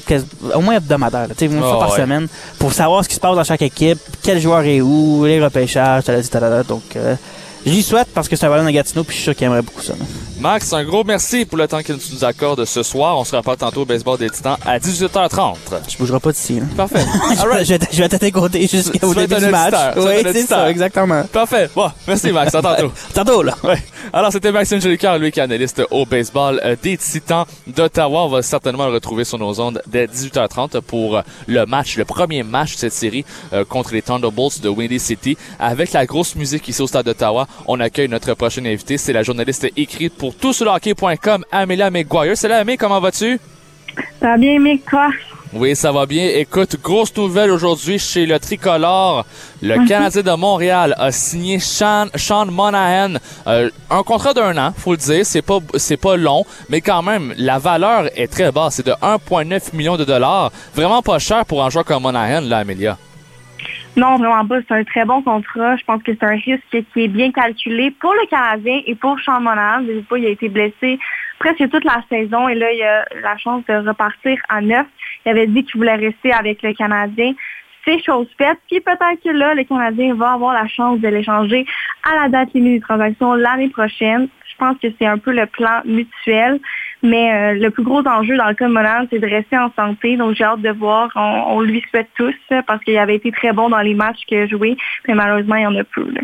au 0.55 0.61
moins 0.61 0.77
hebdomadaire, 0.77 1.27
tu 1.29 1.35
sais, 1.37 1.45
une 1.45 1.59
Ah, 1.59 1.69
fois 1.69 1.79
par 1.81 1.91
ouais. 1.91 1.99
semaine, 1.99 2.27
pour 2.57 2.73
savoir 2.73 3.03
ce 3.03 3.09
qui 3.09 3.13
se 3.15 3.19
passe 3.19 3.35
dans 3.35 3.43
chaque 3.43 3.61
équipe, 3.61 3.99
quel 4.23 4.41
joueur 4.41 4.63
est 4.63 4.81
où, 4.81 5.25
les 5.25 5.43
repêchages, 5.43 6.05
talala. 6.31 6.63
Donc, 6.63 6.81
euh, 6.95 7.13
j'y 7.67 7.83
souhaite 7.83 8.07
parce 8.15 8.27
que 8.27 8.35
c'est 8.35 8.47
un 8.47 8.49
ballon 8.49 8.65
de 8.65 8.71
Gatineau, 8.71 9.03
puis 9.03 9.13
je 9.15 9.17
suis 9.21 9.23
sûr 9.25 9.35
qu'il 9.35 9.45
aimerait 9.45 9.61
beaucoup 9.61 9.83
ça. 9.83 9.93
là. 9.93 10.05
Max, 10.39 10.73
un 10.73 10.83
gros 10.83 11.03
merci 11.05 11.45
pour 11.45 11.57
le 11.57 11.65
temps 11.67 11.81
que 11.81 11.93
tu 11.93 12.13
nous 12.13 12.23
accordes 12.25 12.65
ce 12.65 12.83
soir. 12.83 13.17
On 13.17 13.23
se 13.23 13.35
reparle 13.35 13.57
tantôt 13.57 13.81
au 13.81 13.85
baseball 13.85 14.17
des 14.19 14.29
Titans 14.29 14.57
à 14.65 14.77
18h30. 14.79 15.55
Je 15.89 15.97
bougerai 15.97 16.19
pas 16.19 16.31
d'ici, 16.33 16.59
là. 16.59 16.65
Parfait. 16.75 16.99
je, 17.35 17.41
All 17.41 17.47
right. 17.49 17.67
vais- 17.67 17.79
je 17.91 18.03
vais 18.03 18.49
Tu- 18.49 18.67
jusqu'au 18.67 19.13
début 19.13 19.35
du 19.35 19.45
match. 19.47 19.73
Oui, 19.95 20.03
c'est 20.23 20.43
ça, 20.45 20.69
exactement. 20.69 21.23
Parfait. 21.31 21.69
Bon, 21.73 21.89
merci 22.05 22.31
Max. 22.33 22.53
À 22.53 22.61
tantôt. 22.61 22.91
Tantôt, 23.13 23.43
là. 23.43 23.55
Ouais. 23.63 23.81
Alors, 24.11 24.31
c'était 24.31 24.51
Maxime 24.51 24.81
Jolicoeur, 24.81 25.17
lui 25.17 25.31
qui 25.31 25.39
est 25.39 25.43
analyste 25.43 25.81
au 25.89 26.05
baseball 26.05 26.59
euh, 26.65 26.75
des 26.81 26.97
Titans 26.97 27.45
d'Ottawa. 27.65 28.25
On 28.25 28.29
va 28.29 28.41
certainement 28.41 28.87
le 28.87 28.93
retrouver 28.93 29.23
sur 29.23 29.39
nos 29.39 29.59
ondes 29.61 29.81
dès 29.87 30.05
18h30 30.05 30.81
pour 30.81 31.17
euh, 31.17 31.21
le 31.47 31.65
match, 31.65 31.95
le 31.97 32.03
premier 32.05 32.43
match 32.43 32.73
de 32.73 32.79
cette 32.79 32.93
série 32.93 33.23
euh, 33.53 33.63
contre 33.63 33.93
les 33.93 34.01
Thunderbolts 34.01 34.59
de 34.61 34.67
Windy 34.69 34.99
City. 34.99 35.37
Avec 35.59 35.93
la 35.93 36.05
grosse 36.05 36.35
musique 36.35 36.67
ici 36.67 36.81
au 36.81 36.87
stade 36.87 37.05
d'Ottawa, 37.05 37.47
on 37.67 37.79
accueille 37.79 38.09
notre 38.09 38.33
prochaine 38.33 38.67
invitée. 38.67 38.97
C'est 38.97 39.13
la 39.13 39.23
journaliste 39.23 39.65
écrite 39.77 40.13
pour 40.15 40.24
toutsurhockey.com, 40.33 41.45
Amelia 41.51 41.89
McGuire. 41.89 42.35
Salut 42.37 42.53
Amé, 42.53 42.77
comment 42.77 42.99
vas-tu? 42.99 43.39
Ça 44.19 44.33
a 44.33 44.37
bien 44.37 44.53
aimé 44.53 44.81
toi? 44.89 45.09
Oui, 45.53 45.73
ça 45.73 45.91
va 45.93 46.05
bien. 46.05 46.27
Écoute, 46.35 46.75
grosse 46.81 47.15
nouvelle 47.15 47.49
aujourd'hui 47.49 47.97
chez 47.97 48.25
le 48.25 48.37
Tricolore. 48.39 49.25
Le 49.61 49.87
Canadien 49.87 50.21
de 50.21 50.31
Montréal 50.31 50.93
a 50.97 51.13
signé 51.13 51.59
Sean, 51.59 52.07
Sean 52.15 52.47
Monahan. 52.47 53.13
Euh, 53.47 53.69
un 53.89 54.03
contrat 54.03 54.33
d'un 54.33 54.57
an, 54.57 54.73
faut 54.75 54.91
le 54.91 54.97
dire. 54.97 55.25
C'est 55.25 55.41
pas, 55.41 55.59
c'est 55.75 55.95
pas 55.95 56.17
long, 56.17 56.43
mais 56.67 56.81
quand 56.81 57.01
même, 57.03 57.33
la 57.37 57.57
valeur 57.57 58.09
est 58.19 58.27
très 58.27 58.51
basse. 58.51 58.75
C'est 58.75 58.85
de 58.85 58.91
1,9 58.91 59.73
million 59.73 59.95
de 59.95 60.03
dollars. 60.03 60.51
Vraiment 60.73 61.01
pas 61.01 61.19
cher 61.19 61.45
pour 61.45 61.63
un 61.63 61.69
joueur 61.69 61.85
comme 61.85 62.03
Monahan, 62.03 62.41
là, 62.41 62.57
Amelia. 62.57 62.97
Non, 63.97 64.17
vraiment 64.17 64.45
pas. 64.45 64.59
C'est 64.67 64.73
un 64.73 64.83
très 64.83 65.05
bon 65.05 65.21
contrat. 65.21 65.77
Je 65.77 65.85
pense 65.85 66.03
que 66.03 66.11
c'est 66.13 66.25
un 66.25 66.35
risque 66.35 66.83
qui 66.93 67.03
est 67.03 67.07
bien 67.07 67.31
calculé 67.31 67.91
pour 67.91 68.13
le 68.13 68.27
Canadien 68.27 68.81
et 68.85 68.95
pour 68.95 69.19
Sean 69.21 69.39
Monahan. 69.39 69.85
Pas, 70.09 70.17
il 70.17 70.25
a 70.25 70.29
été 70.29 70.49
blessé 70.49 70.99
presque 71.39 71.69
toute 71.69 71.83
la 71.85 72.03
saison 72.09 72.49
et 72.49 72.55
là, 72.55 72.71
il 72.71 72.83
a 72.83 73.05
la 73.21 73.37
chance 73.37 73.63
de 73.67 73.87
repartir 73.87 74.37
à 74.49 74.61
neuf. 74.61 74.85
Il 75.25 75.29
avait 75.29 75.47
dit 75.47 75.63
qu'il 75.63 75.77
voulait 75.77 75.95
rester 75.95 76.33
avec 76.33 76.61
le 76.61 76.73
Canadien. 76.73 77.33
C'est 77.85 78.03
chose 78.03 78.27
faite. 78.37 78.57
Puis 78.67 78.81
peut-être 78.81 79.23
que 79.23 79.29
là, 79.29 79.53
le 79.53 79.63
Canadien 79.63 80.13
va 80.15 80.33
avoir 80.33 80.53
la 80.53 80.67
chance 80.67 80.99
de 80.99 81.07
l'échanger 81.07 81.65
à 82.03 82.15
la 82.15 82.29
date 82.29 82.53
limite 82.53 82.73
des 82.73 82.81
transactions 82.81 83.33
l'année 83.33 83.69
prochaine. 83.69 84.27
Je 84.49 84.57
pense 84.57 84.77
que 84.79 84.87
c'est 84.99 85.05
un 85.05 85.17
peu 85.17 85.31
le 85.31 85.45
plan 85.45 85.81
mutuel. 85.85 86.59
Mais 87.05 87.31
euh, 87.31 87.53
le 87.53 87.69
plus 87.69 87.83
gros 87.83 87.99
enjeu 87.99 88.35
dans 88.35 88.47
le 88.47 88.55
cas 88.55 88.67
de 88.67 89.07
c'est 89.11 89.19
de 89.19 89.27
rester 89.27 89.57
en 89.57 89.71
santé. 89.75 90.17
Donc, 90.17 90.35
j'ai 90.35 90.43
hâte 90.43 90.61
de 90.61 90.71
voir. 90.71 91.09
On, 91.15 91.61
lui 91.61 91.83
souhaite 91.91 92.09
tous 92.17 92.33
parce 92.65 92.83
qu'il 92.83 92.97
avait 92.97 93.15
été 93.15 93.31
très 93.31 93.53
bon 93.53 93.69
dans 93.69 93.81
les 93.81 93.93
matchs 93.93 94.21
qu'il 94.27 94.39
a 94.39 94.47
joués. 94.47 94.75
Mais 95.07 95.13
malheureusement, 95.13 95.55
il 95.55 95.63
y 95.63 95.67
en 95.67 95.75
a 95.75 95.83
peu. 95.83 96.05
Là. 96.11 96.21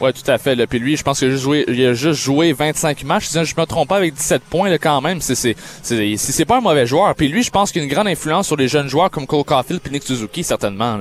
Ouais, 0.00 0.12
tout 0.12 0.28
à 0.28 0.38
fait. 0.38 0.54
Là. 0.54 0.66
Puis 0.66 0.78
lui, 0.78 0.96
je 0.96 1.02
pense 1.02 1.18
qu'il 1.18 1.28
a 1.28 1.30
juste 1.32 1.42
joué, 1.42 1.64
il 1.68 1.86
a 1.86 1.92
juste 1.92 2.22
joué 2.22 2.52
25 2.52 3.04
matchs. 3.04 3.26
Si 3.26 3.44
je 3.44 3.54
me 3.60 3.66
trompe 3.66 3.88
pas, 3.88 3.98
avec 3.98 4.14
17 4.14 4.42
points 4.44 4.70
là, 4.70 4.78
quand 4.78 5.00
même. 5.02 5.20
C'est, 5.20 5.34
c'est, 5.34 5.54
c'est, 5.82 6.16
c'est, 6.16 6.44
pas 6.46 6.56
un 6.56 6.62
mauvais 6.62 6.86
joueur. 6.86 7.14
Puis 7.14 7.28
lui, 7.28 7.42
je 7.42 7.50
pense 7.50 7.70
qu'il 7.70 7.82
a 7.82 7.84
une 7.84 7.90
grande 7.90 8.08
influence 8.08 8.46
sur 8.46 8.56
les 8.56 8.68
jeunes 8.68 8.88
joueurs 8.88 9.10
comme 9.10 9.26
Cole 9.26 9.44
Caulfield 9.44 9.82
et 9.86 9.90
Nick 9.90 10.04
Suzuki, 10.04 10.42
certainement. 10.42 10.98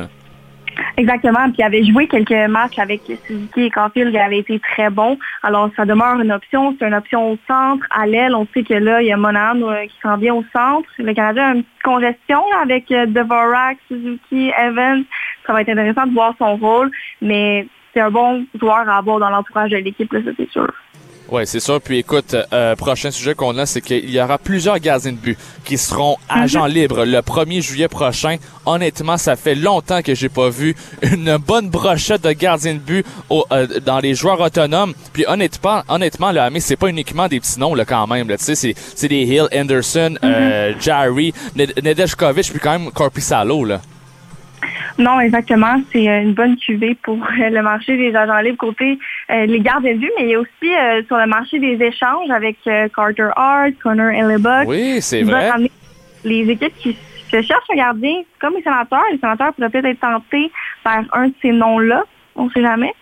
Exactement. 0.97 1.45
Puis 1.45 1.57
il 1.59 1.63
avait 1.63 1.83
joué 1.83 2.07
quelques 2.07 2.49
matchs 2.49 2.77
avec 2.77 3.01
Suzuki 3.25 3.63
et 3.63 3.69
Caulfield. 3.69 4.13
Il 4.13 4.19
avait 4.19 4.39
été 4.39 4.59
très 4.59 4.89
bon. 4.89 5.17
Alors, 5.41 5.69
ça 5.75 5.85
demeure 5.85 6.19
une 6.19 6.31
option. 6.31 6.75
C'est 6.77 6.87
une 6.87 6.93
option 6.93 7.31
au 7.31 7.37
centre. 7.47 7.85
À 7.89 8.05
l'aile, 8.05 8.35
on 8.35 8.47
sait 8.53 8.63
que 8.63 8.73
là, 8.73 9.01
il 9.01 9.07
y 9.07 9.11
a 9.11 9.17
Monahan 9.17 9.61
euh, 9.61 9.85
qui 9.85 9.95
s'en 10.01 10.17
vient 10.17 10.35
au 10.35 10.45
centre. 10.53 10.87
Le 10.97 11.13
Canadien 11.13 11.43
a 11.43 11.53
une 11.55 11.63
petite 11.63 11.83
congestion 11.83 12.43
avec 12.61 12.91
euh, 12.91 13.05
Dvorak, 13.05 13.77
Suzuki, 13.87 14.51
Evans. 14.57 15.03
Ça 15.45 15.53
va 15.53 15.61
être 15.61 15.69
intéressant 15.69 16.07
de 16.07 16.13
voir 16.13 16.33
son 16.37 16.55
rôle. 16.55 16.91
Mais 17.21 17.67
c'est 17.93 18.01
un 18.01 18.11
bon 18.11 18.45
joueur 18.59 18.89
à 18.89 18.97
avoir 18.97 19.19
dans 19.19 19.29
l'entourage 19.29 19.71
de 19.71 19.77
l'équipe, 19.77 20.11
ça 20.11 20.31
c'est 20.37 20.49
sûr. 20.49 20.67
Ouais, 21.33 21.47
c'est 21.47 21.59
sûr. 21.59 21.81
Puis 21.81 21.97
écoute, 21.97 22.35
euh, 22.53 22.75
prochain 22.75 23.09
sujet 23.09 23.33
qu'on 23.33 23.57
a, 23.57 23.65
c'est 23.65 23.81
qu'il 23.81 24.07
y 24.07 24.21
aura 24.21 24.37
plusieurs 24.37 24.77
gardiens 24.77 25.13
de 25.13 25.17
but 25.17 25.35
qui 25.65 25.79
seront 25.79 26.15
agents 26.29 26.67
libres 26.67 27.05
le 27.05 27.19
1er 27.21 27.59
juillet 27.59 27.87
prochain. 27.87 28.35
Honnêtement, 28.67 29.17
ça 29.17 29.35
fait 29.35 29.55
longtemps 29.55 30.03
que 30.03 30.13
j'ai 30.13 30.29
pas 30.29 30.49
vu 30.49 30.75
une 31.01 31.37
bonne 31.37 31.69
brochette 31.69 32.21
de 32.23 32.31
gardiens 32.33 32.75
de 32.75 32.79
but 32.79 33.03
au- 33.31 33.45
euh, 33.51 33.79
dans 33.83 33.97
les 33.99 34.13
joueurs 34.13 34.39
autonomes. 34.41 34.93
Puis 35.11 35.25
honnêtement, 35.27 35.81
honnêtement, 35.89 36.31
là, 36.31 36.51
mais 36.51 36.59
c'est 36.59 36.75
pas 36.75 36.87
uniquement 36.89 37.27
des 37.27 37.39
petits 37.39 37.59
noms 37.59 37.73
là 37.73 37.83
quand 37.83 38.05
même. 38.05 38.29
Là, 38.29 38.37
tu 38.37 38.43
sais, 38.43 38.53
c'est 38.55 38.75
c'est 38.95 39.07
des 39.07 39.23
Hill, 39.23 39.47
Anderson, 39.55 40.15
euh, 40.23 40.73
Jarry, 40.79 41.33
Ned- 41.55 41.73
Nedeljkovic, 41.83 42.51
puis 42.51 42.59
quand 42.59 42.77
même 42.77 42.91
Corpissalo 42.91 43.65
là. 43.65 43.81
Non, 44.99 45.19
exactement. 45.19 45.81
C'est 45.91 46.07
euh, 46.07 46.21
une 46.21 46.33
bonne 46.33 46.55
cuvée 46.57 46.95
pour 47.03 47.15
euh, 47.17 47.49
le 47.49 47.61
marché 47.63 47.97
des 47.97 48.15
agents 48.15 48.39
libres 48.39 48.57
côté 48.57 48.99
euh, 49.31 49.45
les 49.47 49.59
gardiens 49.59 49.93
de 49.93 49.99
but, 49.99 50.11
mais 50.17 50.25
il 50.25 50.29
y 50.31 50.35
a 50.35 50.39
aussi 50.39 50.49
euh, 50.75 51.01
sur 51.07 51.17
le 51.17 51.25
marché 51.25 51.59
des 51.59 51.83
échanges 51.83 52.29
avec 52.29 52.57
euh, 52.67 52.87
Carter 52.95 53.29
Hart, 53.35 53.71
Connor 53.81 54.09
Hellebuck. 54.11 54.67
Oui, 54.67 55.01
c'est 55.01 55.23
vrai. 55.23 55.49
les 56.23 56.49
équipes 56.49 56.77
qui 56.77 56.95
se 57.31 57.41
cherchent 57.41 57.69
un 57.71 57.75
gardien, 57.75 58.21
comme 58.39 58.53
les 58.55 58.61
sénateurs. 58.61 59.01
Les 59.11 59.17
sénateurs 59.17 59.53
pourraient 59.53 59.69
peut-être 59.69 59.85
être 59.85 59.99
tentés 59.99 60.51
par 60.83 61.01
un 61.13 61.29
de 61.29 61.33
ces 61.41 61.51
noms-là. 61.51 62.03
On 62.35 62.49
sait 62.51 62.61
jamais. 62.61 62.93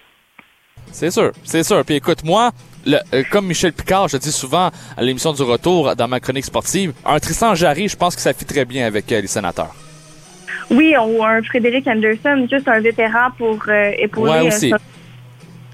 C'est 0.93 1.11
sûr, 1.11 1.31
c'est 1.43 1.63
sûr. 1.63 1.83
Puis 1.85 1.95
écoute, 1.95 2.23
moi, 2.23 2.51
le- 2.85 2.97
euh, 3.13 3.23
comme 3.31 3.47
Michel 3.47 3.73
Picard, 3.73 4.07
je 4.07 4.17
dis 4.17 4.31
souvent 4.31 4.71
à 4.97 5.01
l'émission 5.03 5.33
du 5.33 5.41
retour 5.43 5.95
dans 5.95 6.07
ma 6.07 6.19
chronique 6.21 6.45
sportive, 6.45 6.93
un 7.05 7.19
Tristan 7.19 7.53
Jarry, 7.55 7.87
je 7.89 7.95
pense 7.97 8.15
que 8.15 8.21
ça 8.21 8.33
fit 8.33 8.45
très 8.45 8.63
bien 8.65 8.85
avec 8.87 9.11
euh, 9.11 9.19
les 9.21 9.27
sénateurs. 9.27 9.73
Oui, 10.69 10.95
ou 10.97 11.23
un 11.23 11.41
Frédéric 11.43 11.87
Anderson, 11.87 12.47
juste 12.49 12.67
un 12.67 12.79
vétéran 12.79 13.29
pour 13.37 13.57
euh, 13.67 13.91
épauler. 13.97 14.31
Ouais, 14.31 14.37
euh, 14.39 14.47
aussi. 14.47 14.73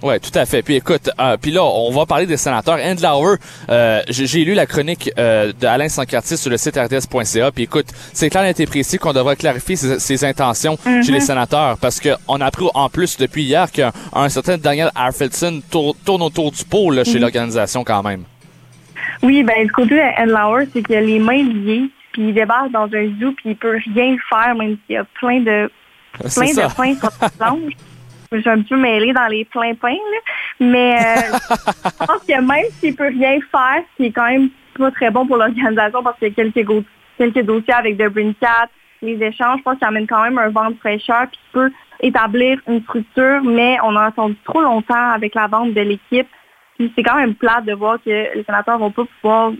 Ouais, 0.04 0.20
tout 0.20 0.30
à 0.38 0.46
fait. 0.46 0.62
Puis 0.62 0.76
écoute, 0.76 1.10
euh, 1.20 1.38
puis 1.42 1.50
là, 1.50 1.63
on 1.63 1.90
va 1.90 2.06
parler 2.06 2.28
des 2.28 2.38
sénateurs. 2.38 2.78
Endlauer, 2.84 3.38
euh, 3.70 4.02
j'ai 4.10 4.44
lu 4.46 4.54
la 4.54 4.68
chronique 4.68 5.10
euh, 5.18 5.52
de 5.60 5.66
Alain 5.66 5.90
Sancartier 5.90 6.38
sur 6.38 6.52
le 6.52 6.58
site 6.58 6.78
rds.ca. 6.78 7.52
Puis 7.52 7.63
écoute, 7.63 7.88
c'est 8.13 8.30
clair 8.30 8.46
et 8.46 8.66
précis 8.68 9.00
qu'on 9.00 9.12
devrait 9.13 9.36
clarifier 9.36 9.76
ses, 9.76 9.98
ses 10.00 10.24
intentions 10.24 10.78
chez 11.04 11.12
les 11.12 11.20
sénateurs 11.20 11.78
parce 11.80 12.00
que 12.00 12.10
on 12.28 12.40
a 12.42 12.46
appris 12.46 12.68
en 12.76 12.90
plus 12.90 13.18
depuis 13.18 13.44
hier 13.44 13.72
qu'un 13.72 13.92
un 14.13 14.30
certain 14.30 14.58
Daniel 14.60 14.92
Arfelson 14.94 15.62
tour- 15.72 15.96
tourne 16.06 16.22
autour 16.22 16.52
du 16.52 16.63
pot 16.63 16.92
là, 16.92 17.04
chez 17.04 17.18
l'organisation 17.18 17.84
quand 17.84 18.04
même. 18.04 18.22
Oui, 19.24 19.42
ben 19.42 19.56
le 19.63 19.70
côté 19.70 19.96
de 19.96 20.22
Endlauer, 20.22 20.68
c'est 20.74 20.84
qu'il 20.84 20.96
a 20.96 21.02
les 21.02 21.18
mains 21.18 21.42
liées, 21.44 21.90
puis 22.17 22.30
il 22.30 22.34
débarque 22.34 22.71
dans 22.71 22.86
un 22.86 23.08
zoo, 23.19 23.32
puis 23.34 23.51
il 23.51 23.56
peut 23.56 23.77
rien 23.93 24.17
faire, 24.27 24.56
même 24.56 24.75
s'il 24.86 24.95
y 24.95 24.97
a 24.97 25.03
plein 25.03 25.39
de 25.41 25.69
C'est 26.25 26.56
plein 26.56 26.67
de 26.67 26.73
pains 26.73 26.95
sur 27.19 27.32
planche. 27.38 27.73
Je 28.32 28.39
suis 28.39 28.49
un 28.49 28.62
peu 28.63 28.75
mêlée 28.75 29.13
dans 29.13 29.27
les 29.27 29.45
pleins 29.45 29.75
pains, 29.75 29.89
là. 29.89 30.17
Mais 30.60 30.95
euh, 30.95 31.38
je 31.86 32.06
pense 32.06 32.23
que 32.27 32.41
même 32.41 32.65
s'il 32.80 32.95
peut 32.95 33.10
rien 33.10 33.38
faire, 33.51 33.84
ce 33.91 33.97
qui 33.97 34.06
est 34.06 34.12
quand 34.12 34.27
même 34.27 34.49
pas 34.75 34.89
très 34.89 35.12
bon 35.12 35.27
pour 35.27 35.38
l'organisation 35.38 36.01
parce 36.01 36.17
qu'il 36.17 36.30
y 36.30 36.32
a 36.32 36.43
quelques, 37.17 37.45
dossiers 37.45 37.73
avec 37.73 37.97
The 37.97 38.39
Cat, 38.39 38.69
les 39.03 39.23
échanges, 39.23 39.60
je 39.60 39.63
pense 39.63 39.77
qu'il 39.77 39.88
amène 39.88 40.08
quand 40.08 40.23
même 40.23 40.39
un 40.39 40.49
vent 40.49 40.71
de 40.71 40.75
fraîcheur 40.77 41.27
puis 41.27 41.39
qu'il 41.39 41.51
peut 41.51 41.71
établir 42.01 42.60
une 42.67 42.82
structure, 42.82 43.43
mais 43.43 43.77
on 43.84 43.95
a 43.95 44.06
attendu 44.06 44.36
trop 44.43 44.62
longtemps 44.62 45.12
avec 45.12 45.36
la 45.36 45.45
vente 45.45 45.75
de 45.75 45.82
l'équipe. 45.82 46.27
Puis 46.77 46.91
c'est 46.95 47.03
quand 47.03 47.17
même 47.17 47.36
plate 47.36 47.65
de 47.65 47.73
voir 47.73 47.99
que 48.03 48.10
les 48.10 48.43
sénateurs 48.43 48.80
vont 48.80 48.91
pas 48.91 49.03
pouvoir 49.21 49.51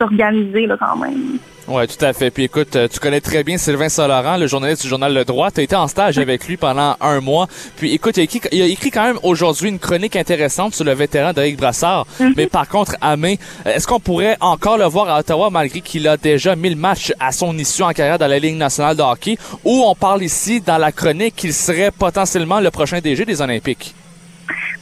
s'organiser 0.00 0.66
là 0.66 0.76
quand 0.78 0.96
même. 0.96 1.38
Ouais, 1.70 1.86
tout 1.86 2.04
à 2.04 2.12
fait. 2.12 2.32
Puis 2.32 2.42
écoute, 2.44 2.74
euh, 2.74 2.88
tu 2.88 2.98
connais 2.98 3.20
très 3.20 3.44
bien 3.44 3.56
Sylvain 3.56 3.88
Solaran, 3.88 4.36
le 4.36 4.48
journaliste 4.48 4.82
du 4.82 4.88
journal 4.88 5.14
Le 5.14 5.24
Droit. 5.24 5.52
Tu 5.52 5.60
as 5.60 5.62
été 5.62 5.76
en 5.76 5.86
stage 5.86 6.18
avec 6.18 6.48
lui 6.48 6.56
pendant 6.56 6.96
un 7.00 7.20
mois. 7.20 7.46
Puis 7.76 7.94
écoute, 7.94 8.16
il 8.16 8.20
a 8.20 8.22
écrit, 8.24 8.40
il 8.50 8.62
a 8.62 8.66
écrit 8.66 8.90
quand 8.90 9.04
même 9.04 9.20
aujourd'hui 9.22 9.68
une 9.68 9.78
chronique 9.78 10.16
intéressante 10.16 10.74
sur 10.74 10.84
le 10.84 10.92
vétéran 10.94 11.32
d'Eric 11.32 11.56
Brassard. 11.56 12.08
Mais 12.36 12.48
par 12.48 12.68
contre, 12.68 12.96
Amé, 13.00 13.38
euh, 13.66 13.72
est-ce 13.72 13.86
qu'on 13.86 14.00
pourrait 14.00 14.36
encore 14.40 14.78
le 14.78 14.84
voir 14.86 15.08
à 15.10 15.20
Ottawa 15.20 15.48
malgré 15.50 15.80
qu'il 15.80 16.08
a 16.08 16.16
déjà 16.16 16.56
1000 16.56 16.74
matchs 16.74 17.12
à 17.20 17.30
son 17.30 17.56
issue 17.56 17.82
en 17.84 17.92
carrière 17.92 18.18
dans 18.18 18.26
la 18.26 18.40
Ligue 18.40 18.56
nationale 18.56 18.96
de 18.96 19.02
hockey? 19.02 19.38
Ou 19.64 19.84
on 19.86 19.94
parle 19.94 20.24
ici 20.24 20.60
dans 20.60 20.78
la 20.78 20.90
chronique 20.90 21.36
qu'il 21.36 21.52
serait 21.52 21.92
potentiellement 21.96 22.58
le 22.58 22.72
prochain 22.72 22.98
DG 22.98 23.24
des 23.24 23.40
Olympiques? 23.40 23.94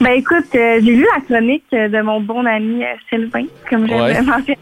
Ben 0.01 0.13
écoute, 0.13 0.55
euh, 0.55 0.81
j'ai 0.83 0.93
lu 0.95 1.07
la 1.15 1.21
chronique 1.21 1.65
de 1.71 2.01
mon 2.01 2.23
bon 2.23 2.47
ami 2.47 2.83
Sylvain, 3.11 3.45
comme 3.69 3.87
j'aime 3.87 4.33
Ouais. 4.47 4.57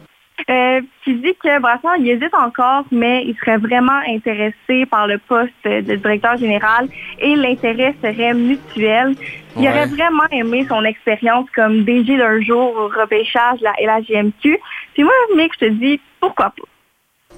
Euh, 0.51 0.81
qui 1.03 1.15
dit 1.15 1.35
que 1.43 1.59
Brassard, 1.61 1.97
il 1.99 2.09
hésite 2.11 2.35
encore, 2.35 2.85
mais 2.93 3.25
il 3.25 3.35
serait 3.37 3.57
vraiment 3.57 4.01
intéressé 4.07 4.85
par 4.91 5.07
le 5.07 5.17
poste 5.17 5.51
de 5.65 5.97
directeur 5.97 6.37
général 6.37 6.89
et 7.19 7.35
l'intérêt 7.37 7.95
serait 8.03 8.35
mutuel. 8.35 9.15
Il 9.57 9.63
Ouais. 9.63 9.69
aurait 9.71 9.87
vraiment 9.87 10.27
aimé 10.31 10.67
son 10.69 10.85
expérience 10.85 11.49
comme 11.55 11.85
DG 11.85 12.19
d'un 12.19 12.41
jour 12.43 12.77
au 12.77 12.89
repêchage 12.89 13.61
de 13.61 13.65
la 13.65 13.73
LHGMQ. 13.81 14.59
Puis 14.93 15.03
moi, 15.05 15.13
Mick, 15.37 15.53
je 15.59 15.67
te 15.67 15.71
dis, 15.73 15.99
pourquoi 16.21 16.51
pas? 16.51 16.69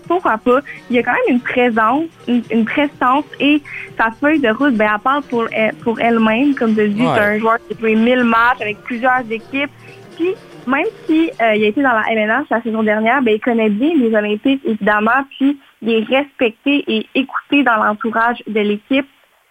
Pourquoi 0.09 0.37
pas? 0.39 0.61
Il 0.91 0.97
y 0.97 0.99
a 0.99 1.03
quand 1.05 1.13
même 1.13 1.37
une 1.37 1.41
présence, 1.41 2.07
une, 2.27 2.43
une 2.51 2.65
prestance 2.65 3.25
et 3.39 3.63
sa 3.97 4.11
feuille 4.11 4.41
de 4.41 4.49
route, 4.49 4.75
ben, 4.75 4.91
elle 4.95 5.01
parle 5.01 5.23
pour, 5.23 5.47
elle- 5.53 5.75
pour 5.77 6.01
elle-même. 6.01 6.55
Comme 6.57 6.75
je 6.75 6.83
dis, 6.83 7.03
Ouais. 7.03 7.13
c'est 7.15 7.21
un 7.21 7.39
joueur 7.39 7.59
qui 7.69 7.75
a 7.75 7.79
joué 7.79 7.95
1000 7.95 8.25
matchs 8.25 8.61
avec 8.61 8.79
plusieurs 8.83 9.21
équipes. 9.31 9.71
Puis, 10.17 10.35
même 10.69 10.87
si 11.07 11.31
euh, 11.41 11.55
il 11.55 11.65
a 11.65 11.69
été 11.69 11.83
dans 11.83 11.93
la 11.93 12.05
LNH 12.13 12.47
la 12.51 12.63
saison 12.63 12.83
dernière, 12.83 13.23
ben, 13.23 13.35
il 13.35 13.41
connaît 13.41 13.71
bien 13.71 13.95
les 13.97 14.15
Olympiques, 14.15 14.61
évidemment, 14.65 15.25
puis 15.31 15.59
il 15.83 15.91
est 15.91 16.05
respecté 16.05 16.85
et 16.87 17.07
écouté 17.15 17.63
dans 17.63 17.77
l'entourage 17.77 18.43
de 18.47 18.61
l'équipe. 18.61 19.07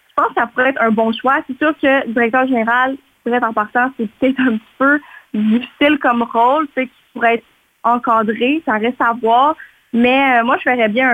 Je 0.10 0.14
pense 0.16 0.28
que 0.28 0.34
ça 0.36 0.48
pourrait 0.48 0.70
être 0.70 0.82
un 0.82 0.92
bon 0.92 1.12
choix. 1.12 1.40
C'est 1.48 1.58
sûr 1.58 1.74
que 1.82 2.08
directeur 2.10 2.48
général, 2.48 2.98
peut-être 3.24 3.44
en 3.44 3.54
partant, 3.54 3.92
c'est 3.98 4.10
peut-être 4.20 4.40
un 4.40 4.58
petit 4.58 4.76
peu 4.78 5.00
difficile 5.34 5.98
comme 6.00 6.22
rôle, 6.22 6.68
qui 6.76 6.90
pourrait 7.14 7.36
être 7.36 7.46
encadré, 7.84 8.62
ça 8.66 8.74
reste 8.74 9.02
à 9.02 9.14
voir. 9.14 9.56
Mais 9.94 10.40
euh, 10.40 10.44
moi, 10.44 10.58
je 10.64 10.70
verrais 10.70 10.90
bien 10.90 11.10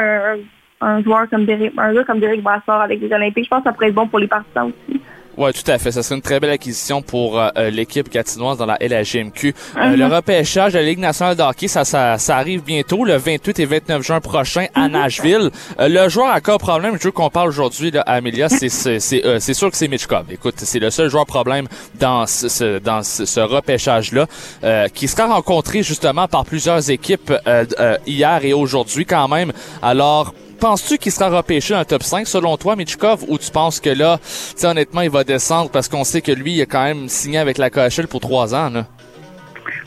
un, 0.81 1.01
joueur 1.01 1.29
comme 1.29 1.45
Derek, 1.45 1.73
un 1.77 1.93
gars 1.93 2.03
comme 2.03 2.19
Derek 2.19 2.41
Brassard 2.41 2.81
avec 2.81 2.99
les 2.99 3.11
Olympiques. 3.13 3.45
Je 3.45 3.49
pense 3.49 3.59
que 3.59 3.69
ça 3.69 3.73
pourrait 3.73 3.87
être 3.87 3.95
bon 3.95 4.07
pour 4.07 4.19
les 4.19 4.27
partisans 4.27 4.69
aussi. 4.69 5.01
Ouais, 5.38 5.51
tout 5.51 5.69
à 5.71 5.77
fait. 5.79 5.91
Ça 5.91 6.03
serait 6.03 6.15
une 6.15 6.21
très 6.21 6.39
belle 6.39 6.51
acquisition 6.51 7.01
pour 7.01 7.39
euh, 7.39 7.49
euh, 7.57 7.69
l'équipe 7.69 8.11
gatinoise 8.11 8.57
dans 8.57 8.65
la 8.67 8.77
LHGMQ. 8.79 9.53
Euh, 9.77 9.84
Mhm. 9.84 9.95
Le 9.95 10.05
repêchage 10.07 10.73
de 10.73 10.77
la 10.79 10.84
Ligue 10.84 10.99
nationale 10.99 11.36
de 11.36 11.41
hockey, 11.41 11.67
ça, 11.67 11.84
ça, 11.86 12.17
ça 12.17 12.38
arrive 12.38 12.63
bientôt, 12.63 13.03
le 13.03 13.15
28 13.17 13.59
et 13.59 13.65
29 13.65 14.01
juin 14.03 14.19
prochain 14.21 14.67
à 14.75 14.88
Nashville. 14.89 15.49
Euh, 15.79 15.88
le 15.89 16.07
joueur 16.09 16.29
à 16.29 16.39
cas 16.41 16.57
problème, 16.57 16.97
je 16.99 17.03
veux 17.05 17.11
qu'on 17.11 17.29
parle 17.29 17.49
aujourd'hui, 17.49 17.91
Amelia, 18.05 18.49
c'est 18.49 18.69
c'est 18.69 19.25
euh, 19.25 19.39
sûr 19.39 19.71
que 19.71 19.77
c'est 19.77 19.88
Mitchkov. 19.88 20.25
Écoute, 20.31 20.55
c'est 20.57 20.79
le 20.79 20.89
seul 20.91 21.09
joueur 21.09 21.25
problème 21.25 21.67
dans 21.99 22.25
ce, 22.27 22.47
ce- 22.49 22.79
dans 22.79 23.01
ce, 23.03 23.25
ce 23.25 23.39
repêchage-là, 23.39 24.27
euh, 24.63 24.88
qui 24.89 25.07
sera 25.07 25.25
rencontré 25.27 25.81
justement 25.84 26.27
par 26.27 26.45
plusieurs 26.45 26.89
équipes 26.91 27.34
euh, 27.47 27.65
euh, 27.79 27.97
hier 28.05 28.39
et 28.43 28.53
aujourd'hui 28.53 29.05
quand 29.05 29.27
même. 29.27 29.51
Alors, 29.81 30.34
Penses-tu 30.64 30.97
qu'il 30.97 31.11
sera 31.11 31.28
repêché 31.30 31.74
dans 31.74 31.82
le 31.82 31.86
top 31.86 32.03
5 32.03 32.26
selon 32.26 32.55
toi, 32.55 32.78
Mitchkov, 32.78 33.26
ou 33.28 33.38
tu 33.38 33.51
penses 33.51 33.82
que 33.82 33.89
là, 33.89 34.18
honnêtement, 34.64 35.01
il 35.01 35.09
va 35.09 35.26
descendre 35.26 35.70
parce 35.70 35.89
qu'on 35.89 36.05
sait 36.05 36.22
que 36.22 36.32
lui, 36.32 36.53
il 36.53 36.61
a 36.61 36.66
quand 36.66 36.86
même 36.86 37.09
signé 37.09 37.38
avec 37.38 37.57
la 37.57 37.70
KHL 37.70 38.07
pour 38.09 38.22
trois 38.22 38.55
ans, 38.55 38.70
là? 38.70 38.86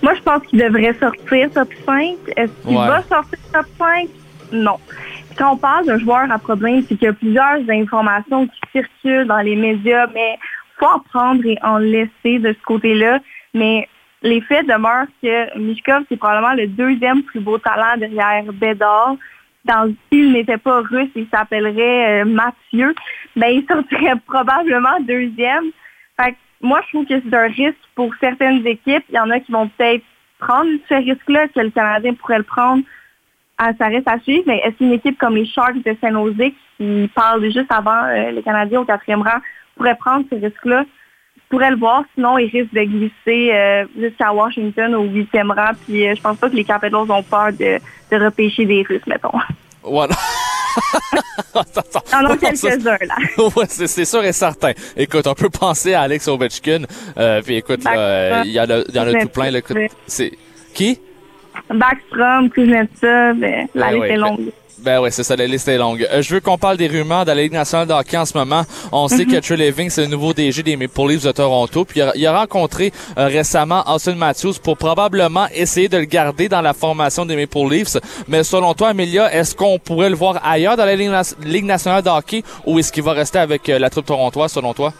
Moi, 0.03 0.13
je 0.17 0.21
pense 0.21 0.43
qu'il 0.49 0.59
devrait 0.59 0.93
sortir 1.01 1.51
top 1.55 1.71
5. 1.87 2.17
Est-ce 2.37 2.53
qu'il 2.69 2.77
Ouais. 2.77 2.87
va 2.89 3.03
sortir 3.05 3.39
top 3.55 3.65
5? 3.79 4.09
Non. 4.53 4.77
Quand 5.39 5.55
on 5.55 5.57
parle 5.57 5.87
d'un 5.87 5.99
joueur 5.99 6.31
à 6.31 6.39
problème, 6.39 6.83
c'est 6.87 6.97
qu'il 6.97 7.07
y 7.07 7.09
a 7.09 7.15
plusieurs 7.15 7.59
informations 7.71 8.47
qui 8.47 8.61
circulent 8.73 9.27
dans 9.27 9.41
les 9.41 9.57
médias, 9.57 10.07
mais 10.13 10.37
faut 10.79 10.85
en 10.85 10.99
prendre 10.99 11.41
et 11.47 11.57
en 11.63 11.79
laisser 11.79 12.39
de 12.39 12.53
ce 12.53 12.63
côté-là. 12.67 13.21
Mais 13.55 13.89
les 14.21 14.43
faits 14.43 14.67
demeurent 14.67 15.07
que 15.23 15.59
Mishkov, 15.59 16.03
c'est 16.11 16.19
probablement 16.19 16.53
le 16.53 16.67
deuxième 16.67 17.23
plus 17.23 17.41
beau 17.41 17.57
talent 17.57 17.97
derrière 17.97 18.45
Bédard. 18.53 19.17
Dans 19.67 19.93
s'il 20.11 20.33
n'était 20.33 20.59
pas 20.59 20.81
russe, 20.81 21.11
il 21.17 21.27
s'appellerait 21.29 22.23
euh, 22.23 22.25
Mathieu. 22.25 22.95
Ben, 23.35 23.49
il 23.49 23.67
sortirait 23.67 24.17
probablement 24.27 25.01
deuxième. 25.01 25.65
Fait 26.19 26.33
que 26.33 26.37
moi, 26.61 26.81
je 26.85 26.93
trouve 26.93 27.07
que 27.07 27.21
c'est 27.21 27.37
un 27.37 27.49
risque 27.49 27.77
pour 27.95 28.15
certaines 28.21 28.67
équipes. 28.67 29.05
Il 29.09 29.17
y 29.17 29.19
en 29.19 29.31
a 29.31 29.41
qui 29.41 29.53
vont 29.53 29.69
peut-être 29.69 30.05
prendre 30.39 30.71
ce 30.89 30.95
risque-là, 30.95 31.49
que 31.49 31.61
le 31.61 31.71
Canadien 31.71 32.15
pourrait 32.15 32.39
le 32.39 32.45
prendre. 32.45 32.83
À, 33.59 33.73
ça 33.75 33.87
reste 33.87 34.07
à 34.07 34.19
suivre, 34.21 34.45
mais 34.47 34.59
est-ce 34.59 34.77
qu'une 34.77 34.93
équipe 34.93 35.19
comme 35.19 35.35
les 35.35 35.47
Sharks 35.47 35.83
de 35.83 35.97
San 36.01 36.13
Jose, 36.13 36.53
qui 36.77 37.11
parlent 37.15 37.51
juste 37.51 37.73
avant 37.73 38.05
euh, 38.05 38.31
les 38.31 38.43
Canadiens 38.43 38.83
au 38.83 38.85
quatrième 38.85 39.23
rang, 39.23 39.41
pourrait 39.77 39.97
prendre 39.97 40.27
ce 40.31 40.37
risque-là? 40.37 40.85
Pourrait 41.49 41.71
le 41.71 41.77
voir, 41.77 42.05
sinon 42.15 42.39
il 42.39 42.51
risque 42.51 42.73
de 42.73 42.83
glisser 42.83 43.51
euh, 43.53 43.85
jusqu'à 43.99 44.33
Washington 44.33 44.95
au 44.95 45.05
huitième 45.05 45.51
rang. 45.51 45.71
Puis 45.87 46.07
euh, 46.07 46.15
je 46.15 46.21
pense 46.21 46.37
pas 46.37 46.51
que 46.51 46.57
les 46.57 46.65
Capitals 46.65 46.95
ont 46.95 47.23
peur 47.23 47.53
de, 47.53 47.79
de 48.11 48.25
repêcher 48.25 48.65
des 48.65 48.83
Russes, 48.83 49.07
mettons. 49.07 49.39
Voilà. 49.83 50.15
En 51.55 52.25
a 52.27 52.37
quelques-uns, 52.37 52.99
là. 53.07 53.17
ouais, 53.57 53.65
c'est 53.69 54.05
sûr 54.05 54.23
et 54.23 54.33
certain. 54.33 54.73
Écoute, 54.95 55.27
on 55.27 55.35
peut 55.35 55.49
penser 55.49 55.95
à 55.95 56.03
Alex 56.03 56.29
Ovechkin. 56.29 56.83
Euh, 57.17 57.41
puis 57.41 57.57
écoute, 57.57 57.81
il 57.83 58.51
y 58.51 58.61
en 58.61 58.69
a, 58.69 58.83
y 58.93 58.99
en 58.99 59.07
a 59.07 59.21
tout 59.23 59.29
plein. 59.29 59.51
C'est 60.07 60.33
qui? 60.75 61.01
Backstrom, 61.71 62.51
Kuznetsov, 62.51 63.41
la 63.41 63.67
Ben 63.75 63.95
liste 63.95 64.05
est 64.05 64.17
longue. 64.17 64.53
Ben 64.79 65.01
ouais, 65.01 65.11
c'est 65.11 65.23
ça, 65.23 65.35
la 65.37 65.47
liste 65.47 65.69
est 65.69 65.79
longue. 65.79 66.07
Euh, 66.13 66.21
je 66.21 66.35
veux 66.35 66.41
qu'on 66.41 66.59
parle 66.59 66.77
des 66.77 66.87
rumeurs 66.87 67.25
de 67.25 67.31
la 67.31 67.43
Ligue 67.43 67.53
nationale 67.53 67.89
de 67.89 67.95
hockey 67.95 68.17
en 68.17 68.27
ce 68.27 68.37
moment. 68.37 68.65
On 68.93 69.09
sait 69.09 69.25
que 69.25 69.37
Trey 69.41 69.57
Living, 69.57 69.89
c'est 69.89 70.03
le 70.03 70.09
nouveau 70.09 70.35
DG 70.35 70.63
des 70.63 70.77
Maple 70.77 71.09
Leafs 71.09 71.23
de 71.25 71.33
Toronto. 71.33 71.85
Puis 71.87 72.01
il 72.01 72.03
a, 72.03 72.13
il 72.15 72.27
a 72.27 72.39
rencontré 72.39 72.93
euh, 73.17 73.27
récemment 73.27 73.83
Austin 73.91 74.17
Matthews 74.17 74.55
pour 74.63 74.77
probablement 74.77 75.47
essayer 75.55 75.89
de 75.89 75.97
le 75.97 76.05
garder 76.05 76.49
dans 76.51 76.61
la 76.61 76.75
formation 76.75 77.25
des 77.25 77.37
Maple 77.37 77.71
Leafs. 77.71 77.97
Mais 78.29 78.45
selon 78.45 78.75
toi, 78.75 78.89
Amelia, 78.89 79.33
est-ce 79.33 79.55
qu'on 79.55 79.79
pourrait 79.79 80.11
le 80.11 80.17
voir 80.17 80.41
ailleurs 80.45 80.77
dans 80.77 80.85
la 80.85 80.95
Ligue 80.95 81.65
nationale 81.65 82.03
de 82.03 82.11
hockey 82.11 82.43
ou 82.67 82.79
est-ce 82.79 82.93
qu'il 82.93 83.03
va 83.03 83.13
rester 83.13 83.39
avec 83.39 83.69
euh, 83.71 83.79
la 83.79 83.89
troupe 83.89 84.07
torontoise, 84.07 84.53
selon 84.53 84.75
toi? 84.75 84.93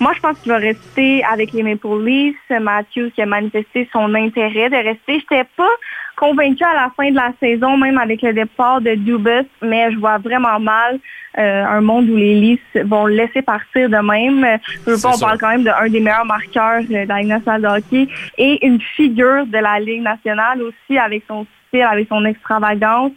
Moi, 0.00 0.12
je 0.14 0.20
pense 0.20 0.38
qu'il 0.38 0.52
va 0.52 0.58
rester 0.58 1.24
avec 1.24 1.52
les 1.52 1.62
Maple 1.62 2.04
Leafs. 2.04 2.36
Matthews 2.60 3.10
qui 3.10 3.22
a 3.22 3.26
manifesté 3.26 3.88
son 3.92 4.14
intérêt 4.14 4.70
de 4.70 4.76
rester. 4.76 5.20
J'étais 5.20 5.44
pas 5.56 5.68
convaincue 6.16 6.64
à 6.64 6.74
la 6.74 6.90
fin 6.96 7.10
de 7.10 7.16
la 7.16 7.32
saison, 7.40 7.76
même 7.76 7.98
avec 7.98 8.22
le 8.22 8.32
départ 8.32 8.80
de 8.80 8.94
Dubas, 8.94 9.44
mais 9.62 9.90
je 9.92 9.98
vois 9.98 10.18
vraiment 10.18 10.58
mal 10.58 10.98
euh, 11.38 11.64
un 11.64 11.80
monde 11.80 12.08
où 12.10 12.16
les 12.16 12.34
Leafs 12.34 12.84
vont 12.84 13.06
le 13.06 13.14
laisser 13.14 13.42
partir 13.42 13.88
de 13.88 13.96
même. 13.96 14.58
Je 14.84 14.90
veux 14.90 15.00
pas, 15.00 15.14
on 15.14 15.18
parle 15.18 15.38
quand 15.38 15.50
même 15.50 15.64
d'un 15.64 15.88
des 15.88 16.00
meilleurs 16.00 16.24
marqueurs 16.24 16.82
euh, 16.90 17.04
de 17.04 17.08
la 17.08 17.18
Ligue 17.18 17.28
nationale 17.28 17.62
de 17.62 17.66
hockey 17.68 18.08
et 18.36 18.66
une 18.66 18.80
figure 18.80 19.46
de 19.46 19.58
la 19.58 19.78
Ligue 19.78 20.02
nationale 20.02 20.62
aussi 20.62 20.98
avec 20.98 21.22
son 21.28 21.46
style, 21.68 21.82
avec 21.82 22.08
son 22.08 22.24
extravagance. 22.24 23.12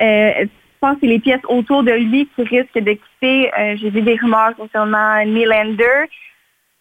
Euh, 0.00 0.44
je 0.76 0.86
pense 0.86 0.94
que 0.94 1.00
c'est 1.02 1.06
les 1.06 1.18
pièces 1.18 1.40
autour 1.48 1.82
de 1.82 1.92
lui 1.92 2.28
qui 2.36 2.42
risquent 2.42 2.78
de 2.78 2.92
quitter. 2.92 3.50
Euh, 3.58 3.76
J'ai 3.80 3.90
vu 3.90 4.02
des 4.02 4.16
rumeurs 4.16 4.54
concernant 4.56 5.24
Nylander. 5.24 6.04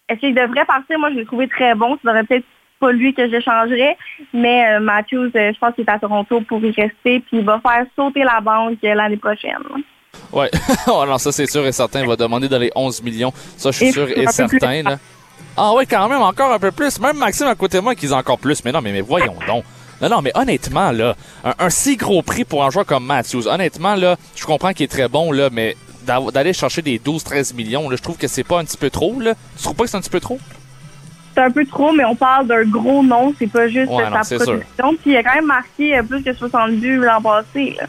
Est-ce 0.10 0.20
qu'il 0.20 0.36
devrait 0.36 0.66
partir? 0.66 1.00
Moi, 1.00 1.12
je 1.12 1.16
l'ai 1.16 1.26
trouvé 1.26 1.48
très 1.48 1.74
bon. 1.76 1.98
Ce 2.04 2.10
serait 2.10 2.24
peut-être 2.24 2.46
pas 2.80 2.92
lui 2.92 3.14
que 3.14 3.30
j'échangerais, 3.30 3.98
mais 4.34 4.68
euh, 4.68 4.80
Matthews, 4.82 5.32
euh, 5.36 5.54
je 5.54 5.58
pense 5.58 5.74
qu'il 5.76 5.86
est 5.86 5.90
à 5.90 5.98
Toronto 5.98 6.42
pour 6.42 6.60
y 6.64 6.72
rester, 6.72 7.22
puis 7.22 7.38
il 7.38 7.46
va 7.46 7.62
faire 7.66 7.86
sauter 7.96 8.24
la 8.24 8.42
banque 8.42 8.80
l'année 8.84 9.16
prochaine. 9.16 9.58
Ouais, 10.32 10.52
oh 10.88 11.06
non, 11.08 11.18
ça 11.18 11.32
c'est 11.32 11.46
sûr 11.46 11.66
et 11.66 11.72
certain. 11.72 12.02
Il 12.02 12.08
va 12.08 12.18
demander 12.18 12.50
dans 12.50 12.60
les 12.60 12.72
11 12.76 13.02
millions. 13.04 13.32
Ça, 13.58 13.72
je 13.72 13.78
suis 13.78 13.86
Et 13.88 13.92
sûr 13.92 14.10
et 14.10 14.28
certain. 14.28 14.84
Là. 14.84 14.98
Ah 15.56 15.74
ouais, 15.74 15.86
quand 15.86 16.10
même, 16.10 16.22
encore 16.22 16.52
un 16.52 16.60
peu 16.60 16.72
plus. 16.72 17.00
Même 17.00 17.18
Maxime 17.18 17.48
à 17.48 17.56
côté 17.56 17.78
de 17.78 17.84
moi 17.84 17.96
qui 17.96 18.08
dit 18.08 18.14
encore 18.14 18.40
plus. 18.40 18.64
Mais 18.66 18.74
non, 18.74 18.82
mais, 18.82 18.92
mais 18.92 19.02
voyons 19.02 19.36
donc. 19.48 19.64
Non, 20.06 20.18
non, 20.18 20.22
mais 20.22 20.32
honnêtement, 20.36 20.92
là, 20.92 21.16
un, 21.44 21.56
un 21.58 21.70
si 21.72 21.98
gros 21.98 22.22
prix 22.22 22.46
pour 22.46 22.64
un 22.64 22.70
joueur 22.70 22.86
comme 22.86 23.06
Matthews, 23.08 23.48
honnêtement, 23.48 23.96
là, 23.96 24.18
je 24.36 24.46
comprends 24.46 24.72
qu'il 24.72 24.84
est 24.84 24.88
très 24.88 25.08
bon, 25.08 25.32
là, 25.32 25.50
mais 25.52 25.76
d'aller 26.32 26.54
chercher 26.54 26.84
des 26.84 27.00
12-13 27.00 27.56
millions, 27.56 27.90
là, 27.90 27.96
je 27.96 28.04
trouve 28.04 28.16
que 28.18 28.28
c'est 28.28 28.44
pas 28.44 28.60
un 28.60 28.66
petit 28.66 28.78
peu 28.78 28.92
trop, 28.92 29.20
là. 29.20 29.34
Tu 29.58 29.64
trouves 29.64 29.76
pas 29.76 29.86
que 29.86 29.90
c'est 29.90 29.98
un 29.98 30.02
petit 30.02 30.12
peu 30.12 30.20
trop? 30.20 30.38
C'est 31.34 31.42
un 31.42 31.50
peu 31.50 31.66
trop, 31.66 31.92
mais 31.92 32.06
on 32.06 32.16
parle 32.16 32.46
d'un 32.46 32.64
gros 32.66 33.02
nom, 33.02 33.34
c'est 33.40 33.52
pas 33.52 33.68
juste 33.68 33.90
Ouais, 33.92 34.08
non, 34.12 34.22
sa 34.24 34.36
production. 34.38 34.96
Puis 35.02 35.12
il 35.12 35.18
a 35.18 35.24
quand 35.24 35.34
même 35.34 35.46
marqué 35.48 35.98
euh, 35.98 36.04
plus 36.04 36.22
que 36.24 36.34
60 36.34 36.74
buts 36.74 36.98
l'an 36.98 37.20
passé. 37.22 37.76
là. 37.80 37.88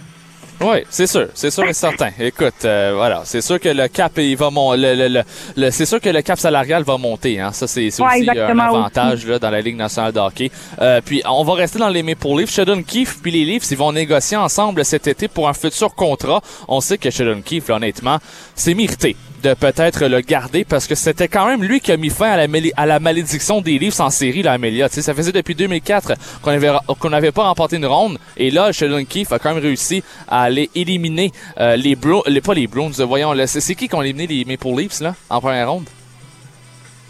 Oui, 0.60 0.78
c'est 0.88 1.06
sûr, 1.06 1.28
c'est 1.34 1.50
sûr 1.50 1.64
et 1.64 1.74
certain. 1.74 2.10
Écoute, 2.18 2.64
euh, 2.64 2.92
voilà, 2.94 3.22
c'est 3.24 3.42
sûr 3.42 3.60
que 3.60 3.68
le 3.68 3.88
cap 3.88 4.12
il 4.16 4.36
va 4.36 4.48
mon, 4.50 4.72
le, 4.72 4.94
le, 4.94 5.08
le, 5.08 5.22
le- 5.56 5.70
c'est 5.70 5.84
sûr 5.84 6.00
que 6.00 6.08
le 6.08 6.22
cap 6.22 6.38
salarial 6.38 6.82
va 6.82 6.96
monter, 6.96 7.38
hein. 7.40 7.52
Ça 7.52 7.66
c'est 7.66 7.90
c'est 7.90 8.02
Ouais, 8.02 8.20
aussi 8.20 8.30
euh, 8.38 8.48
un 8.48 8.58
avantage 8.58 9.26
là 9.26 9.38
dans 9.38 9.50
la 9.50 9.60
Ligue 9.60 9.76
nationale 9.76 10.12
de 10.12 10.18
hockey. 10.18 10.50
Euh, 10.80 11.00
puis 11.04 11.22
on 11.28 11.44
va 11.44 11.54
rester 11.54 11.78
dans 11.78 11.90
les 11.90 12.02
Maple 12.02 12.28
Leafs. 12.38 12.50
Sheldon 12.52 12.82
Keefe 12.82 13.18
puis 13.22 13.30
les 13.32 13.44
Leafs, 13.44 13.70
ils 13.70 13.76
vont 13.76 13.92
négocier 13.92 14.38
ensemble 14.38 14.82
cet 14.84 15.06
été 15.06 15.28
pour 15.28 15.46
un 15.48 15.52
futur 15.52 15.94
contrat. 15.94 16.40
On 16.68 16.80
sait 16.80 16.96
que 16.96 17.10
Sheldon 17.10 17.42
Keefe, 17.44 17.68
là, 17.68 17.76
honnêtement, 17.76 18.18
c'est 18.54 18.72
mérité 18.74 19.14
de 19.46 19.54
peut-être 19.54 20.06
le 20.06 20.20
garder 20.20 20.64
parce 20.64 20.88
que 20.88 20.96
c'était 20.96 21.28
quand 21.28 21.46
même 21.46 21.62
lui 21.62 21.80
qui 21.80 21.92
a 21.92 21.96
mis 21.96 22.10
fin 22.10 22.30
à 22.32 22.86
la, 22.86 22.98
malédiction 22.98 23.60
des 23.60 23.78
Leafs 23.78 24.00
en 24.00 24.10
série, 24.10 24.42
là, 24.42 24.52
Amelia. 24.52 24.88
Ça 24.88 25.14
faisait 25.14 25.30
depuis 25.30 25.54
2004 25.54 26.14
qu'on 26.42 26.94
qu'on 26.98 27.10
n'avait 27.10 27.30
pas 27.30 27.44
remporté 27.44 27.76
une 27.76 27.86
ronde 27.86 28.18
et 28.36 28.50
là, 28.50 28.72
Sheldon 28.72 29.04
Keefe 29.04 29.30
a 29.32 29.38
quand 29.38 29.54
même 29.54 29.62
réussi 29.62 30.02
à 30.26 30.42
aller 30.42 30.68
éliminer 30.74 31.30
euh, 31.60 31.76
les 31.76 31.94
Browns, 31.94 32.22
pas 32.42 32.54
les 32.54 32.66
voyons, 33.06 33.34
c'est 33.46 33.74
qui 33.76 33.88
qui 33.88 33.94
ont 33.94 34.02
éliminé 34.02 34.26
les 34.26 34.44
Maple 34.44 34.80
Leafs 34.80 35.00
là 35.00 35.14
en 35.30 35.40
première 35.40 35.70
ronde? 35.70 35.84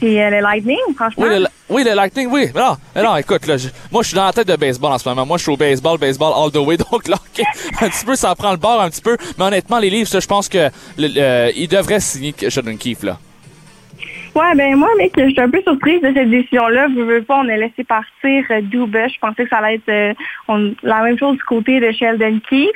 C'est 0.01 0.23
euh, 0.23 0.31
le 0.31 0.41
Lightning, 0.41 0.77
franchement. 0.95 1.25
Oui, 1.27 1.39
le, 1.39 1.47
oui, 1.71 1.85
le 1.85 1.95
Lightning, 1.95 2.29
oui. 2.31 2.49
Mais 2.55 2.61
non, 2.61 2.77
mais 2.95 3.03
non, 3.03 3.17
écoute, 3.17 3.47
là, 3.47 3.57
je- 3.57 3.69
moi, 3.91 4.03
je 4.03 4.09
suis 4.09 4.17
dans 4.17 4.27
la 4.27 4.33
tête 4.33 4.47
de 4.49 4.57
baseball 4.57 4.93
en 4.93 4.99
ce 4.99 5.09
moment. 5.09 5.25
Moi, 5.25 5.39
je 5.39 5.45
suis 5.45 5.53
au 5.53 5.57
baseball, 5.57 5.99
baseball 5.99 6.33
all 6.37 6.51
the 6.51 6.57
way. 6.67 6.77
Donc, 6.93 7.09
là, 7.09 7.17
ok, 7.17 7.45
un 7.81 7.89
petit 7.89 8.05
peu, 8.05 8.15
ça 8.15 8.35
prend 8.35 8.51
le 8.51 8.59
bord 8.59 8.81
un 8.81 8.91
petit 8.91 9.01
peu. 9.03 9.17
Mais 9.39 9.45
honnêtement, 9.45 9.79
les 9.79 9.89
Leafs, 9.91 10.13
là, 10.13 10.21
je 10.21 10.27
pense 10.27 10.49
que 10.49 10.69
le- 10.99 11.09
le- 11.09 11.53
ils 11.57 11.69
devraient 11.69 12.01
signer 12.01 12.35
Sheldon 12.49 12.77
Keefe, 12.77 13.05
là. 13.05 13.19
Ouais, 14.35 14.55
ben 14.55 14.77
moi, 14.77 14.91
mec, 14.99 15.13
je 15.17 15.31
suis 15.31 15.41
un 15.41 15.49
peu 15.49 15.63
surprise 15.63 16.03
de 16.03 16.13
cette 16.13 16.29
décision-là. 16.29 16.89
Je 16.95 17.01
veux 17.01 17.23
pas, 17.23 17.37
on 17.39 17.49
a 17.49 17.57
laissé 17.57 17.83
partir 17.85 18.45
euh, 18.51 18.61
Dubé. 18.61 19.07
Je 19.09 19.19
pensais 19.19 19.45
que 19.45 19.49
ça 19.49 19.57
allait 19.57 19.77
être 19.77 19.89
euh, 19.89 20.13
on- 20.49 20.75
la 20.83 21.01
même 21.01 21.19
chose 21.19 21.39
du 21.39 21.43
côté 21.45 21.81
de 21.81 21.91
Sheldon 21.91 22.39
Keefe. 22.47 22.69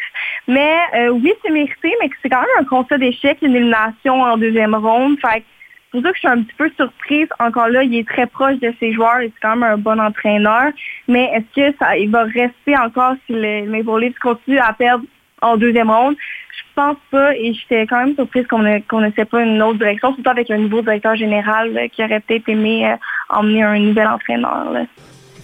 Mais 0.48 0.74
euh, 0.96 1.08
oui, 1.10 1.34
c'est 1.44 1.50
mérité, 1.52 1.94
mais 2.00 2.08
que 2.08 2.14
c'est 2.22 2.30
quand 2.30 2.40
même 2.40 2.48
un 2.60 2.64
constat 2.64 2.96
d'échec, 2.96 3.36
une 3.42 3.54
élimination 3.54 4.22
en 4.22 4.38
deuxième 4.38 4.74
ronde. 4.74 5.18
Fait 5.20 5.40
que 5.40 5.44
c'est 5.92 5.98
pour 5.98 6.06
ça 6.06 6.10
que 6.12 6.16
je 6.16 6.20
suis 6.20 6.28
un 6.28 6.42
petit 6.42 6.54
peu 6.56 6.70
surprise. 6.76 7.26
Encore 7.40 7.68
là, 7.68 7.82
il 7.82 7.94
est 7.96 8.06
très 8.06 8.26
proche 8.26 8.58
de 8.60 8.72
ses 8.78 8.92
joueurs 8.92 9.18
et 9.20 9.26
c'est 9.26 9.40
quand 9.42 9.56
même 9.56 9.72
un 9.72 9.76
bon 9.76 9.98
entraîneur. 10.00 10.70
Mais 11.08 11.24
est-ce 11.34 11.72
que 11.72 11.76
ça, 11.78 11.96
il 11.96 12.10
va 12.10 12.22
rester 12.24 12.76
encore 12.76 13.14
si 13.26 13.32
le 13.32 13.66
Maple 13.66 14.00
Leafs 14.00 14.18
continue 14.20 14.58
à 14.58 14.72
perdre 14.72 15.04
en 15.42 15.56
deuxième 15.56 15.90
ronde? 15.90 16.14
Je 16.52 16.62
pense 16.76 16.96
pas 17.10 17.34
et 17.34 17.52
j'étais 17.54 17.86
quand 17.88 18.04
même 18.04 18.14
surprise 18.14 18.46
qu'on 18.46 18.60
ne 18.60 18.78
qu'on 18.80 19.00
ne 19.00 19.10
sait 19.12 19.24
pas 19.24 19.42
une 19.42 19.60
autre 19.62 19.78
direction, 19.78 20.14
surtout 20.14 20.30
avec 20.30 20.50
un 20.50 20.58
nouveau 20.58 20.80
directeur 20.82 21.16
général 21.16 21.88
qui 21.92 22.04
aurait 22.04 22.20
peut-être 22.20 22.48
aimé 22.48 22.86
euh, 22.86 22.96
emmener 23.28 23.64
un 23.64 23.78
nouvel 23.80 24.06
entraîneur. 24.06 24.70
là. 24.70 24.84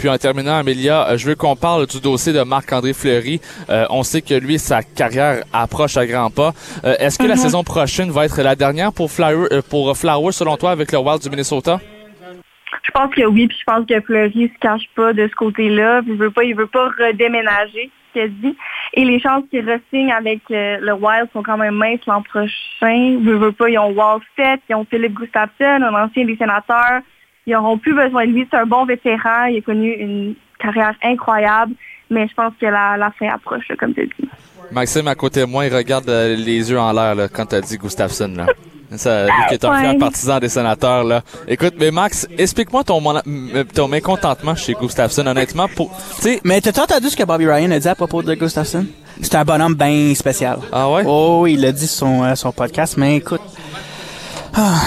Puis 0.07 0.14
en 0.14 0.18
terminant, 0.18 0.59
Amélia, 0.59 1.09
euh, 1.09 1.16
je 1.18 1.26
veux 1.26 1.34
qu'on 1.34 1.57
parle 1.57 1.84
du 1.88 2.00
dossier 2.00 2.32
de 2.32 2.40
Marc-André 2.42 2.92
Fleury. 2.92 3.40
Euh, 3.68 3.86
on 3.90 4.04
sait 4.04 4.22
que 4.22 4.34
lui, 4.34 4.57
sa 4.57 4.84
carrière 4.84 5.42
approche 5.52 5.96
à 5.96 6.07
grands 6.07 6.30
pas. 6.30 6.52
Euh, 6.84 6.94
Est-ce 7.00 7.18
que 7.18 7.24
la 7.26 7.34
Mhm. 7.34 7.40
saison 7.40 7.64
prochaine 7.64 8.12
va 8.12 8.24
être 8.24 8.40
la 8.40 8.54
dernière 8.54 8.92
pour 8.92 9.11
Flower, 9.11 9.48
euh, 9.50 9.62
pour 9.68 9.96
Flower, 9.98 10.30
selon 10.30 10.57
toi, 10.57 10.70
avec 10.70 10.92
le 10.92 10.98
Wild 10.98 11.20
du 11.22 11.28
Minnesota? 11.28 11.80
Je 12.84 12.90
pense 12.92 13.12
que 13.16 13.26
oui, 13.26 13.48
puis 13.48 13.57
je 13.59 13.64
pense 13.64 13.84
que 13.84 14.00
Fleury 14.00 14.48
se 14.54 14.59
cache 14.61 14.88
pas 14.94 15.12
de 15.12 15.26
ce 15.26 15.34
côté-là. 15.34 16.02
Il 16.07 16.14
veut 16.14 16.30
pas, 16.30 16.44
il 16.44 16.54
veut 16.54 16.68
pas 16.68 16.88
redéménager, 17.00 17.90
ce 18.14 18.20
qu'il 18.20 18.40
dit. 18.42 18.57
Et 18.94 19.04
les 19.04 19.18
chances 19.18 19.42
qu'il 19.50 19.68
ressigne 19.68 20.12
avec 20.12 20.38
euh, 20.52 20.76
le 20.80 20.92
Wild 20.92 21.26
sont 21.32 21.42
quand 21.42 21.57
même 21.59 21.74
minces 21.74 22.07
l'an 22.07 22.22
prochain. 22.22 23.16
Il 23.18 23.24
veut 23.24 23.50
pas, 23.50 23.68
ils 23.70 23.78
ont 23.80 23.90
Wallstedt, 23.90 24.62
ils 24.70 24.76
ont 24.76 24.86
Philippe 24.88 25.14
Gustafsson, 25.14 25.82
un 25.82 25.94
ancien 26.04 26.24
des 26.24 26.36
sénateurs. 26.36 27.00
Ils 27.47 27.53
n'auront 27.53 27.78
plus 27.78 27.94
besoin 27.94 28.26
de 28.26 28.32
lui. 28.32 28.47
C'est 28.51 28.57
un 28.59 28.66
bon 28.66 28.84
vétéran. 28.84 29.44
Il 29.51 29.59
a 29.59 29.61
connu 29.61 29.92
une 29.92 30.34
carrière 30.59 30.94
incroyable. 31.03 31.74
Mais 32.11 32.26
je 32.28 32.34
pense 32.34 32.53
que 32.61 32.66
la, 32.66 32.97
la 32.97 33.11
fin 33.18 33.28
approche, 33.28 33.68
là, 33.68 33.76
comme 33.78 33.92
tu 33.94 34.07
dis. 34.07 34.28
Maxime, 34.72 35.07
à 35.09 35.14
côté 35.14 35.40
de 35.40 35.47
moi, 35.47 35.66
il 35.66 35.74
regarde 35.74 36.09
euh, 36.09 36.34
les 36.36 36.70
yeux 36.70 36.78
en 36.78 36.92
l'air 36.92 37.14
là, 37.14 37.28
quand 37.28 37.47
t'as 37.47 37.61
dit 37.61 37.76
Gustafsson. 37.78 38.32
Là. 38.36 38.47
Ça, 38.97 39.26
lui 39.26 39.32
qui 39.49 39.55
est 39.55 39.64
un 39.64 39.70
Ouais. 39.92 39.99
partisan 39.99 40.38
des 40.38 40.49
sénateurs. 40.49 41.03
Là. 41.05 41.22
Écoute, 41.49 41.74
mais 41.78 41.90
Max, 41.90 42.28
explique-moi 42.38 42.84
ton, 42.84 43.03
ton 43.74 43.88
mécontentement 43.88 44.55
chez 44.55 44.74
Gustafsson, 44.74 45.26
honnêtement. 45.26 45.66
Pour, 45.68 45.90
tu 46.16 46.22
sais, 46.22 46.40
Mais 46.44 46.61
t'as 46.61 46.80
entendu 46.82 47.09
ce 47.09 47.16
que 47.16 47.24
Bobby 47.24 47.47
Ryan 47.49 47.72
a 47.72 47.78
dit 47.80 47.88
à 47.88 47.94
propos 47.97 48.22
de 48.22 48.34
Gustafsson? 48.34 48.86
C'est 49.20 49.34
un 49.34 49.44
bonhomme 49.44 49.74
bien 49.74 50.14
spécial. 50.14 50.59
ah 50.72 50.88
ouais? 50.90 51.03
Oh, 51.07 51.47
il 51.49 51.61
l'a 51.61 51.72
dit 51.72 51.86
sur 51.88 52.07
son, 52.07 52.22
euh, 52.24 52.34
son 52.36 52.53
podcast, 52.53 52.97
mais 52.97 53.16
écoute. 53.16 53.40
Ah, 54.59 54.80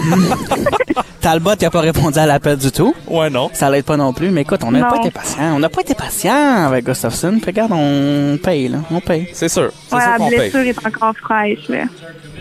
Talbot 1.20 1.54
n'a 1.60 1.70
pas 1.70 1.80
répondu 1.80 2.18
à 2.18 2.24
l'appel 2.24 2.56
du 2.56 2.72
tout. 2.72 2.94
Ouais, 3.06 3.28
non. 3.28 3.50
Ça 3.52 3.68
l'aide 3.70 3.84
pas 3.84 3.98
non 3.98 4.14
plus, 4.14 4.30
mais 4.30 4.40
écoute, 4.40 4.60
on 4.64 4.70
n'a 4.70 4.86
pas 4.86 4.96
été 4.96 5.10
patient. 5.10 5.54
On 5.54 5.58
n'a 5.58 5.68
pas 5.68 5.82
été 5.82 5.94
patient 5.94 6.64
avec 6.66 6.86
Gustafsson. 6.86 7.32
Puis 7.42 7.46
regarde, 7.50 7.72
on 7.72 8.38
paye, 8.42 8.68
là. 8.68 8.78
On 8.90 9.00
paye. 9.00 9.28
C'est 9.34 9.50
sûr. 9.50 9.70
C'est 9.88 9.96
Ouais, 9.96 10.00
sûr 10.02 10.10
la 10.12 10.16
qu'on 10.16 10.28
paye. 10.30 10.38
blessure 10.38 10.60
est 10.60 10.86
encore 10.86 11.14
fraîche. 11.22 11.68
Là. 11.68 11.84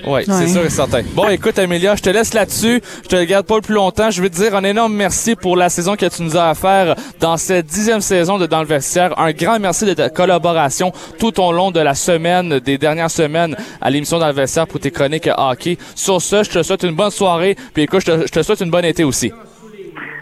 Oui, 0.07 0.21
c'est 0.25 0.31
Ouais. 0.31 0.47
sûr 0.47 0.63
et 0.65 0.69
certain. 0.69 1.01
Bon, 1.13 1.27
écoute, 1.27 1.59
Amélia, 1.59 1.93
je 1.97 2.01
te 2.01 2.09
laisse 2.09 2.33
là-dessus. 2.33 2.81
Je 3.03 3.07
te 3.09 3.21
garde 3.25 3.45
pas 3.45 3.55
le 3.55 3.61
plus 3.61 3.73
longtemps. 3.75 4.09
Je 4.11 4.21
veux 4.21 4.29
te 4.29 4.35
dire 4.37 4.55
un 4.55 4.63
énorme 4.63 4.93
merci 4.93 5.35
pour 5.35 5.57
la 5.57 5.67
saison 5.67 5.97
que 5.97 6.05
tu 6.05 6.23
nous 6.23 6.37
as 6.37 6.47
à 6.47 6.55
faire 6.55 6.95
dans 7.19 7.35
cette 7.35 7.65
dixième 7.65 7.99
saison 7.99 8.37
de 8.37 8.45
Dans 8.45 8.61
le 8.61 8.65
Vestiaire. 8.65 9.19
Un 9.19 9.33
grand 9.33 9.59
merci 9.59 9.83
de 9.83 9.93
ta 9.93 10.09
collaboration 10.09 10.93
tout 11.19 11.37
au 11.41 11.51
long 11.51 11.71
de 11.71 11.81
la 11.81 11.95
semaine, 11.95 12.59
des 12.59 12.77
dernières 12.77 13.11
semaines 13.11 13.57
à 13.81 13.89
l'émission 13.89 14.19
Dans 14.19 14.27
le 14.27 14.33
Vestiaire 14.33 14.67
pour 14.67 14.79
tes 14.79 14.89
chroniques 14.91 15.29
hockey. 15.37 15.77
Sur 15.95 16.21
je 16.29 16.49
te 16.49 16.63
souhaite 16.63 16.83
une 16.83 16.95
bonne 16.95 17.11
soirée. 17.11 17.55
Puis 17.73 17.83
écoute, 17.83 18.01
je 18.01 18.05
te, 18.11 18.27
je 18.27 18.31
te 18.31 18.41
souhaite 18.41 18.61
une 18.61 18.71
bonne 18.71 18.85
été 18.85 19.03
aussi. 19.03 19.31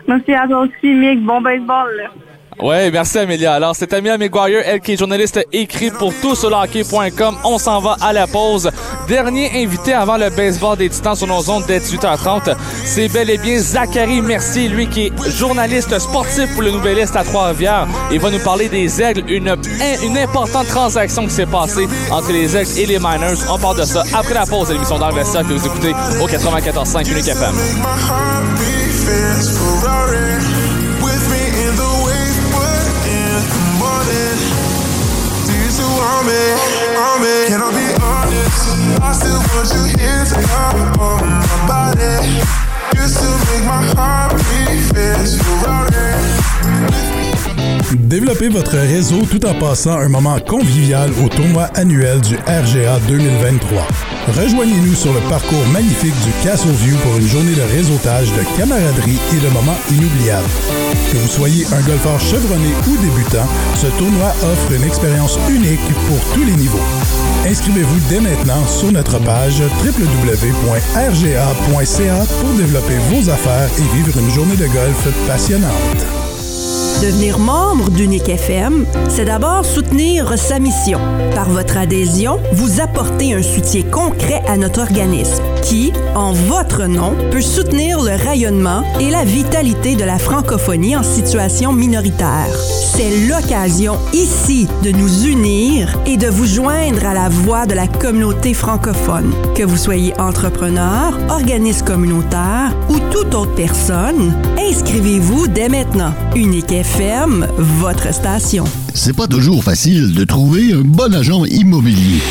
Merci 0.07 0.33
à 0.33 0.47
toi 0.47 0.61
aussi, 0.61 0.93
Mick. 0.93 1.23
Bon 1.23 1.41
baseball. 1.41 1.95
Là. 1.97 2.09
Ouais, 2.59 2.89
merci 2.89 3.19
Amélia. 3.19 3.53
Alors, 3.53 3.75
c'est 3.75 3.93
Amélia 3.93 4.17
McGuire, 4.17 4.63
elle 4.65 4.79
qui 4.79 4.93
est 4.93 4.97
journaliste 4.97 5.39
écrit 5.53 5.91
pour 5.91 6.11
tout 6.21 6.35
sur. 6.35 6.47
On 7.43 7.57
s'en 7.59 7.79
va 7.79 7.97
à 8.01 8.13
la 8.13 8.25
pause. 8.25 8.71
Dernier 9.07 9.63
invité 9.63 9.93
avant 9.93 10.17
le 10.17 10.29
baseball 10.31 10.75
des 10.77 10.89
Titans 10.89 11.15
sur 11.15 11.27
nos 11.27 11.47
ondes 11.49 11.65
dès 11.67 11.77
18h30. 11.79 12.55
C'est 12.83 13.09
bel 13.09 13.29
et 13.29 13.37
bien 13.37 13.59
Zachary 13.59 14.21
Mercier, 14.21 14.69
lui 14.69 14.87
qui 14.87 15.07
est 15.07 15.29
journaliste 15.29 15.99
sportif 15.99 16.51
pour 16.53 16.63
le 16.63 16.71
Nouvelliste 16.71 17.15
à 17.15 17.23
Trois-Rivières. 17.23 17.87
Il 18.11 18.19
va 18.19 18.31
nous 18.31 18.39
parler 18.39 18.69
des 18.69 19.01
Aigles, 19.01 19.23
une, 19.29 19.55
une 20.03 20.17
importante 20.17 20.67
transaction 20.67 21.25
qui 21.25 21.33
s'est 21.33 21.45
passée 21.45 21.87
entre 22.09 22.31
les 22.31 22.57
Aigles 22.57 22.79
et 22.79 22.85
les 22.87 22.97
Miners. 22.99 23.37
On 23.51 23.59
parle 23.59 23.77
de 23.77 23.85
ça 23.85 24.03
après 24.13 24.33
la 24.33 24.45
pause 24.47 24.69
de 24.69 24.73
l'émission 24.73 24.97
vestiaire 25.11 25.43
que 25.43 25.53
vous 25.53 25.65
écoutez 25.65 25.93
au 26.19 26.27
94.5 26.27 27.11
Unique 27.11 27.27
FM. 27.27 27.53
Want 36.17 36.27
me? 36.27 36.41
Want 36.97 37.21
me? 37.21 37.47
Can 37.47 37.61
I 37.61 37.69
be 37.77 37.85
honest? 38.01 39.01
I 39.01 39.13
still 39.13 39.41
want 39.53 39.69
you 39.73 39.83
here 40.01 40.25
tonight 40.25 40.97
on 40.97 41.21
my 41.29 41.67
body. 41.67 42.41
You 42.95 43.07
still 43.07 43.37
make 43.49 43.65
my 43.65 43.83
heartbeat 43.93 44.93
fast 44.93 45.37
Ferrari. 45.43 47.16
Développez 47.93 48.49
votre 48.49 48.77
réseau 48.77 49.21
tout 49.29 49.45
en 49.45 49.53
passant 49.53 49.97
un 49.97 50.09
moment 50.09 50.39
convivial 50.39 51.11
au 51.23 51.29
tournoi 51.29 51.65
annuel 51.75 52.19
du 52.21 52.35
RGA 52.35 52.99
2023. 53.07 53.87
Rejoignez-nous 54.27 54.95
sur 54.95 55.13
le 55.13 55.19
parcours 55.29 55.65
magnifique 55.71 56.15
du 56.23 56.31
Castle 56.43 56.69
View 56.69 56.97
pour 56.97 57.17
une 57.17 57.27
journée 57.27 57.55
de 57.55 57.61
réseautage, 57.61 58.31
de 58.33 58.43
camaraderie 58.57 59.19
et 59.33 59.39
de 59.39 59.49
moments 59.49 59.77
inoubliables. 59.91 60.49
Que 61.11 61.17
vous 61.17 61.27
soyez 61.27 61.65
un 61.67 61.81
golfeur 61.81 62.19
chevronné 62.19 62.73
ou 62.87 62.97
débutant, 62.97 63.47
ce 63.75 63.87
tournoi 63.97 64.33
offre 64.43 64.71
une 64.73 64.83
expérience 64.83 65.39
unique 65.49 65.79
pour 66.07 66.19
tous 66.33 66.43
les 66.43 66.55
niveaux. 66.55 66.83
Inscrivez-vous 67.45 67.99
dès 68.09 68.19
maintenant 68.19 68.67
sur 68.67 68.91
notre 68.91 69.19
page 69.19 69.61
www.rga.ca 69.83 71.05
pour 72.41 72.49
développer 72.57 72.97
vos 73.09 73.29
affaires 73.29 73.69
et 73.77 73.95
vivre 73.95 74.17
une 74.17 74.29
journée 74.29 74.57
de 74.57 74.67
golf 74.67 75.07
passionnante. 75.27 76.26
Devenir 77.01 77.37
membre 77.37 77.91
d'Unique 77.91 78.27
FM, 78.27 78.87
c'est 79.07 79.25
d'abord 79.25 79.63
soutenir 79.65 80.35
sa 80.35 80.57
mission. 80.57 80.99
Par 81.35 81.47
votre 81.47 81.77
adhésion, 81.77 82.39
vous 82.53 82.81
apportez 82.81 83.35
un 83.35 83.43
soutien 83.43 83.83
concret 83.83 84.41
à 84.47 84.57
notre 84.57 84.81
organisme 84.81 85.43
qui, 85.67 85.91
en 86.15 86.31
votre 86.31 86.85
nom, 86.85 87.13
peut 87.29 87.41
soutenir 87.41 88.01
le 88.01 88.15
rayonnement 88.15 88.85
et 89.01 89.09
la 89.09 89.25
vitalité 89.25 89.97
de 89.97 90.05
la 90.05 90.17
francophonie 90.17 90.95
en 90.95 91.03
situation 91.03 91.73
minoritaire. 91.73 92.47
C'est 92.95 93.27
l'occasion 93.27 93.97
ici 94.13 94.67
de 94.83 94.91
nous 94.91 95.25
unir 95.25 95.93
et 96.05 96.15
de 96.15 96.27
vous 96.27 96.45
joindre 96.45 97.05
à 97.05 97.13
la 97.13 97.27
voix 97.27 97.65
de 97.65 97.73
la 97.73 97.87
communauté 97.87 98.53
francophone. 98.53 99.33
Que 99.55 99.63
vous 99.63 99.75
soyez 99.75 100.17
entrepreneur, 100.17 101.17
organisme 101.29 101.85
communautaire 101.85 102.73
ou 102.89 102.99
toute 103.11 103.35
autre 103.35 103.55
personne, 103.55 104.33
inscrivez-vous 104.57 105.47
dès 105.49 105.67
maintenant. 105.67 106.13
Unique 106.33 106.71
FM, 106.71 107.45
votre 107.57 108.13
station. 108.13 108.63
C'est 108.93 109.15
pas 109.15 109.27
toujours 109.27 109.65
facile 109.65 110.13
de 110.13 110.23
trouver 110.23 110.71
un 110.71 110.81
bon 110.81 111.13
agent 111.13 111.43
immobilier. 111.43 112.21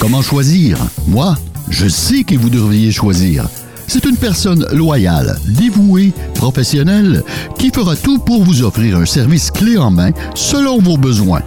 Comment 0.00 0.22
choisir? 0.22 0.78
Moi, 1.08 1.36
je 1.68 1.86
sais 1.86 2.24
que 2.24 2.34
vous 2.34 2.48
devriez 2.48 2.90
choisir. 2.90 3.46
C'est 3.86 4.06
une 4.06 4.16
personne 4.16 4.66
loyale, 4.72 5.36
dévouée, 5.46 6.14
professionnelle, 6.34 7.22
qui 7.58 7.70
fera 7.70 7.94
tout 7.96 8.18
pour 8.18 8.42
vous 8.42 8.62
offrir 8.62 8.96
un 8.96 9.04
service 9.04 9.50
clé 9.50 9.76
en 9.76 9.90
main 9.90 10.12
selon 10.34 10.78
vos 10.78 10.96
besoins. 10.96 11.42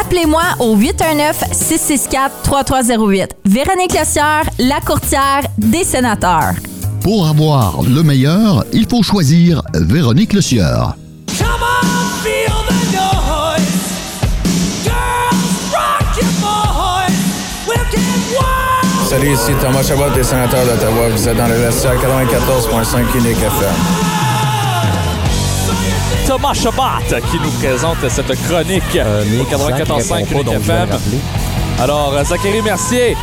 Appelez-moi 0.00 0.44
au 0.60 0.76
819-664-3308. 0.76 3.30
Véronique 3.44 3.98
Lecière, 3.98 4.48
la 4.60 4.80
courtière 4.80 5.42
des 5.58 5.82
sénateurs. 5.82 6.54
Pour 7.00 7.26
avoir 7.26 7.82
le 7.82 8.04
meilleur, 8.04 8.64
il 8.72 8.86
faut 8.88 9.02
choisir 9.02 9.62
Véronique 9.74 10.34
Le 10.34 10.40
Salut, 19.08 19.32
ici 19.32 19.52
Thomas 19.60 19.82
Chabot 19.86 20.10
des 20.10 20.22
sénateurs 20.24 20.64
d'Ottawa. 20.64 21.08
Vous 21.10 21.28
êtes 21.28 21.36
dans 21.36 21.46
le 21.46 21.54
vestiaire 21.54 21.94
94.5 21.94 23.16
Unique 23.16 23.38
FM. 23.38 23.74
Thomas 26.26 26.54
Chabot 26.54 26.82
qui 27.30 27.38
nous 27.38 27.50
présente 27.52 27.98
cette 28.08 28.34
chronique 28.46 28.82
Euh, 28.96 29.22
au 29.40 29.44
94.5 29.44 30.32
Unique 30.32 30.52
FM. 30.52 30.88
Alors, 31.78 32.14
euh, 32.14 32.24
Zachary 32.24 32.62
Mercier, 32.62 33.16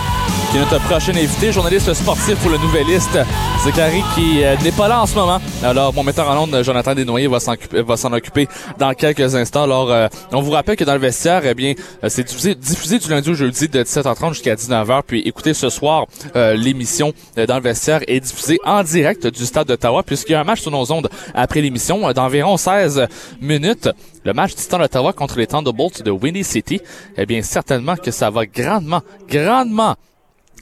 qui 0.51 0.57
est 0.57 0.59
notre 0.59 0.79
prochain 0.81 1.13
invité, 1.15 1.51
journaliste 1.51 1.91
sportif 1.93 2.35
pour 2.35 2.51
le 2.51 2.59
Nouvelliste. 2.59 3.17
Zachary 3.63 4.03
qui 4.13 4.43
euh, 4.43 4.55
n'est 4.63 4.71
pas 4.71 4.87
là 4.87 5.01
en 5.01 5.05
ce 5.07 5.15
moment. 5.15 5.39
Alors, 5.63 5.93
mon 5.93 6.03
metteur 6.03 6.29
en 6.29 6.43
ondes, 6.43 6.63
Jonathan 6.63 6.93
Desnoyers, 6.93 7.27
va 7.27 7.39
s'en 7.39 7.53
occuper, 7.53 7.81
va 7.81 7.97
s'en 7.97 8.11
occuper 8.13 8.47
dans 8.77 8.93
quelques 8.93 9.35
instants. 9.35 9.63
Alors, 9.63 9.89
euh, 9.89 10.07
on 10.31 10.41
vous 10.41 10.51
rappelle 10.51 10.75
que 10.75 10.83
dans 10.83 10.93
le 10.93 10.99
vestiaire, 10.99 11.41
eh 11.45 11.53
bien, 11.55 11.73
euh, 12.03 12.09
c'est 12.09 12.23
diffusé, 12.23 12.55
diffusé 12.55 12.99
du 12.99 13.09
lundi 13.09 13.31
au 13.31 13.33
jeudi 13.33 13.67
de 13.67 13.83
17h30 13.83 14.33
jusqu'à 14.33 14.55
19h. 14.55 15.01
Puis, 15.07 15.21
écoutez 15.21 15.53
ce 15.53 15.69
soir, 15.69 16.05
euh, 16.35 16.53
l'émission 16.55 17.13
euh, 17.37 17.45
dans 17.45 17.55
le 17.55 17.61
vestiaire 17.61 18.01
est 18.07 18.19
diffusée 18.19 18.59
en 18.65 18.83
direct 18.83 19.25
du 19.25 19.45
stade 19.45 19.67
d'Ottawa, 19.67 20.03
puisqu'il 20.03 20.33
y 20.33 20.35
a 20.35 20.41
un 20.41 20.43
match 20.43 20.61
sur 20.61 20.71
nos 20.71 20.91
ondes 20.91 21.09
après 21.33 21.61
l'émission 21.61 22.11
d'environ 22.11 22.57
16 22.57 23.07
minutes. 23.41 23.89
Le 24.25 24.33
match 24.33 24.51
du 24.51 24.57
Titan 24.57 24.77
d'Ottawa 24.77 25.13
contre 25.13 25.37
les 25.37 25.47
Thunderbolts 25.47 26.01
de 26.03 26.11
Windy 26.11 26.43
City. 26.43 26.79
Eh 27.17 27.25
bien, 27.25 27.41
certainement 27.41 27.95
que 27.95 28.11
ça 28.11 28.29
va 28.29 28.42
grandement, 28.45 29.01
grandement 29.27 29.95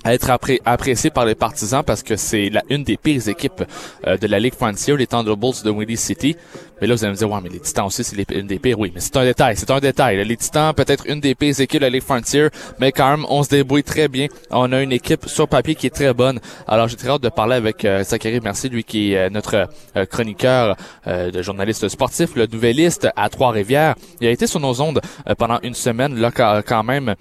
à 0.03 0.15
être 0.15 0.31
appré- 0.31 0.59
apprécié 0.65 1.11
par 1.11 1.25
les 1.25 1.35
partisans 1.35 1.83
parce 1.83 2.01
que 2.01 2.15
c'est 2.15 2.49
la 2.49 2.63
une 2.71 2.83
des 2.83 2.97
pires 2.97 3.27
équipes 3.27 3.63
euh, 4.07 4.17
de 4.17 4.25
la 4.25 4.39
Ligue 4.39 4.55
Frontier, 4.55 4.97
les 4.97 5.05
Thunderbolts 5.05 5.63
de 5.63 5.69
Windy 5.69 5.95
City. 5.95 6.35
Mais 6.81 6.87
là, 6.87 6.95
vous 6.95 7.03
allez 7.03 7.13
me 7.13 7.17
dire, 7.17 7.29
ouais, 7.29 7.39
mais 7.43 7.49
les 7.49 7.59
Titans 7.59 7.85
aussi, 7.85 8.03
c'est 8.03 8.31
une 8.31 8.47
des 8.47 8.57
pires. 8.57 8.79
Oui, 8.79 8.91
mais 8.95 8.99
c'est 8.99 9.15
un 9.15 9.23
détail, 9.23 9.55
c'est 9.55 9.69
un 9.69 9.79
détail. 9.79 10.25
Les 10.25 10.37
Titans, 10.37 10.73
peut-être 10.73 11.03
une 11.07 11.19
des 11.19 11.35
pires 11.35 11.59
équipes 11.59 11.81
de 11.81 11.85
la 11.85 11.91
Ligue 11.91 12.01
Frontier, 12.01 12.47
mais 12.79 12.91
quand 12.91 13.11
même, 13.11 13.27
on 13.29 13.43
se 13.43 13.49
débrouille 13.49 13.83
très 13.83 14.07
bien. 14.07 14.25
On 14.49 14.71
a 14.71 14.81
une 14.81 14.91
équipe 14.91 15.27
sur 15.27 15.47
papier 15.47 15.75
qui 15.75 15.85
est 15.85 15.91
très 15.91 16.15
bonne. 16.15 16.39
Alors, 16.67 16.87
j'ai 16.87 16.95
très 16.95 17.09
hâte 17.09 17.21
de 17.21 17.29
parler 17.29 17.57
avec 17.57 17.85
euh, 17.85 18.03
Zachary 18.03 18.39
Merci, 18.41 18.69
lui 18.69 18.83
qui 18.83 19.13
est 19.13 19.17
euh, 19.17 19.29
notre 19.29 19.69
euh, 19.95 20.05
chroniqueur 20.07 20.75
de 21.05 21.41
journaliste 21.43 21.87
sportif, 21.89 22.35
le 22.35 22.47
nouvelliste 22.47 23.07
à 23.15 23.29
Trois-Rivières. 23.29 23.93
Il 24.19 24.25
a 24.25 24.31
été 24.31 24.47
sur 24.47 24.59
nos 24.59 24.81
ondes 24.81 24.99
pendant 25.37 25.59
une 25.61 25.75
semaine, 25.75 26.15
là, 26.15 26.31
quand 26.31 26.83
même 26.83 27.13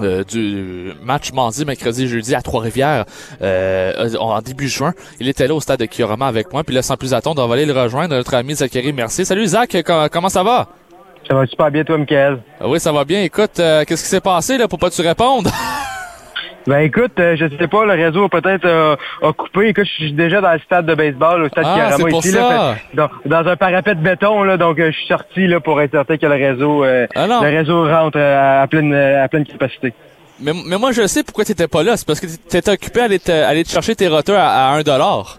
euh, 0.00 0.24
du 0.24 0.92
match 1.02 1.32
mardi, 1.32 1.64
mercredi, 1.64 2.08
jeudi 2.08 2.34
à 2.34 2.42
Trois-Rivières 2.42 3.04
euh, 3.42 4.14
en 4.18 4.40
début 4.40 4.68
juin. 4.68 4.92
Il 5.20 5.28
était 5.28 5.46
là 5.46 5.54
au 5.54 5.60
stade 5.60 5.80
de 5.80 5.86
Kiorama 5.86 6.26
avec 6.26 6.52
moi. 6.52 6.64
Puis 6.64 6.74
là, 6.74 6.82
sans 6.82 6.96
plus 6.96 7.14
attendre, 7.14 7.42
on 7.42 7.48
va 7.48 7.54
aller 7.54 7.66
le 7.66 7.72
rejoindre, 7.72 8.14
notre 8.14 8.34
ami 8.34 8.54
Zachary 8.54 8.92
Mercier. 8.92 9.24
Salut 9.24 9.46
Zach, 9.46 9.76
co- 9.84 10.08
comment 10.10 10.28
ça 10.28 10.42
va? 10.42 10.68
Ça 11.28 11.34
va 11.34 11.46
super 11.46 11.70
bien, 11.70 11.84
toi, 11.84 11.98
Michael. 11.98 12.40
Ah 12.60 12.68
Oui, 12.68 12.80
ça 12.80 12.90
va 12.92 13.04
bien. 13.04 13.22
Écoute, 13.22 13.60
euh, 13.60 13.84
qu'est-ce 13.84 14.02
qui 14.02 14.08
s'est 14.08 14.20
passé 14.20 14.58
là 14.58 14.66
pour 14.66 14.78
pas 14.78 14.90
tu 14.90 15.02
répondes? 15.02 15.48
Ben 16.66 16.78
écoute, 16.80 17.12
euh, 17.18 17.34
je 17.36 17.46
sais 17.58 17.66
pas, 17.66 17.84
le 17.84 17.92
réseau 17.92 18.24
a 18.24 18.28
peut-être 18.28 18.64
euh, 18.66 18.94
a 19.22 19.32
coupé. 19.32 19.68
Écoute, 19.68 19.84
je 19.84 20.04
suis 20.04 20.12
déjà 20.12 20.40
dans 20.40 20.52
le 20.52 20.60
stade 20.60 20.86
de 20.86 20.94
baseball, 20.94 21.42
au 21.42 21.48
stade 21.48 21.64
Ah, 21.66 21.96
pour 21.98 22.08
ici, 22.10 22.28
ça. 22.30 22.38
là, 22.40 22.74
fait- 22.74 22.96
dans, 22.96 23.08
dans 23.26 23.48
un 23.50 23.56
parapet 23.56 23.94
de 23.96 24.00
béton, 24.00 24.44
là, 24.44 24.56
donc 24.56 24.78
euh, 24.78 24.90
je 24.92 24.96
suis 24.96 25.06
sorti 25.08 25.46
là 25.48 25.58
pour 25.60 25.80
être 25.80 25.90
certain 25.90 26.16
que 26.16 26.26
le 26.26 26.34
réseau, 26.34 26.84
euh, 26.84 27.06
Ah 27.16 27.26
le 27.26 27.48
réseau 27.48 27.84
rentre 27.88 28.16
euh, 28.18 28.62
à 28.62 28.66
pleine 28.68 28.94
à 28.94 29.26
pleine 29.28 29.44
capacité. 29.44 29.92
mais, 30.40 30.52
mais 30.66 30.78
moi, 30.78 30.92
je 30.92 31.06
sais 31.08 31.24
pourquoi 31.24 31.44
t'étais 31.44 31.66
pas 31.68 31.82
là. 31.82 31.96
C'est 31.96 32.06
parce 32.06 32.20
que 32.20 32.26
t'étais 32.26 32.70
occupé 32.70 33.00
à 33.00 33.04
aller 33.04 33.18
te, 33.18 33.32
aller 33.32 33.64
te 33.64 33.70
chercher 33.70 33.96
tes 33.96 34.06
roteurs 34.08 34.38
à, 34.38 34.70
à 34.70 34.74
1 34.76 34.82
dollar. 34.82 35.38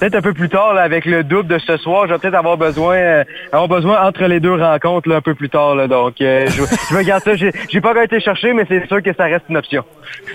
Peut-être 0.00 0.16
un 0.16 0.22
peu 0.22 0.34
plus 0.34 0.48
tard, 0.48 0.74
là, 0.74 0.82
avec 0.82 1.04
le 1.06 1.24
double 1.24 1.48
de 1.48 1.58
ce 1.58 1.76
soir, 1.78 2.06
je 2.06 2.12
vais 2.12 2.18
peut-être 2.18 2.34
avoir 2.34 2.56
besoin 2.56 2.96
euh, 2.96 3.24
avoir 3.52 3.68
besoin 3.68 4.06
entre 4.06 4.24
les 4.24 4.40
deux 4.40 4.54
rencontres 4.54 5.08
là, 5.08 5.16
un 5.16 5.20
peu 5.20 5.34
plus 5.34 5.48
tard. 5.48 5.74
Là, 5.74 5.86
donc 5.86 6.20
euh, 6.20 6.46
je, 6.48 6.62
je 6.90 6.96
vais 6.96 7.04
garder 7.04 7.24
ça. 7.24 7.36
J'ai 7.36 7.52
j'ai 7.70 7.80
pas 7.80 7.90
encore 7.90 8.02
été 8.02 8.20
chercher, 8.20 8.52
mais 8.52 8.64
c'est 8.68 8.86
sûr 8.86 9.02
que 9.02 9.14
ça 9.14 9.24
reste 9.24 9.44
une 9.48 9.56
option. 9.56 9.82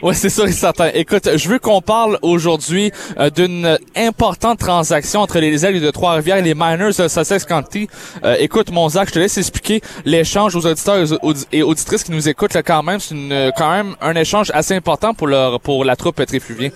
Oui, 0.01 0.15
c'est 0.15 0.29
sûr 0.29 0.45
et 0.45 0.51
certain. 0.51 0.89
Écoute, 0.93 1.29
je 1.35 1.49
veux 1.49 1.59
qu'on 1.59 1.81
parle 1.81 2.17
aujourd'hui 2.21 2.91
euh, 3.19 3.29
d'une 3.29 3.77
importante 3.95 4.59
transaction 4.59 5.21
entre 5.21 5.39
les 5.39 5.65
aigles 5.65 5.81
de 5.81 5.91
Trois-Rivières 5.91 6.37
et 6.37 6.41
les 6.41 6.55
Miners 6.55 6.97
de 6.97 7.07
Sussex 7.07 7.45
County. 7.45 7.87
Euh, 8.23 8.35
écoute, 8.39 8.71
mon 8.71 8.89
Zach, 8.89 9.09
je 9.09 9.13
te 9.13 9.19
laisse 9.19 9.37
expliquer 9.37 9.81
l'échange 10.05 10.55
aux 10.55 10.65
auditeurs 10.65 11.05
et 11.51 11.63
auditrices 11.63 12.03
qui 12.03 12.11
nous 12.11 12.27
écoutent 12.27 12.53
là, 12.53 12.63
quand 12.63 12.83
même. 12.83 12.99
C'est 12.99 13.15
une, 13.15 13.31
euh, 13.31 13.51
quand 13.55 13.71
même 13.71 13.95
un 14.01 14.15
échange 14.15 14.51
assez 14.53 14.75
important 14.75 15.13
pour 15.13 15.27
leur, 15.27 15.59
pour 15.59 15.85
la 15.85 15.95
troupe 15.95 16.23
Tréfluvien. 16.25 16.69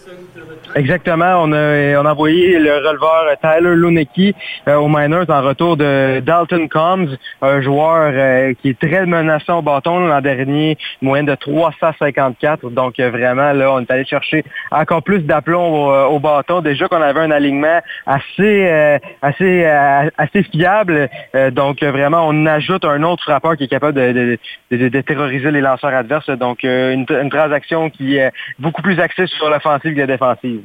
Exactement. 0.76 1.44
On 1.44 1.52
a, 1.52 2.02
on 2.02 2.06
a 2.06 2.12
envoyé 2.12 2.58
le 2.58 2.73
releveur 2.78 3.26
euh, 3.28 3.36
Tyler 3.42 3.76
Lunecki 3.76 4.36
euh, 4.68 4.76
aux 4.76 4.88
Miners 4.88 5.30
en 5.30 5.42
retour 5.42 5.78
de 5.78 6.20
Dalton 6.20 6.68
Combs, 6.70 7.18
un 7.42 7.62
joueur 7.62 8.12
euh, 8.14 8.54
qui 8.62 8.70
est 8.70 8.80
très 8.80 9.06
menaçant 9.06 9.60
au 9.60 9.62
bâton 9.62 10.00
l'an 10.08 10.22
dernier, 10.22 10.78
moyenne 11.02 11.26
de 11.26 11.36
354. 11.36 12.70
Donc 12.70 13.00
euh, 13.00 13.10
vraiment, 13.10 13.54
là, 13.54 13.74
on 13.74 13.82
est 13.82 13.92
allé 13.92 14.06
chercher 14.06 14.44
encore 14.72 15.04
plus 15.04 15.20
d'aplomb 15.20 15.88
au, 15.88 16.16
euh, 16.16 16.20
bâton. 16.20 16.62
Déjà 16.62 16.88
qu'on 16.88 17.02
avait 17.02 17.22
un 17.22 17.32
alignement 17.32 17.80
assez 18.06 18.68
euh, 18.68 18.98
assez 19.22 19.66
euh, 19.66 20.10
assez 20.18 20.44
fiable. 20.44 21.10
Euh, 21.36 21.52
donc 21.52 21.84
euh, 21.84 21.92
vraiment, 21.92 22.26
on 22.28 22.46
ajoute 22.46 22.86
un 22.86 23.04
autre 23.04 23.24
frappeur 23.24 23.58
qui 23.58 23.66
est 23.66 23.68
capable 23.68 23.94
de, 23.94 25.02
terroriser 25.02 25.52
les 25.52 25.62
lanceurs 25.62 25.94
adverses. 25.94 26.30
Donc 26.30 26.64
euh, 26.64 26.94
une 26.94 27.30
transaction 27.30 27.90
qui 27.90 28.18
est 28.18 28.32
beaucoup 28.60 28.82
plus 28.82 29.00
axée 29.00 29.28
sur 29.28 29.50
l'offensive 29.50 29.94
que 29.94 30.00
la 30.00 30.08
défensive. 30.08 30.62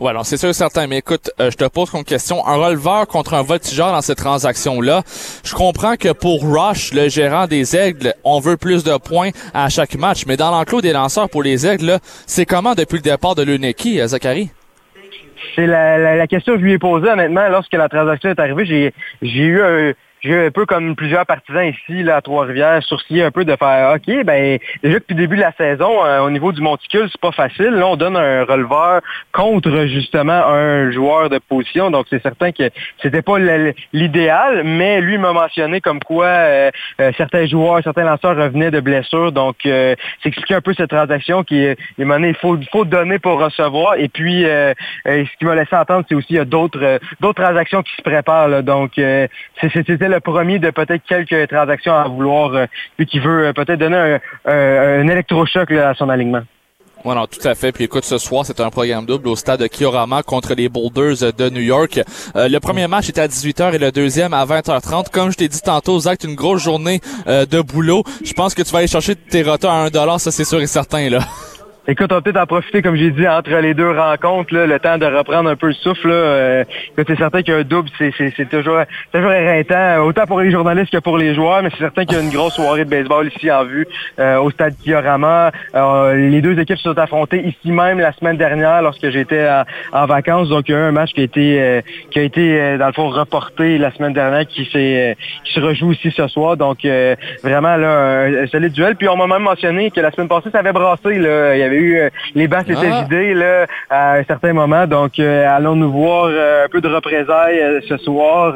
Ouais, 0.00 0.10
alors 0.10 0.26
c'est 0.26 0.36
sûr 0.36 0.52
certain, 0.52 0.88
mais 0.88 0.98
écoute, 0.98 1.30
euh, 1.40 1.52
je 1.52 1.56
te 1.56 1.64
pose 1.64 1.88
comme 1.88 2.02
question, 2.02 2.44
un 2.46 2.56
releveur 2.56 3.06
contre 3.06 3.34
un 3.34 3.42
voltigeur 3.42 3.92
dans 3.92 4.00
cette 4.00 4.18
transaction-là, 4.18 5.02
je 5.44 5.54
comprends 5.54 5.94
que 5.94 6.12
pour 6.12 6.42
Rush, 6.42 6.92
le 6.92 7.08
gérant 7.08 7.46
des 7.46 7.76
Aigles, 7.76 8.12
on 8.24 8.40
veut 8.40 8.56
plus 8.56 8.82
de 8.82 8.96
points 8.98 9.30
à 9.54 9.68
chaque 9.68 9.94
match, 9.94 10.24
mais 10.26 10.36
dans 10.36 10.50
l'enclos 10.50 10.80
des 10.80 10.92
lanceurs 10.92 11.30
pour 11.30 11.44
les 11.44 11.64
Aigles, 11.66 11.98
c'est 12.26 12.44
comment 12.44 12.74
depuis 12.74 12.96
le 12.96 13.02
départ 13.02 13.36
de 13.36 13.44
Luneki, 13.44 14.00
euh, 14.00 14.08
Zachary? 14.08 14.50
C'est 15.54 15.66
la, 15.66 15.96
la, 15.96 16.16
la 16.16 16.26
question 16.26 16.54
que 16.54 16.58
je 16.58 16.64
lui 16.64 16.72
ai 16.72 16.78
posée, 16.78 17.08
honnêtement, 17.08 17.48
lorsque 17.48 17.74
la 17.74 17.88
transaction 17.88 18.30
est 18.30 18.40
arrivée, 18.40 18.92
j'ai 19.22 19.42
eu 19.42 19.62
un 19.62 19.92
j'ai 20.24 20.46
un 20.46 20.50
peu 20.50 20.64
comme 20.66 20.96
plusieurs 20.96 21.26
partisans 21.26 21.66
ici 21.66 22.02
là, 22.02 22.16
à 22.16 22.22
Trois-Rivières, 22.22 22.82
sourciller 22.82 23.24
un 23.24 23.30
peu 23.30 23.44
de 23.44 23.54
faire 23.56 23.94
OK, 23.94 24.24
ben 24.24 24.58
déjà 24.82 24.98
depuis 24.98 25.14
le 25.14 25.20
début 25.20 25.36
de 25.36 25.42
la 25.42 25.52
saison, 25.52 26.04
euh, 26.04 26.20
au 26.20 26.30
niveau 26.30 26.50
du 26.52 26.60
monticule, 26.60 27.08
c'est 27.12 27.20
pas 27.20 27.32
facile. 27.32 27.70
Là, 27.70 27.86
on 27.86 27.96
donne 27.96 28.16
un 28.16 28.44
releveur 28.44 29.00
contre 29.32 29.86
justement 29.86 30.32
un 30.46 30.90
joueur 30.90 31.28
de 31.28 31.38
position. 31.38 31.90
Donc 31.90 32.06
c'est 32.08 32.22
certain 32.22 32.52
que 32.52 32.70
c'était 33.02 33.22
pas 33.22 33.38
l'idéal, 33.92 34.62
mais 34.64 35.00
lui 35.00 35.18
m'a 35.18 35.32
mentionné 35.32 35.80
comme 35.80 36.00
quoi 36.00 36.26
euh, 36.26 36.70
euh, 37.00 37.12
certains 37.16 37.46
joueurs, 37.46 37.82
certains 37.84 38.04
lanceurs 38.04 38.36
revenaient 38.36 38.70
de 38.70 38.80
blessures. 38.80 39.32
Donc 39.32 39.56
euh, 39.66 39.94
c'est 40.22 40.30
expliqué 40.30 40.54
un 40.54 40.60
peu 40.60 40.74
cette 40.74 40.90
transaction 40.90 41.44
qui 41.44 41.62
est 41.62 41.76
il 41.98 42.34
faut, 42.40 42.58
faut 42.72 42.84
donner 42.84 43.18
pour 43.18 43.38
recevoir. 43.40 43.96
Et 43.96 44.08
puis 44.08 44.44
euh, 44.44 44.72
euh, 45.06 45.24
ce 45.24 45.38
qui 45.38 45.44
m'a 45.44 45.54
laissé 45.54 45.76
entendre, 45.76 46.04
c'est 46.08 46.14
aussi 46.14 46.28
il 46.30 46.36
y 46.36 46.38
a 46.38 46.44
d'autres 46.44 46.82
euh, 46.82 46.98
d'autres 47.20 47.42
transactions 47.42 47.82
qui 47.82 47.94
se 47.96 48.02
préparent. 48.02 48.48
là. 48.48 48.62
Donc 48.62 48.98
euh, 48.98 49.26
c'était 49.60 50.08
le 50.14 50.20
premier 50.20 50.58
de 50.58 50.70
peut-être 50.70 51.02
quelques 51.08 51.48
transactions 51.48 51.94
à 51.94 52.08
vouloir, 52.08 52.54
euh, 52.54 52.66
lui 52.98 53.06
qui 53.06 53.18
veut 53.18 53.48
euh, 53.48 53.52
peut-être 53.52 53.78
donner 53.78 53.96
un, 53.96 54.20
un- 54.50 55.00
un 55.02 55.08
électrochoc 55.08 55.70
là, 55.70 55.90
à 55.90 55.94
son 55.94 56.08
alignement. 56.08 56.42
Ouais, 57.04 57.14
non, 57.14 57.26
tout 57.26 57.46
à 57.46 57.54
fait. 57.54 57.70
Puis 57.70 57.84
écoute, 57.84 58.04
ce 58.04 58.16
soir, 58.16 58.46
c'est 58.46 58.60
un 58.60 58.70
programme 58.70 59.04
double 59.04 59.28
au 59.28 59.36
stade 59.36 59.60
de 59.60 59.66
Kiorama 59.66 60.22
contre 60.22 60.54
les 60.54 60.70
Boulders 60.70 61.34
de 61.36 61.50
New 61.50 61.60
York. 61.60 62.00
Euh, 62.34 62.48
le 62.48 62.60
premier 62.60 62.86
match 62.86 63.10
était 63.10 63.20
à 63.20 63.28
18h 63.28 63.74
et 63.74 63.78
le 63.78 63.92
deuxième 63.92 64.32
à 64.32 64.46
20h30. 64.46 65.10
Comme 65.10 65.30
je 65.30 65.36
t'ai 65.36 65.48
dit 65.48 65.60
tantôt, 65.60 65.98
Zach, 66.00 66.24
une 66.24 66.34
grosse 66.34 66.62
journée 66.62 67.00
euh, 67.26 67.44
de 67.44 67.60
boulot. 67.60 68.04
Je 68.24 68.32
pense 68.32 68.54
que 68.54 68.62
tu 68.62 68.72
vas 68.72 68.78
aller 68.78 68.86
chercher 68.88 69.16
tes 69.16 69.42
roteurs 69.42 69.72
à 69.72 69.88
1$, 69.90 70.18
ça 70.18 70.30
c'est 70.30 70.44
sûr 70.44 70.62
et 70.62 70.66
certain, 70.66 71.10
là. 71.10 71.18
Écoute, 71.86 72.12
on 72.12 72.22
peut-être 72.22 72.40
en 72.40 72.46
profiter, 72.46 72.80
comme 72.80 72.96
j'ai 72.96 73.10
dit, 73.10 73.28
entre 73.28 73.54
les 73.56 73.74
deux 73.74 73.90
rencontres, 73.90 74.54
là, 74.54 74.66
le 74.66 74.78
temps 74.78 74.96
de 74.96 75.04
reprendre 75.04 75.50
un 75.50 75.56
peu 75.56 75.66
le 75.66 75.74
souffle. 75.74 76.08
Là, 76.08 76.14
euh, 76.14 76.64
c'est 76.96 77.18
certain 77.18 77.42
qu'un 77.42 77.62
double, 77.62 77.90
c'est, 77.98 78.10
toujours, 78.48 78.78
toujours 79.12 79.32
éreintant, 79.32 80.02
autant 80.06 80.24
pour 80.24 80.40
les 80.40 80.50
journalistes 80.50 80.90
que 80.90 80.98
pour 80.98 81.18
les 81.18 81.34
joueurs, 81.34 81.62
mais 81.62 81.68
c'est 81.72 81.82
certain 81.82 82.06
qu'il 82.06 82.16
y 82.16 82.20
a 82.20 82.22
une 82.22 82.30
grosse 82.30 82.54
soirée 82.54 82.86
de 82.86 82.90
baseball 82.90 83.28
ici 83.28 83.50
en 83.50 83.64
vue 83.64 83.86
euh, 84.18 84.38
au 84.38 84.50
stade 84.50 84.74
Kiorama. 84.82 85.52
Euh, 85.74 86.14
les 86.14 86.40
deux 86.40 86.58
équipes 86.58 86.78
se 86.78 86.84
sont 86.84 86.98
affrontées 86.98 87.42
ici 87.44 87.70
même 87.70 87.98
la 88.00 88.12
semaine 88.12 88.38
dernière 88.38 88.80
lorsque 88.80 89.10
j'étais 89.10 89.46
en, 89.92 90.06
vacances. 90.06 90.48
Donc, 90.48 90.68
il 90.68 90.72
y 90.72 90.74
a 90.74 90.78
eu 90.78 90.82
un 90.84 90.92
match 90.92 91.12
qui 91.12 91.20
a 91.20 91.24
été, 91.24 91.60
euh, 91.60 91.80
qui 92.10 92.18
a 92.18 92.22
été 92.22 92.60
euh, 92.60 92.78
dans 92.78 92.86
le 92.86 92.92
fond, 92.94 93.10
reporté 93.10 93.76
la 93.76 93.92
semaine 93.92 94.14
dernière, 94.14 94.46
qui, 94.46 94.66
euh, 94.74 95.14
qui 95.44 95.52
se 95.52 95.60
rejoue 95.60 95.92
ici 95.92 96.10
ce 96.16 96.28
soir. 96.28 96.56
Donc, 96.56 96.84
euh, 96.86 97.14
vraiment, 97.42 97.76
là, 97.76 98.24
un, 98.24 98.46
solide 98.46 98.72
duel. 98.72 98.96
Puis, 98.96 99.08
on 99.08 99.16
m'a 99.16 99.26
même 99.26 99.42
mentionné 99.42 99.90
que 99.90 100.00
la 100.00 100.10
semaine 100.12 100.28
passée, 100.28 100.48
ça 100.50 100.60
avait 100.60 100.72
brassé. 100.72 101.18
Là. 101.18 101.73
Eu 101.74 101.98
euh, 101.98 102.08
les 102.34 102.48
bancs 102.48 102.66
s'étaient 102.66 102.90
Ah. 102.92 103.02
vidés 103.02 103.34
là, 103.34 103.66
à 103.90 104.14
un 104.14 104.24
certain 104.24 104.52
moment. 104.52 104.86
Donc, 104.86 105.18
euh, 105.18 105.46
allons 105.48 105.76
nous 105.76 105.90
voir 105.92 106.26
euh, 106.30 106.64
un 106.64 106.68
peu 106.68 106.80
de 106.80 106.88
représailles 106.88 107.80
ce 107.88 107.96
soir 107.98 108.54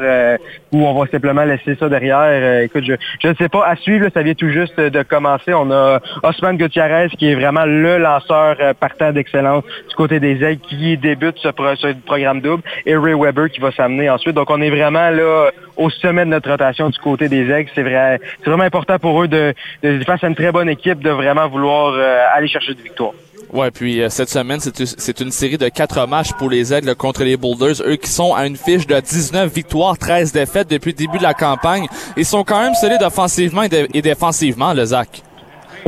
ou 0.71 0.85
on 0.85 0.93
va 0.99 1.07
simplement 1.11 1.43
laisser 1.43 1.75
ça 1.79 1.89
derrière. 1.89 2.61
Écoute, 2.61 2.83
je 2.85 2.93
je 3.21 3.27
ne 3.27 3.33
sais 3.35 3.49
pas. 3.49 3.65
À 3.65 3.75
suivre, 3.75 4.05
là, 4.05 4.11
ça 4.13 4.21
vient 4.21 4.33
tout 4.33 4.49
juste 4.49 4.79
de 4.79 5.03
commencer. 5.03 5.53
On 5.53 5.71
a 5.71 5.99
Osman 6.23 6.55
Gutierrez 6.55 7.09
qui 7.17 7.31
est 7.31 7.35
vraiment 7.35 7.65
le 7.65 7.97
lanceur 7.97 8.55
partant 8.79 9.11
d'excellence 9.11 9.63
du 9.89 9.95
côté 9.95 10.19
des 10.19 10.41
ailes 10.43 10.59
qui 10.59 10.97
débute 10.97 11.37
ce, 11.37 11.49
pro- 11.49 11.75
ce 11.75 11.93
programme 12.05 12.41
double 12.41 12.63
et 12.85 12.95
Ray 12.95 13.13
Weber 13.13 13.49
qui 13.49 13.59
va 13.59 13.71
s'amener 13.71 14.09
ensuite. 14.09 14.35
Donc, 14.35 14.49
on 14.49 14.61
est 14.61 14.69
vraiment 14.69 15.09
là 15.09 15.49
au 15.79 15.89
sommet 15.89 16.25
de 16.25 16.29
notre 16.29 16.51
rotation 16.51 16.89
du 16.89 16.99
côté 16.99 17.29
des 17.29 17.49
aigles. 17.49 17.71
C'est 17.73 17.81
vrai, 17.81 18.19
vraiment 18.45 18.63
important 18.63 18.99
pour 18.99 19.23
eux 19.23 19.27
de, 19.27 19.53
de 19.81 20.25
une 20.27 20.35
très 20.35 20.51
bonne 20.51 20.69
équipe 20.69 21.01
de 21.01 21.09
vraiment 21.09 21.47
vouloir 21.47 21.93
euh, 21.93 22.19
aller 22.35 22.47
chercher 22.47 22.73
des 22.75 22.83
victoires. 22.83 23.13
Ouais, 23.53 23.71
puis 23.71 24.01
euh, 24.01 24.09
cette 24.09 24.29
semaine, 24.29 24.59
c'est 24.59 25.19
une 25.21 25.31
série 25.31 25.57
de 25.57 25.69
quatre 25.69 26.05
matchs 26.05 26.33
pour 26.33 26.49
les 26.49 26.73
Aigles 26.73 26.93
contre 26.95 27.23
les 27.23 27.37
Boulders. 27.37 27.81
Eux 27.85 27.95
qui 27.95 28.09
sont 28.09 28.35
à 28.35 28.45
une 28.45 28.57
fiche 28.57 28.85
de 28.85 28.99
19 28.99 29.51
victoires, 29.51 29.97
13 29.97 30.33
défaites 30.33 30.69
depuis 30.69 30.91
le 30.91 30.97
début 30.97 31.17
de 31.17 31.23
la 31.23 31.33
campagne. 31.33 31.87
Ils 32.17 32.25
sont 32.25 32.43
quand 32.43 32.61
même 32.61 32.75
solides 32.75 33.01
offensivement 33.01 33.63
et, 33.63 33.87
et 33.93 34.01
défensivement, 34.01 34.73
le 34.73 34.85
Zach. 34.85 35.23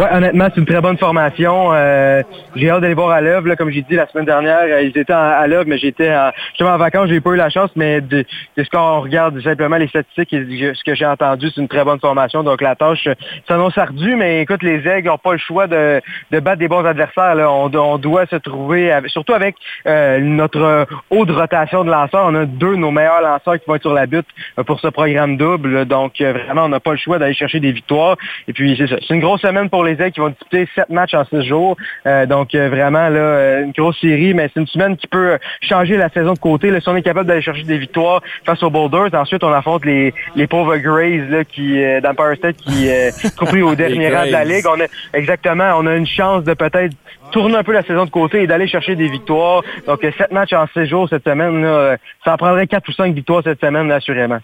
Ouais, 0.02 0.08
honnêtement, 0.12 0.48
c'est 0.52 0.60
une 0.60 0.66
très 0.66 0.82
bonne 0.82 0.98
formation. 0.98 1.70
Euh, 1.74 2.24
j'ai 2.56 2.72
hâte 2.72 2.82
d'aller 2.82 2.96
voir 2.96 3.12
à 3.12 3.22
l'œuvre. 3.22 3.54
Comme 3.54 3.70
j'ai 3.70 3.84
dit 3.84 3.94
la 3.96 4.08
semaine 4.08 4.26
dernière, 4.26 4.62
euh, 4.64 4.82
ils 4.82 4.98
étaient 4.98 5.14
en- 5.14 5.18
à 5.20 5.46
l'œuvre, 5.46 5.66
mais 5.68 5.78
j'étais 5.78 6.10
en, 6.12 6.32
justement 6.50 6.72
en 6.72 6.78
vacances, 6.80 7.08
j'ai 7.10 7.22
pas 7.22 7.30
eu 7.30 7.36
la 7.36 7.52
chance, 7.52 7.70
mais 7.76 8.02
de, 8.02 8.26
de 8.58 8.64
ce 8.64 8.70
qu'on 8.72 9.02
regarde 9.02 9.40
simplement 9.44 9.78
les 9.78 9.88
statistiques 9.90 10.34
et 10.34 10.40
de 10.40 10.74
ce 10.74 10.84
que 10.84 10.96
j'ai 10.96 11.06
entendu, 11.06 11.50
c'est 11.54 11.62
une 11.62 11.68
très 11.68 11.84
bonne 11.84 12.00
formation. 12.00 12.42
Donc 12.42 12.62
la 12.64 12.76
tâche 12.76 13.08
s'annonce 13.48 13.78
ardue, 13.78 14.16
mais 14.16 14.42
écoute, 14.42 14.64
les 14.64 14.88
aigles 14.88 15.08
n'ont 15.10 15.20
pas 15.20 15.34
le 15.34 15.38
choix 15.38 15.68
de, 15.68 16.02
de 16.32 16.40
battre 16.40 16.58
des 16.58 16.68
bons 16.68 16.84
adversaires. 16.84 17.36
là. 17.36 17.52
On, 17.52 17.70
do- 17.70 17.84
on 17.84 17.98
doit 18.00 18.26
se 18.26 18.38
trouver, 18.38 18.92
surtout 19.06 19.34
avec 19.36 19.54
euh, 19.86 20.18
notre 20.20 20.62
euh, 20.64 20.86
haute 21.12 21.30
rotation 21.30 21.84
de 21.84 21.92
lanceurs. 21.92 22.26
On 22.26 22.34
a 22.34 22.46
deux 22.46 22.72
de 22.72 22.78
nos 22.78 22.90
meilleurs 22.90 23.22
lanceurs 23.22 23.60
qui 23.60 23.66
vont 23.68 23.76
être 23.76 23.84
sur 23.84 23.94
la 23.94 24.08
butte 24.08 24.26
euh, 24.58 24.64
pour 24.64 24.80
ce 24.80 24.88
programme 24.88 25.38
double. 25.38 25.86
Donc 25.86 26.14
vraiment, 26.20 26.64
on 26.66 26.70
n'a 26.70 26.80
pas 26.80 26.92
le 26.92 26.98
choix 26.98 27.20
d'aller 27.20 27.36
chercher 27.36 27.60
des 27.60 27.72
victoires. 27.72 28.16
Et 28.48 28.54
puis 28.54 28.74
c'est 28.80 28.88
ça. 28.88 28.96
C'est 29.08 29.14
une 29.14 29.22
grosse 29.22 29.42
semaine 29.42 29.70
pour 29.70 29.84
les 29.84 29.91
aigles 29.94 30.12
qui 30.12 30.20
vont 30.20 30.30
disputer 30.30 30.68
sept 30.76 30.90
matchs 30.90 31.14
en 31.14 31.26
six 31.26 31.44
jours. 31.44 31.76
Euh, 32.06 32.26
donc 32.26 32.54
euh, 32.56 32.70
vraiment 32.70 33.10
là, 33.10 33.20
euh, 33.20 33.64
une 33.64 33.72
grosse 33.72 34.00
série, 34.00 34.34
mais 34.34 34.50
c'est 34.54 34.60
une 34.60 34.68
semaine 34.68 34.98
qui 34.98 35.08
peut 35.08 35.38
changer 35.62 35.98
la 35.98 36.10
saison 36.10 36.34
de 36.34 36.40
côté. 36.40 36.70
Là, 36.72 36.82
si 36.82 36.90
on 36.90 36.96
est 36.96 37.02
capable 37.02 37.28
d'aller 37.28 37.42
chercher 37.42 37.64
des 37.64 37.78
victoires 37.78 38.22
face 38.46 38.62
aux 38.64 38.70
Boulders, 38.70 39.14
ensuite 39.14 39.44
on 39.44 39.52
affronte 39.52 39.86
les, 39.86 40.14
les 40.36 40.48
pauvres 40.48 40.78
Grays 40.78 41.26
là, 41.30 41.44
qui 41.44 41.84
euh, 41.84 42.02
d'Empire 42.02 42.36
State 42.38 42.58
qui 42.58 42.90
euh, 42.90 43.12
sont 43.38 43.46
pris 43.46 43.62
au 43.62 43.76
dernier 43.76 44.14
rang 44.14 44.26
de 44.26 44.32
la 44.32 44.46
ligue. 44.46 44.66
On 44.68 44.80
a 44.80 44.86
exactement, 45.14 45.74
on 45.78 45.86
a 45.88 45.96
une 45.96 46.08
chance 46.08 46.44
de 46.44 46.54
peut-être 46.54 46.96
tourner 47.32 47.56
un 47.56 47.64
peu 47.64 47.74
la 47.74 47.84
saison 47.84 48.06
de 48.06 48.10
côté 48.10 48.44
et 48.44 48.48
d'aller 48.48 48.68
chercher 48.68 48.96
des 48.96 49.08
victoires. 49.08 49.64
Donc 49.88 50.02
sept 50.02 50.32
matchs 50.32 50.54
en 50.54 50.66
six 50.74 50.88
jours 50.88 51.08
cette 51.10 51.24
semaine, 51.24 51.62
là, 51.62 51.98
ça 52.24 52.34
en 52.34 52.38
prendrait 52.38 52.68
quatre 52.68 52.88
ou 52.90 52.94
cinq 52.94 53.14
victoires 53.14 53.42
cette 53.44 53.62
semaine, 53.62 53.88
là, 53.88 53.96
assurément. 53.96 54.40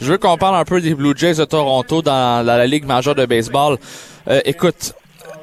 Je 0.00 0.06
veux 0.06 0.18
qu'on 0.18 0.36
parle 0.36 0.56
un 0.56 0.64
peu 0.64 0.80
des 0.80 0.94
Blue 0.94 1.12
Jays 1.16 1.34
de 1.34 1.44
Toronto 1.44 2.02
dans 2.02 2.44
la, 2.44 2.58
la 2.58 2.66
Ligue 2.66 2.86
majeure 2.86 3.14
de 3.14 3.26
baseball. 3.26 3.76
Euh, 4.28 4.40
écoute, 4.44 4.92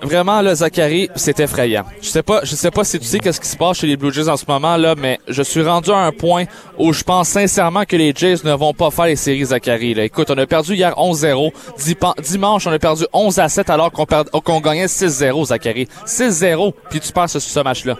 vraiment 0.01 0.41
là, 0.41 0.53
Zachary, 0.55 1.09
c'est 1.15 1.39
effrayant. 1.39 1.83
Je 2.01 2.07
sais 2.09 2.21
pas, 2.23 2.41
je 2.43 2.55
sais 2.55 2.69
pas 2.71 2.83
si 2.83 2.99
tu 2.99 3.05
sais 3.05 3.19
qu'est-ce 3.19 3.41
qui 3.41 3.47
se 3.47 3.57
passe 3.57 3.77
chez 3.77 3.87
les 3.87 3.97
Blue 3.97 4.13
Jays 4.13 4.29
en 4.29 4.37
ce 4.37 4.45
moment 4.47 4.77
là, 4.77 4.93
mais 4.95 5.19
je 5.27 5.41
suis 5.41 5.63
rendu 5.63 5.89
à 5.91 5.97
un 5.97 6.11
point 6.11 6.45
où 6.77 6.93
je 6.93 7.03
pense 7.03 7.29
sincèrement 7.29 7.83
que 7.85 7.95
les 7.95 8.13
Jays 8.15 8.35
ne 8.43 8.53
vont 8.53 8.73
pas 8.73 8.91
faire 8.91 9.05
les 9.05 9.15
séries 9.15 9.45
Zachary. 9.45 9.93
Là. 9.95 10.03
Écoute, 10.03 10.29
on 10.29 10.37
a 10.37 10.45
perdu 10.45 10.75
hier 10.75 10.93
11-0. 10.97 11.51
Dipa- 11.79 12.21
Dimanche, 12.21 12.67
on 12.67 12.71
a 12.71 12.79
perdu 12.79 13.05
11 13.13 13.39
à 13.39 13.49
7 13.49 13.69
alors 13.69 13.91
qu'on 13.91 14.05
qu'on 14.05 14.61
gagnait 14.61 14.87
6-0 14.87 15.45
Zachary. 15.45 15.87
6-0, 16.05 16.73
puis 16.89 16.99
tu 16.99 17.11
perds 17.11 17.29
ce, 17.29 17.39
ce 17.39 17.59
match-là. 17.59 17.95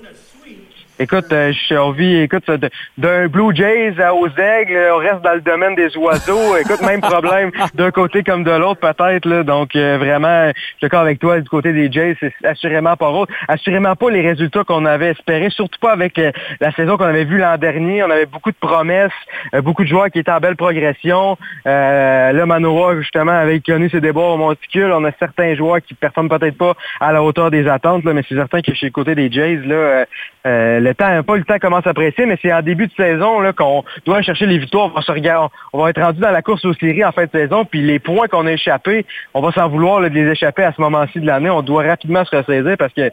Écoute, 1.00 1.32
euh, 1.32 1.54
on 1.74 1.92
vit, 1.92 2.22
écoute, 2.22 2.50
d'un 2.98 3.28
Blue 3.28 3.56
Jays 3.56 3.94
aux 4.12 4.28
aigles, 4.30 4.76
euh, 4.76 4.96
on 4.96 4.98
reste 4.98 5.22
dans 5.22 5.36
le 5.36 5.42
domaine 5.42 5.76
des 5.76 5.96
oiseaux. 5.96 6.58
écoute, 6.58 6.82
même 6.82 7.02
problème 7.02 7.52
d'un 7.76 7.92
côté 7.92 8.24
comme 8.24 8.44
de 8.44 8.52
l'autre, 8.52 8.80
peut-être. 8.80 9.44
Donc, 9.44 9.76
euh, 9.76 9.98
vraiment, 10.00 10.48
je 10.48 10.60
suis 10.60 10.78
d'accord 10.82 11.02
avec 11.02 11.20
toi, 11.20 11.40
du 11.40 11.48
côté 11.48 11.72
des 11.72 11.92
Jays, 11.92 12.18
c'est 12.20 12.34
assurément 12.44 12.96
pas 12.96 13.10
rose. 13.10 13.28
Assurément 13.48 13.96
pas 13.96 14.10
les 14.10 14.22
résultats 14.22 14.64
qu'on 14.64 14.86
avait 14.86 15.10
espérés, 15.10 15.52
surtout 15.52 15.80
pas 15.80 15.92
avec 15.92 16.18
euh, 16.18 16.32
la 16.60 16.72
saison 16.72 16.98
qu'on 16.98 17.06
avait 17.06 17.26
vue 17.26 17.38
l'an 17.38 17.58
dernier. 17.58 18.04
On 18.04 18.10
avait 18.10 18.26
beaucoup 18.26 18.52
de 18.52 18.58
promesses, 18.60 19.12
euh, 19.54 19.62
beaucoup 19.62 19.84
de 19.84 19.90
joueurs 19.90 20.10
qui 20.10 20.18
étaient 20.18 20.32
en 20.32 20.40
belle 20.40 20.56
progression. 20.56 21.38
Euh, 21.68 22.32
là, 22.32 22.46
Manoa, 22.48 22.96
justement, 22.98 23.34
avait 23.34 23.60
connu 23.60 23.90
ses 23.92 24.02
débats 24.02 24.22
au 24.22 24.38
monticule. 24.38 24.92
On 24.92 25.06
a 25.06 25.12
certains 25.20 25.54
joueurs 25.54 25.82
qui 25.82 25.94
performent 25.94 26.30
peut-être 26.30 26.58
pas 26.58 26.74
à 27.00 27.14
la 27.14 27.22
hauteur 27.22 27.52
des 27.52 27.68
attentes, 27.68 28.04
là, 28.04 28.14
mais 28.14 28.24
c'est 28.28 28.36
certain 28.36 28.62
que 28.62 28.74
chez 28.74 28.88
le 28.88 28.92
côté 28.92 29.14
des 29.14 29.32
Jays, 29.32 29.62
là, 29.64 29.76
euh, 29.76 30.06
euh, 30.48 30.80
le 30.90 30.96
temps, 30.96 31.24
pas 31.24 31.36
le 31.38 31.44
temps 31.44 31.60
commence 31.60 31.88
à 31.88 31.94
presser, 31.94 32.26
mais 32.26 32.38
c'est 32.42 32.54
en 32.54 32.62
début 32.62 32.88
de 32.88 32.94
saison 32.94 33.40
là, 33.40 33.54
qu'on 33.54 33.84
doit 34.06 34.22
chercher 34.22 34.46
les 34.46 34.58
victoires. 34.58 34.88
On 34.88 34.96
va 34.96 35.02
se 35.02 35.12
regarder, 35.12 35.48
on 35.74 35.84
va 35.84 35.90
être 35.90 36.02
rendu 36.02 36.20
dans 36.20 36.32
la 36.32 36.42
course 36.42 36.64
aux 36.66 36.74
séries 36.74 37.06
en 37.06 37.12
fin 37.12 37.26
de 37.26 37.32
saison, 37.32 37.66
puis 37.66 37.82
les 37.82 38.00
points 38.00 38.28
qu'on 38.28 38.46
a 38.46 38.52
échappés, 38.52 39.06
on 39.34 39.42
va 39.42 39.52
s'en 39.52 39.68
vouloir 39.68 40.02
de 40.02 40.08
les 40.08 40.32
échapper 40.32 40.64
à 40.64 40.74
ce 40.74 40.82
moment-ci 40.82 41.20
de 41.20 41.26
l'année. 41.26 41.50
On 41.50 41.62
doit 41.62 41.84
rapidement 41.84 42.24
se 42.26 42.36
ressaisir 42.36 42.78
parce 42.78 42.94
que 42.94 43.12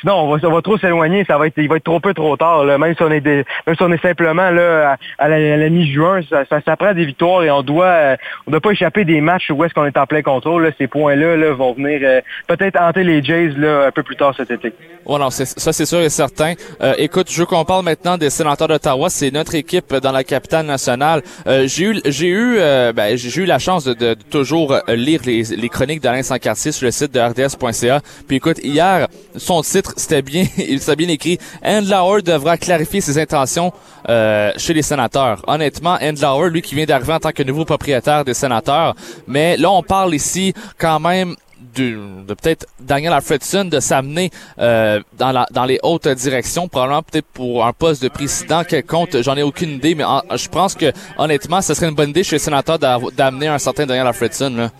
sinon 0.00 0.14
on 0.14 0.36
va, 0.36 0.48
va 0.48 0.62
trop 0.62 0.78
s'éloigner, 0.78 1.24
ça 1.26 1.38
va 1.38 1.46
être, 1.46 1.54
il 1.56 1.68
va 1.68 1.76
être 1.76 1.84
trop 1.84 2.00
peu 2.00 2.14
trop 2.14 2.36
tard. 2.36 2.64
là. 2.64 2.78
Même 2.78 2.94
si 2.96 3.02
on 3.02 3.10
est 3.10 3.20
des- 3.20 3.44
même 3.66 3.76
si 3.76 3.82
on 3.82 3.92
est 3.92 4.02
simplement 4.02 4.50
là 4.50 4.96
à, 5.18 5.24
à 5.24 5.28
la, 5.28 5.68
mi-juin, 5.70 6.20
ça, 6.28 6.44
ça, 6.64 6.76
prend 6.76 6.94
des 6.94 7.04
victoires 7.04 7.42
et 7.42 7.50
on 7.50 7.62
doit, 7.62 7.86
euh, 7.86 8.16
on 8.46 8.50
doit 8.50 8.60
pas 8.60 8.70
échapper 8.70 9.04
des 9.04 9.20
matchs 9.20 9.50
où 9.50 9.64
est-ce 9.64 9.74
qu'on 9.74 9.84
est 9.86 9.96
en 9.96 10.06
plein 10.06 10.22
contrôle. 10.22 10.64
là. 10.64 10.70
Ces 10.78 10.86
points-là 10.86 11.36
là, 11.36 11.52
vont 11.52 11.72
venir 11.72 12.00
euh, 12.04 12.20
peut-être 12.46 12.80
hanter 12.80 13.04
les 13.04 13.22
Jays 13.22 13.52
là, 13.56 13.86
un 13.86 13.90
peu 13.90 14.02
plus 14.02 14.16
tard 14.16 14.34
cet 14.36 14.50
été. 14.50 14.72
Ouais, 15.06 15.18
non, 15.18 15.30
ça 15.30 15.72
c'est 15.72 15.86
sûr 15.86 16.00
et 16.00 16.10
certain. 16.10 16.54
Euh, 16.82 16.94
écoute, 16.98 17.28
je 17.30 17.40
veux 17.40 17.46
qu'on 17.46 17.64
parle 17.64 17.84
maintenant 17.84 18.18
des 18.18 18.30
sénateurs 18.30 18.68
d'Ottawa. 18.68 19.08
C'est 19.10 19.30
notre 19.30 19.54
équipe 19.54 19.94
dans 19.94 20.12
la 20.12 20.22
capitale 20.24 20.66
nationale. 20.66 21.22
Euh, 21.46 21.64
j'ai 21.66 21.84
eu, 21.84 22.00
j'ai 22.04 22.28
eu, 22.28 22.56
euh, 22.58 22.92
ben, 22.92 23.16
j'ai 23.16 23.42
eu 23.42 23.46
la 23.46 23.58
chance 23.58 23.84
de, 23.84 23.94
de- 23.94 24.14
toujours 24.30 24.76
lire 24.88 25.20
les, 25.24 25.42
les 25.44 25.68
chroniques 25.68 26.02
d'Alain 26.02 26.22
Sancartier 26.22 26.72
sur 26.72 26.84
le 26.84 26.90
site 26.90 27.12
de 27.14 27.20
RDS.ca. 27.20 28.00
Puis 28.26 28.36
écoute, 28.36 28.58
hier, 28.62 29.08
son 29.36 29.62
titre, 29.62 29.87
c'était 29.96 30.22
bien, 30.22 30.46
il 30.58 30.80
s'est 30.80 30.96
bien 30.96 31.08
écrit. 31.08 31.38
Andlauer 31.64 32.22
devra 32.22 32.56
clarifier 32.56 33.00
ses 33.00 33.18
intentions 33.18 33.72
euh, 34.08 34.52
chez 34.56 34.74
les 34.74 34.82
sénateurs. 34.82 35.42
Honnêtement, 35.46 35.98
Andlauer, 36.00 36.50
lui 36.50 36.62
qui 36.62 36.74
vient 36.74 36.86
d'arriver 36.86 37.14
en 37.14 37.20
tant 37.20 37.32
que 37.32 37.42
nouveau 37.42 37.64
propriétaire 37.64 38.24
des 38.24 38.34
sénateurs, 38.34 38.94
mais 39.26 39.56
là 39.56 39.70
on 39.70 39.82
parle 39.82 40.14
ici 40.14 40.54
quand 40.78 41.00
même 41.00 41.36
de, 41.74 42.24
de 42.26 42.34
peut-être 42.34 42.66
Daniel 42.80 43.12
Alfredson 43.12 43.64
de 43.64 43.80
s'amener 43.80 44.30
euh, 44.58 45.00
dans, 45.16 45.32
la, 45.32 45.46
dans 45.50 45.64
les 45.64 45.78
hautes 45.82 46.08
directions, 46.08 46.68
probablement 46.68 47.02
peut-être 47.02 47.26
pour 47.26 47.64
un 47.64 47.72
poste 47.72 48.02
de 48.02 48.08
président 48.08 48.64
quelconque, 48.64 49.20
j'en 49.20 49.36
ai 49.36 49.42
aucune 49.42 49.70
idée, 49.70 49.94
mais 49.94 50.04
je 50.34 50.48
pense 50.48 50.74
que 50.74 50.92
honnêtement, 51.16 51.60
ce 51.60 51.74
serait 51.74 51.88
une 51.88 51.94
bonne 51.94 52.10
idée 52.10 52.24
chez 52.24 52.36
les 52.36 52.40
sénateurs 52.40 52.78
d'amener 52.78 53.48
un 53.48 53.58
certain 53.58 53.86
Daniel 53.86 54.06
Alfredson. 54.06 54.50
Là. 54.56 54.70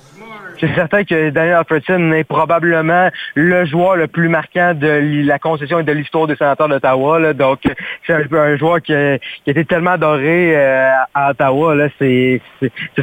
C'est 0.60 0.74
certain 0.74 1.04
que 1.04 1.30
Daniel 1.30 1.54
Alfredson 1.54 2.12
est 2.12 2.24
probablement 2.24 3.08
le 3.34 3.64
joueur 3.64 3.96
le 3.96 4.08
plus 4.08 4.28
marquant 4.28 4.74
de 4.74 5.24
la 5.26 5.38
concession 5.38 5.78
et 5.78 5.84
de 5.84 5.92
l'histoire 5.92 6.26
des 6.26 6.36
sénateurs 6.36 6.68
d'Ottawa. 6.68 7.32
Donc, 7.32 7.60
c'est 8.06 8.14
un, 8.14 8.56
joueur 8.56 8.82
qui 8.82 8.94
a, 8.94 9.18
été 9.46 9.64
tellement 9.64 9.92
adoré 9.92 10.56
euh, 10.56 10.90
à 11.14 11.30
Ottawa. 11.30 11.74
C'est, 11.98 12.40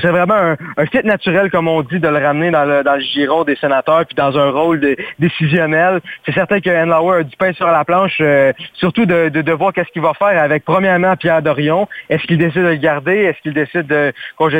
vraiment 0.04 0.34
un, 0.36 0.58
un 0.78 0.86
fit 0.86 1.04
naturel, 1.04 1.50
comme 1.50 1.68
on 1.68 1.82
dit, 1.82 2.00
de 2.00 2.08
le 2.08 2.18
ramener 2.18 2.52
dans 2.52 2.66
le, 2.66 2.84
dans 2.84 2.96
le 2.96 3.02
giron 3.02 3.44
des 3.44 3.56
sénateurs 3.56 4.06
puis 4.06 4.16
dans 4.16 4.38
un 4.38 4.50
rôle 4.50 4.82
décisionnel. 5.20 6.02
C'est 6.26 6.34
certain 6.34 6.60
que 6.60 6.70
Henlauer 6.70 7.20
a 7.20 7.24
du 7.24 7.36
pain 7.38 7.54
sur 7.54 7.68
la 7.68 7.86
planche, 7.86 8.18
euh, 8.22 8.52
surtout 8.74 9.06
de, 9.06 9.30
de, 9.30 9.42
de 9.42 9.52
voir 9.52 9.72
qu'est-ce 9.74 9.92
qu'il 9.92 10.02
va 10.02 10.14
faire 10.14 10.42
avec, 10.42 10.66
premièrement, 10.66 11.16
Pierre 11.16 11.42
Dorion. 11.42 11.88
Est-ce 12.10 12.24
qu'il 12.24 12.38
décide 12.38 12.64
de 12.64 12.68
le 12.68 12.76
garder? 12.76 13.16
Est-ce 13.16 13.42
qu'il 13.42 13.54
décide 13.54 13.88
de... 13.88 14.14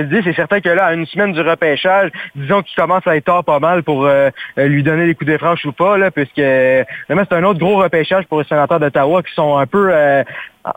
Dis, 0.06 0.22
c'est 0.24 0.36
certain 0.36 0.62
que 0.62 0.70
là, 0.70 0.86
à 0.86 0.94
une 0.94 1.06
semaine 1.06 1.34
du 1.34 1.42
repêchage, 1.42 2.12
disons 2.36 2.62
qu'il 2.62 2.76
commence 2.86 3.08
à 3.08 3.16
être 3.16 3.26
tard 3.26 3.44
pas 3.44 3.60
mal 3.60 3.82
pour 3.82 4.06
euh, 4.06 4.30
lui 4.58 4.84
donner 4.84 5.08
les 5.08 5.16
coups 5.16 5.32
de 5.32 5.38
franche 5.38 5.66
ou 5.66 5.72
pas, 5.72 5.98
là, 5.98 6.12
puisque 6.12 6.36
c'est 6.36 6.86
un 7.10 7.44
autre 7.44 7.60
gros 7.60 7.78
repêchage 7.78 8.26
pour 8.28 8.40
les 8.40 8.46
sénateurs 8.46 8.80
d'Ottawa 8.80 9.24
qui 9.24 9.34
sont 9.34 9.58
un 9.58 9.66
peu 9.66 9.90
euh, 9.92 10.24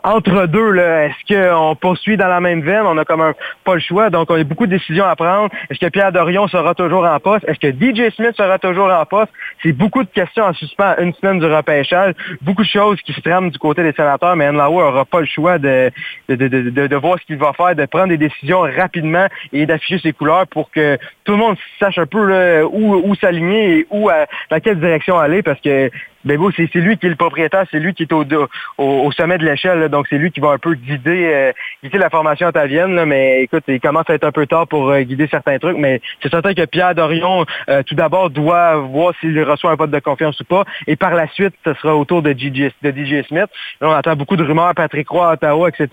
entre 0.03 0.45
deux. 0.45 0.75
Est-ce 0.77 1.33
qu'on 1.33 1.75
poursuit 1.75 2.17
dans 2.17 2.27
la 2.27 2.39
même 2.39 2.61
veine? 2.61 2.83
On 2.85 2.97
a 2.97 3.05
comme 3.05 3.21
un, 3.21 3.33
pas 3.63 3.75
le 3.75 3.79
choix, 3.79 4.09
donc 4.09 4.29
on 4.29 4.39
a 4.39 4.43
beaucoup 4.43 4.65
de 4.65 4.71
décisions 4.71 5.05
à 5.05 5.15
prendre. 5.15 5.49
Est-ce 5.69 5.79
que 5.79 5.89
Pierre 5.89 6.11
Dorion 6.11 6.47
sera 6.47 6.75
toujours 6.75 7.05
en 7.05 7.19
poste? 7.19 7.45
Est-ce 7.47 7.59
que 7.59 7.71
DJ 7.71 8.13
Smith 8.15 8.35
sera 8.37 8.59
toujours 8.59 8.91
en 8.91 9.05
poste? 9.05 9.31
C'est 9.63 9.73
beaucoup 9.73 10.03
de 10.03 10.09
questions 10.09 10.43
en 10.43 10.53
suspens 10.53 10.95
une 10.99 11.13
semaine 11.13 11.39
du 11.39 11.45
repêchage. 11.45 12.13
Beaucoup 12.41 12.63
de 12.63 12.67
choses 12.67 13.01
qui 13.01 13.13
se 13.13 13.21
trament 13.21 13.49
du 13.49 13.57
côté 13.57 13.83
des 13.83 13.93
sénateurs, 13.93 14.35
mais 14.35 14.47
Enlauer 14.47 14.83
n'aura 14.83 15.05
pas 15.05 15.21
le 15.21 15.25
choix 15.25 15.57
de, 15.57 15.91
de, 16.27 16.35
de, 16.35 16.87
de, 16.87 16.95
voir 16.95 17.17
ce 17.19 17.25
qu'il 17.25 17.37
va 17.37 17.53
faire, 17.53 17.75
de 17.75 17.85
prendre 17.85 18.09
des 18.09 18.17
décisions 18.17 18.61
rapidement 18.61 19.27
et 19.53 19.65
d'afficher 19.65 19.99
ses 19.99 20.13
couleurs 20.13 20.47
pour 20.47 20.71
que 20.71 20.97
tout 21.23 21.31
le 21.33 21.37
monde 21.37 21.57
sache 21.79 21.97
un 21.97 22.05
peu 22.05 22.23
là, 22.25 22.65
où, 22.65 22.95
où 22.95 23.15
s'aligner 23.15 23.79
et 23.79 23.87
où 23.89 24.09
dans 24.49 24.59
quelle 24.59 24.79
direction 24.79 25.17
aller 25.17 25.41
parce 25.41 25.59
que 25.61 25.89
bon, 26.25 26.51
c'est 26.55 26.73
lui 26.75 26.97
qui 26.97 27.05
est 27.05 27.09
le 27.09 27.15
propriétaire, 27.15 27.65
c'est 27.71 27.79
lui 27.79 27.93
qui 27.93 28.03
est 28.03 28.13
au, 28.13 29.11
sommet 29.11 29.37
de 29.37 29.45
l'échelle, 29.45 29.89
donc 29.89 30.07
c'est 30.09 30.17
lui 30.17 30.31
qui 30.31 30.39
va 30.39 30.49
un 30.51 30.57
peu 30.57 30.73
guider, 30.73 31.31
euh, 31.33 31.51
guider 31.83 31.97
la 31.97 32.09
formation 32.09 32.47
ottavienne, 32.47 32.95
là. 32.95 33.05
mais 33.05 33.43
écoute, 33.43 33.63
il 33.67 33.79
commence 33.79 34.09
à 34.09 34.13
être 34.13 34.25
un 34.25 34.31
peu 34.31 34.45
tard 34.45 34.67
pour 34.67 34.89
euh, 34.89 35.01
guider 35.01 35.27
certains 35.27 35.57
trucs, 35.59 35.77
mais 35.77 36.01
c'est 36.21 36.29
certain 36.29 36.53
que 36.53 36.65
Pierre 36.65 36.95
Dorion, 36.95 37.45
euh, 37.69 37.83
tout 37.83 37.95
d'abord, 37.95 38.29
doit 38.29 38.75
voir 38.75 39.13
s'il 39.19 39.41
reçoit 39.43 39.71
un 39.71 39.75
vote 39.75 39.91
de 39.91 39.99
confiance 39.99 40.39
ou 40.39 40.43
pas, 40.43 40.65
et 40.87 40.95
par 40.95 41.13
la 41.13 41.27
suite, 41.29 41.53
ce 41.65 41.73
sera 41.75 41.95
au 41.95 42.05
tour 42.05 42.21
de, 42.21 42.31
DJ, 42.31 42.71
de 42.81 42.91
DJ 42.91 43.25
Smith. 43.27 43.49
Là, 43.81 43.89
on 43.89 43.93
entend 43.93 44.15
beaucoup 44.15 44.35
de 44.35 44.43
rumeurs, 44.43 44.73
Patrick 44.75 45.07
Roy 45.09 45.33
Ottawa, 45.33 45.69
etc. 45.69 45.89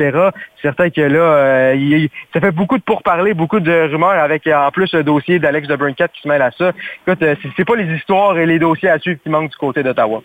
C'est 0.57 0.62
certain 0.62 0.91
que 0.91 1.01
là, 1.01 1.74
ça 2.33 2.41
fait 2.41 2.51
beaucoup 2.51 2.79
de 2.79 2.83
pourparlers, 2.83 3.35
beaucoup 3.35 3.61
de 3.61 3.89
rumeurs 3.91 4.11
avec 4.11 4.47
en 4.47 4.70
plus 4.70 4.93
le 4.93 5.05
dossier 5.05 5.39
d'Alex 5.39 5.68
de 5.68 5.77
Brincat 5.77 6.09
qui 6.09 6.22
se 6.22 6.29
mêle 6.29 6.43
à 6.43 6.51
ça. 6.51 6.72
Écoute, 7.07 7.24
c'est 7.57 7.64
pas 7.64 7.77
les 7.77 7.95
histoires 7.95 8.37
et 8.39 8.47
les 8.47 8.59
dossiers 8.59 8.89
à 8.89 8.99
suivre 8.99 9.20
qui 9.22 9.29
manquent 9.29 9.51
du 9.51 9.57
côté 9.57 9.83
d'Ottawa. 9.83 10.16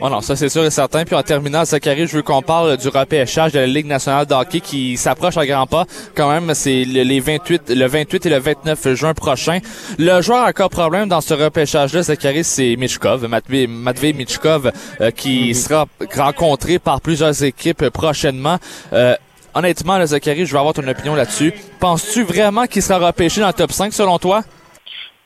Oh 0.00 0.08
non, 0.08 0.22
ça 0.22 0.34
c'est 0.34 0.48
sûr 0.48 0.64
et 0.64 0.70
certain. 0.70 1.04
Puis 1.04 1.14
en 1.14 1.22
terminant, 1.22 1.64
Zachary, 1.64 2.06
je 2.06 2.16
veux 2.16 2.22
qu'on 2.22 2.40
parle 2.40 2.76
du 2.78 2.88
repêchage 2.88 3.52
de 3.52 3.58
la 3.58 3.66
Ligue 3.66 3.86
nationale 3.86 4.24
de 4.24 4.32
hockey 4.32 4.60
qui 4.60 4.96
s'approche 4.96 5.36
à 5.36 5.46
grands 5.46 5.66
pas. 5.66 5.84
Quand 6.14 6.30
même, 6.30 6.54
c'est 6.54 6.84
le, 6.84 7.02
les 7.02 7.20
28, 7.20 7.68
le 7.68 7.86
28 7.86 8.26
et 8.26 8.30
le 8.30 8.38
29 8.38 8.94
juin 8.94 9.12
prochain. 9.12 9.58
Le 9.98 10.22
joueur 10.22 10.44
à 10.44 10.54
cas 10.54 10.70
problème 10.70 11.08
dans 11.08 11.20
ce 11.20 11.34
repêchage-là, 11.34 12.02
Zachary, 12.02 12.44
c'est 12.44 12.76
Michkov, 12.76 13.28
Matvey, 13.28 13.66
Matvey 13.66 14.14
Michkov, 14.14 14.72
euh, 15.00 15.10
qui 15.10 15.54
sera 15.54 15.86
rencontré 16.16 16.78
par 16.78 17.02
plusieurs 17.02 17.44
équipes 17.44 17.90
prochainement. 17.90 18.56
Euh, 18.94 19.14
honnêtement, 19.54 19.98
là, 19.98 20.06
Zachary, 20.06 20.46
je 20.46 20.52
veux 20.52 20.58
avoir 20.58 20.74
ton 20.74 20.88
opinion 20.88 21.14
là-dessus. 21.14 21.52
Penses-tu 21.78 22.24
vraiment 22.24 22.64
qu'il 22.64 22.82
sera 22.82 23.06
repêché 23.06 23.42
dans 23.42 23.48
le 23.48 23.52
top 23.52 23.70
5 23.70 23.92
selon 23.92 24.18
toi? 24.18 24.44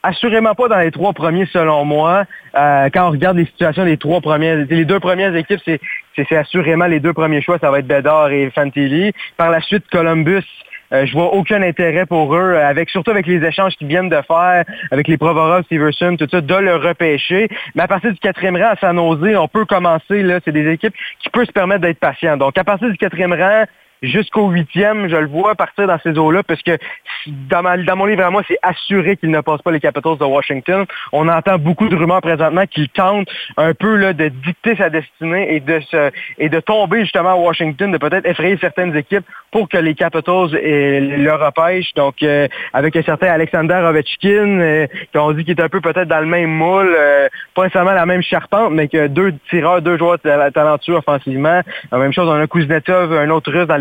Assurément 0.02 0.54
pas 0.54 0.68
dans 0.68 0.78
les 0.78 0.90
trois 0.90 1.12
premiers 1.12 1.46
selon 1.46 1.84
moi. 1.84 2.24
Euh, 2.54 2.88
quand 2.92 3.08
on 3.08 3.10
regarde 3.10 3.36
les 3.36 3.46
situations 3.46 3.84
des 3.84 3.96
trois 3.96 4.20
premières, 4.20 4.66
les 4.68 4.84
deux 4.84 5.00
premières 5.00 5.34
équipes, 5.34 5.60
c'est, 5.64 5.80
c'est, 6.16 6.36
assurément 6.36 6.86
les 6.86 7.00
deux 7.00 7.12
premiers 7.12 7.42
choix, 7.42 7.58
ça 7.58 7.70
va 7.70 7.80
être 7.80 7.86
Bedard 7.86 8.30
et 8.30 8.50
Fantilli. 8.50 9.12
Par 9.36 9.50
la 9.50 9.60
suite, 9.60 9.84
Columbus. 9.90 10.44
Euh, 10.90 11.04
je 11.04 11.12
vois 11.12 11.34
aucun 11.34 11.60
intérêt 11.60 12.06
pour 12.06 12.34
eux, 12.34 12.54
euh, 12.54 12.66
avec 12.66 12.88
surtout 12.88 13.10
avec 13.10 13.26
les 13.26 13.44
échanges 13.44 13.74
qu'ils 13.76 13.88
viennent 13.88 14.08
de 14.08 14.22
faire, 14.26 14.64
avec 14.90 15.06
les 15.06 15.18
Provorov, 15.18 15.64
Stevenson, 15.64 16.16
tout 16.18 16.26
ça, 16.30 16.40
de 16.40 16.54
le 16.54 16.76
repêcher. 16.76 17.48
Mais 17.74 17.82
à 17.82 17.88
partir 17.88 18.10
du 18.10 18.18
quatrième 18.18 18.56
rang 18.56 18.70
à 18.70 18.76
San 18.76 18.96
Jose, 18.96 19.36
on 19.36 19.48
peut 19.48 19.66
commencer, 19.66 20.22
là, 20.22 20.40
c'est 20.42 20.52
des 20.52 20.66
équipes 20.72 20.94
qui 21.20 21.28
peuvent 21.28 21.44
se 21.44 21.52
permettre 21.52 21.82
d'être 21.82 21.98
patients. 21.98 22.38
Donc 22.38 22.56
à 22.56 22.64
partir 22.64 22.88
du 22.88 22.96
quatrième 22.96 23.34
rang, 23.34 23.64
jusqu'au 24.02 24.48
huitième, 24.48 25.08
je 25.08 25.16
le 25.16 25.26
vois 25.26 25.54
partir 25.54 25.86
dans 25.86 25.98
ces 26.00 26.16
eaux-là, 26.18 26.42
parce 26.42 26.62
que 26.62 26.78
dans, 27.26 27.62
ma- 27.62 27.76
dans 27.76 27.96
mon 27.96 28.06
livre 28.06 28.24
à 28.24 28.30
moi, 28.30 28.42
c'est 28.46 28.58
assuré 28.62 29.16
qu'ils 29.16 29.30
ne 29.30 29.40
passent 29.40 29.62
pas 29.62 29.70
les 29.70 29.80
Capitals 29.80 30.18
de 30.18 30.24
Washington. 30.24 30.84
On 31.12 31.28
entend 31.28 31.58
beaucoup 31.58 31.88
de 31.88 31.96
rumeurs 31.96 32.20
présentement 32.20 32.64
qu'ils 32.66 32.88
tentent 32.88 33.28
un 33.56 33.74
peu 33.74 33.96
là, 33.96 34.12
de 34.12 34.28
dicter 34.28 34.76
sa 34.76 34.90
destinée 34.90 35.54
et 35.54 35.60
de 35.60 35.80
se, 35.80 36.10
et 36.38 36.48
de 36.48 36.60
tomber 36.60 37.00
justement 37.00 37.30
à 37.30 37.36
Washington, 37.36 37.90
de 37.90 37.98
peut-être 37.98 38.26
effrayer 38.26 38.56
certaines 38.60 38.96
équipes 38.96 39.24
pour 39.50 39.68
que 39.68 39.78
les 39.78 39.94
Capitals 39.94 40.54
eh, 40.60 41.00
le 41.00 41.32
repêchent. 41.32 41.94
Donc, 41.94 42.22
euh, 42.22 42.46
avec 42.72 42.94
un 42.96 43.02
certain 43.02 43.28
Alexander 43.28 43.74
Ovechkin, 43.74 44.60
euh, 44.60 44.86
qu'on 45.12 45.32
dit 45.32 45.44
qu'il 45.44 45.58
est 45.58 45.62
un 45.62 45.68
peu 45.68 45.80
peut-être 45.80 46.08
dans 46.08 46.20
le 46.20 46.26
même 46.26 46.50
moule, 46.50 46.94
euh, 46.96 47.28
pas 47.54 47.62
nécessairement 47.64 47.92
la 47.92 48.06
même 48.06 48.22
charpente, 48.22 48.72
mais 48.72 48.88
que 48.88 49.06
deux 49.06 49.34
tireurs, 49.50 49.82
deux 49.82 49.96
joueurs 49.98 50.18
ta- 50.18 50.50
talentueux 50.50 50.94
offensivement. 50.94 51.60
La 51.90 51.98
même 51.98 52.12
chose, 52.12 52.28
on 52.28 52.40
a 52.40 52.46
Kuznetsov, 52.46 53.12
un 53.12 53.30
autre 53.30 53.50
russe 53.50 53.66
dans 53.66 53.76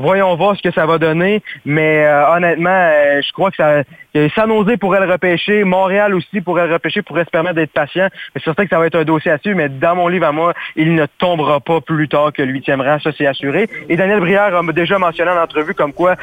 Voyons 0.00 0.36
voir 0.36 0.56
ce 0.56 0.62
que 0.62 0.70
ça 0.70 0.86
va 0.86 0.98
donner, 0.98 1.42
mais 1.64 2.06
euh, 2.06 2.30
honnêtement, 2.30 2.70
euh, 2.70 3.20
je 3.20 3.32
crois 3.32 3.50
que 3.50 3.56
ça, 3.56 3.82
que 4.14 4.28
San 4.28 4.48
Jose 4.48 4.76
pourrait 4.80 5.04
le 5.04 5.10
repêcher, 5.10 5.64
Montréal 5.64 6.14
aussi 6.14 6.40
pourrait 6.40 6.68
le 6.68 6.74
repêcher, 6.74 7.02
pourrait 7.02 7.24
se 7.24 7.30
permettre 7.30 7.56
d'être 7.56 7.72
patient. 7.72 8.06
C'est 8.32 8.44
certain 8.44 8.62
que 8.62 8.70
ça 8.70 8.78
va 8.78 8.86
être 8.86 8.94
un 8.94 9.02
dossier 9.02 9.32
à 9.32 9.38
suivre, 9.38 9.56
mais 9.56 9.68
dans 9.68 9.96
mon 9.96 10.06
livre 10.06 10.26
à 10.26 10.30
moi, 10.30 10.54
il 10.76 10.94
ne 10.94 11.06
tombera 11.18 11.58
pas 11.58 11.80
plus 11.80 12.06
tard 12.06 12.32
que 12.32 12.42
le 12.42 12.52
huitième 12.52 12.80
rang, 12.80 13.00
ça 13.00 13.10
c'est 13.18 13.26
assuré. 13.26 13.68
Et 13.88 13.96
Daniel 13.96 14.20
Brière 14.20 14.54
a 14.54 14.62
déjà 14.72 15.00
mentionné 15.00 15.32
en 15.32 15.42
entrevue 15.42 15.74
comme 15.74 15.92
quoi 15.92 16.14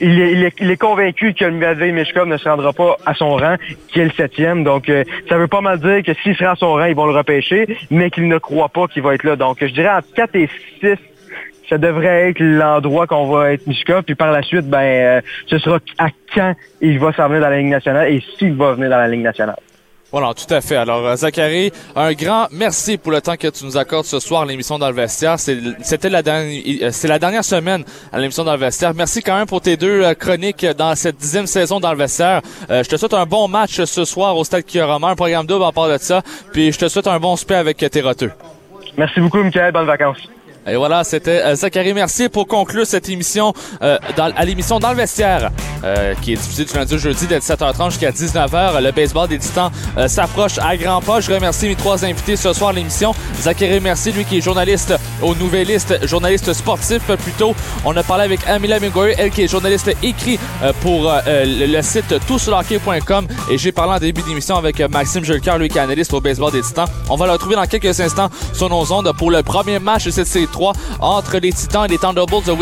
il 0.00 0.44
est, 0.44 0.76
convaincu 0.76 1.34
que 1.34 1.46
Medvedev 1.46 1.94
Mishkov 1.94 2.28
ne 2.28 2.36
se 2.36 2.48
rendra 2.48 2.72
pas 2.72 2.96
à 3.06 3.14
son 3.14 3.34
rang, 3.34 3.56
qui 3.88 4.00
est 4.00 4.04
le 4.04 4.12
septième. 4.12 4.62
Donc, 4.62 4.88
euh, 4.88 5.02
ça 5.28 5.36
veut 5.36 5.48
pas 5.48 5.60
mal 5.60 5.80
dire 5.80 6.02
que 6.04 6.14
s'il 6.22 6.36
sera 6.36 6.52
à 6.52 6.56
son 6.56 6.74
rang, 6.74 6.84
ils 6.84 6.94
vont 6.94 7.06
le 7.06 7.16
repêcher, 7.16 7.76
mais 7.90 8.10
qu'il 8.10 8.28
ne 8.28 8.38
croit 8.38 8.68
pas 8.68 8.86
qu'il 8.86 9.02
va 9.02 9.14
être 9.14 9.24
là. 9.24 9.34
Donc, 9.34 9.58
je 9.60 9.72
dirais 9.72 9.90
entre 9.90 10.12
4 10.14 10.36
et 10.36 10.48
6, 10.80 10.96
ça 11.68 11.78
devrait 11.78 12.30
être 12.30 12.40
l'endroit 12.40 13.06
qu'on 13.06 13.26
va 13.26 13.52
être 13.52 13.66
Mishkov. 13.66 14.02
Puis 14.04 14.14
par 14.14 14.32
la 14.32 14.42
suite, 14.42 14.66
ben, 14.68 14.78
euh, 14.80 15.20
ce 15.48 15.58
sera 15.58 15.78
à 15.98 16.08
quand 16.34 16.54
il 16.80 16.98
va 16.98 17.12
s'en 17.12 17.28
venir 17.28 17.40
dans 17.42 17.48
la 17.50 17.58
Ligue 17.58 17.68
nationale 17.70 18.10
et 18.12 18.22
s'il 18.38 18.54
va 18.54 18.72
venir 18.72 18.90
dans 18.90 18.98
la 18.98 19.08
Ligue 19.08 19.22
nationale. 19.22 19.56
Voilà, 20.12 20.32
tout 20.34 20.54
à 20.54 20.60
fait. 20.60 20.76
Alors, 20.76 21.04
euh, 21.04 21.16
Zachary, 21.16 21.72
un 21.96 22.12
grand 22.12 22.46
merci 22.52 22.96
pour 22.96 23.10
le 23.10 23.20
temps 23.20 23.34
que 23.36 23.48
tu 23.48 23.64
nous 23.64 23.76
accordes 23.76 24.06
ce 24.06 24.20
soir 24.20 24.42
à 24.42 24.46
l'émission 24.46 24.78
dans 24.78 24.88
le 24.88 24.94
vestiaire. 24.94 25.38
C'est- 25.38 25.58
C'était 25.82 26.08
la, 26.08 26.22
dernière- 26.22 26.62
euh, 26.82 26.88
c'est 26.92 27.08
la 27.08 27.18
dernière 27.18 27.42
semaine 27.44 27.82
à 28.12 28.20
l'émission 28.20 28.44
dans 28.44 28.52
le 28.52 28.58
vestiaire. 28.58 28.94
Merci 28.94 29.20
quand 29.20 29.36
même 29.36 29.48
pour 29.48 29.60
tes 29.60 29.76
deux 29.76 30.04
euh, 30.04 30.14
chroniques 30.14 30.64
dans 30.78 30.94
cette 30.94 31.16
dixième 31.16 31.46
saison 31.48 31.80
dans 31.80 31.90
le 31.90 31.98
vestiaire. 31.98 32.40
Euh, 32.70 32.84
je 32.84 32.88
te 32.88 32.96
souhaite 32.96 33.14
un 33.14 33.26
bon 33.26 33.48
match 33.48 33.82
ce 33.82 34.04
soir 34.04 34.36
au 34.36 34.44
Stade 34.44 34.64
Kiorama, 34.64 35.08
un 35.08 35.16
programme 35.16 35.44
double 35.44 35.64
en 35.64 35.72
part 35.72 35.88
de 35.88 35.98
ça. 35.98 36.22
Puis 36.52 36.70
je 36.70 36.78
te 36.78 36.88
souhaite 36.88 37.08
un 37.08 37.18
bon 37.18 37.34
souper 37.34 37.56
avec 37.56 37.76
tes 37.78 38.00
roteux. 38.00 38.30
Merci 38.96 39.20
beaucoup, 39.20 39.42
Michael. 39.42 39.72
Bonnes 39.72 39.86
vacances. 39.86 40.28
Et 40.68 40.74
voilà, 40.74 41.04
c'était 41.04 41.42
euh, 41.44 41.54
Zachary 41.54 41.94
Mercier 41.94 42.28
pour 42.28 42.48
conclure 42.48 42.86
cette 42.86 43.08
émission 43.08 43.52
euh, 43.82 43.98
dans, 44.16 44.32
à 44.34 44.44
l'émission 44.44 44.80
Dans 44.80 44.90
le 44.90 44.96
vestiaire, 44.96 45.50
euh, 45.84 46.14
qui 46.22 46.32
est 46.32 46.36
diffusée 46.36 46.64
du 46.64 46.74
lundi 46.74 46.94
au 46.94 46.98
jeudi 46.98 47.26
de 47.28 47.36
17h30 47.36 47.90
jusqu'à 47.90 48.10
19h. 48.10 48.82
Le 48.82 48.90
baseball 48.90 49.28
des 49.28 49.38
titans 49.38 49.70
euh, 49.96 50.08
s'approche 50.08 50.58
à 50.58 50.76
grands 50.76 51.00
pas. 51.00 51.20
Je 51.20 51.32
remercie 51.32 51.68
mes 51.68 51.76
trois 51.76 52.04
invités 52.04 52.34
ce 52.34 52.52
soir 52.52 52.70
à 52.70 52.72
l'émission. 52.72 53.14
Zachary 53.40 53.78
Mercier, 53.80 54.10
lui 54.10 54.24
qui 54.24 54.38
est 54.38 54.40
journaliste 54.40 54.94
au 55.22 55.36
Nouvelliste, 55.36 56.04
journaliste 56.06 56.52
sportif 56.52 57.02
plutôt. 57.22 57.54
On 57.84 57.96
a 57.96 58.02
parlé 58.02 58.24
avec 58.24 58.40
Amila 58.48 58.80
Mingoyer, 58.80 59.14
elle 59.18 59.30
qui 59.30 59.42
est 59.42 59.48
journaliste 59.48 59.90
écrit 60.02 60.38
euh, 60.64 60.72
pour 60.80 61.08
euh, 61.08 61.20
le, 61.26 61.66
le 61.66 61.82
site 61.82 62.12
toutsurhockey.com. 62.26 63.28
Et 63.50 63.58
j'ai 63.58 63.70
parlé 63.70 63.92
en 63.92 63.98
début 63.98 64.22
d'émission 64.22 64.56
avec 64.56 64.80
Maxime 64.80 65.24
Julker, 65.24 65.58
lui 65.58 65.68
qui 65.68 65.78
est 65.78 65.82
analyste 65.82 66.12
au 66.12 66.20
baseball 66.20 66.50
des 66.50 66.62
titans. 66.62 66.88
On 67.08 67.14
va 67.14 67.26
le 67.26 67.32
retrouver 67.32 67.54
dans 67.54 67.66
quelques 67.66 68.00
instants 68.00 68.30
sur 68.52 68.68
nos 68.68 68.90
ondes 68.92 69.12
pour 69.16 69.30
le 69.30 69.44
premier 69.44 69.78
match 69.78 70.06
de 70.06 70.10
cette 70.10 70.26
série 70.26 70.48
3 70.56 70.72
entre 71.00 71.36
les 71.36 71.52
Titans 71.52 71.84
et 71.84 71.88
les 71.88 71.98
Thunderbolts 71.98 72.46
de 72.46 72.52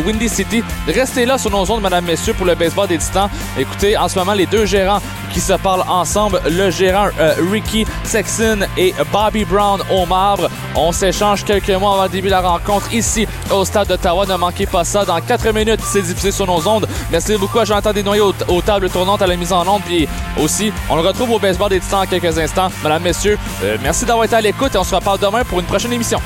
Windy 0.00 0.28
City. 0.28 0.62
Restez 0.88 1.26
là 1.26 1.36
sur 1.36 1.50
nos 1.50 1.70
ondes, 1.70 1.82
mesdames, 1.82 2.06
messieurs, 2.06 2.32
pour 2.32 2.46
le 2.46 2.54
baseball 2.54 2.88
des 2.88 2.96
Titans. 2.96 3.28
Écoutez, 3.58 3.98
en 3.98 4.08
ce 4.08 4.18
moment, 4.18 4.32
les 4.32 4.46
deux 4.46 4.64
gérants 4.64 5.00
qui 5.32 5.40
se 5.40 5.52
parlent 5.52 5.84
ensemble, 5.88 6.40
le 6.48 6.70
gérant 6.70 7.08
euh, 7.20 7.34
Ricky 7.50 7.84
Sexton 8.04 8.60
et 8.78 8.94
Bobby 9.12 9.44
Brown 9.44 9.80
au 9.92 10.06
marbre. 10.06 10.48
On 10.74 10.90
s'échange 10.92 11.44
quelques 11.44 11.70
mois 11.70 11.94
avant 11.94 12.02
le 12.04 12.08
début 12.08 12.28
de 12.28 12.32
la 12.32 12.40
rencontre 12.40 12.94
ici 12.94 13.26
au 13.50 13.64
stade 13.64 13.88
d'Ottawa. 13.88 14.24
Ne 14.26 14.36
manquez 14.36 14.66
pas 14.66 14.84
ça. 14.84 15.04
Dans 15.04 15.20
4 15.20 15.52
minutes, 15.52 15.80
c'est 15.82 16.02
diffusé 16.02 16.30
sur 16.30 16.46
nos 16.46 16.66
ondes. 16.66 16.88
Merci 17.10 17.36
beaucoup 17.36 17.58
à 17.58 17.64
Jonathan 17.64 17.92
Desnoyers 17.92 18.22
aux, 18.22 18.34
aux 18.48 18.62
tables 18.62 18.88
tournantes 18.88 19.22
à 19.22 19.26
la 19.26 19.36
mise 19.36 19.52
en 19.52 19.66
onde. 19.66 19.82
Puis 19.82 20.08
aussi, 20.40 20.72
on 20.88 20.96
le 20.96 21.02
retrouve 21.02 21.32
au 21.32 21.38
baseball 21.38 21.68
des 21.68 21.80
Titans 21.80 22.00
en 22.00 22.06
quelques 22.06 22.38
instants. 22.38 22.70
Mesdames, 22.82 23.02
messieurs, 23.02 23.38
euh, 23.64 23.76
merci 23.82 24.04
d'avoir 24.04 24.24
été 24.24 24.36
à 24.36 24.40
l'écoute 24.40 24.74
et 24.74 24.78
on 24.78 24.84
se 24.84 24.94
reparle 24.94 25.18
demain 25.18 25.44
pour 25.44 25.60
une 25.60 25.66
prochaine 25.66 25.92
émission. 25.92 26.20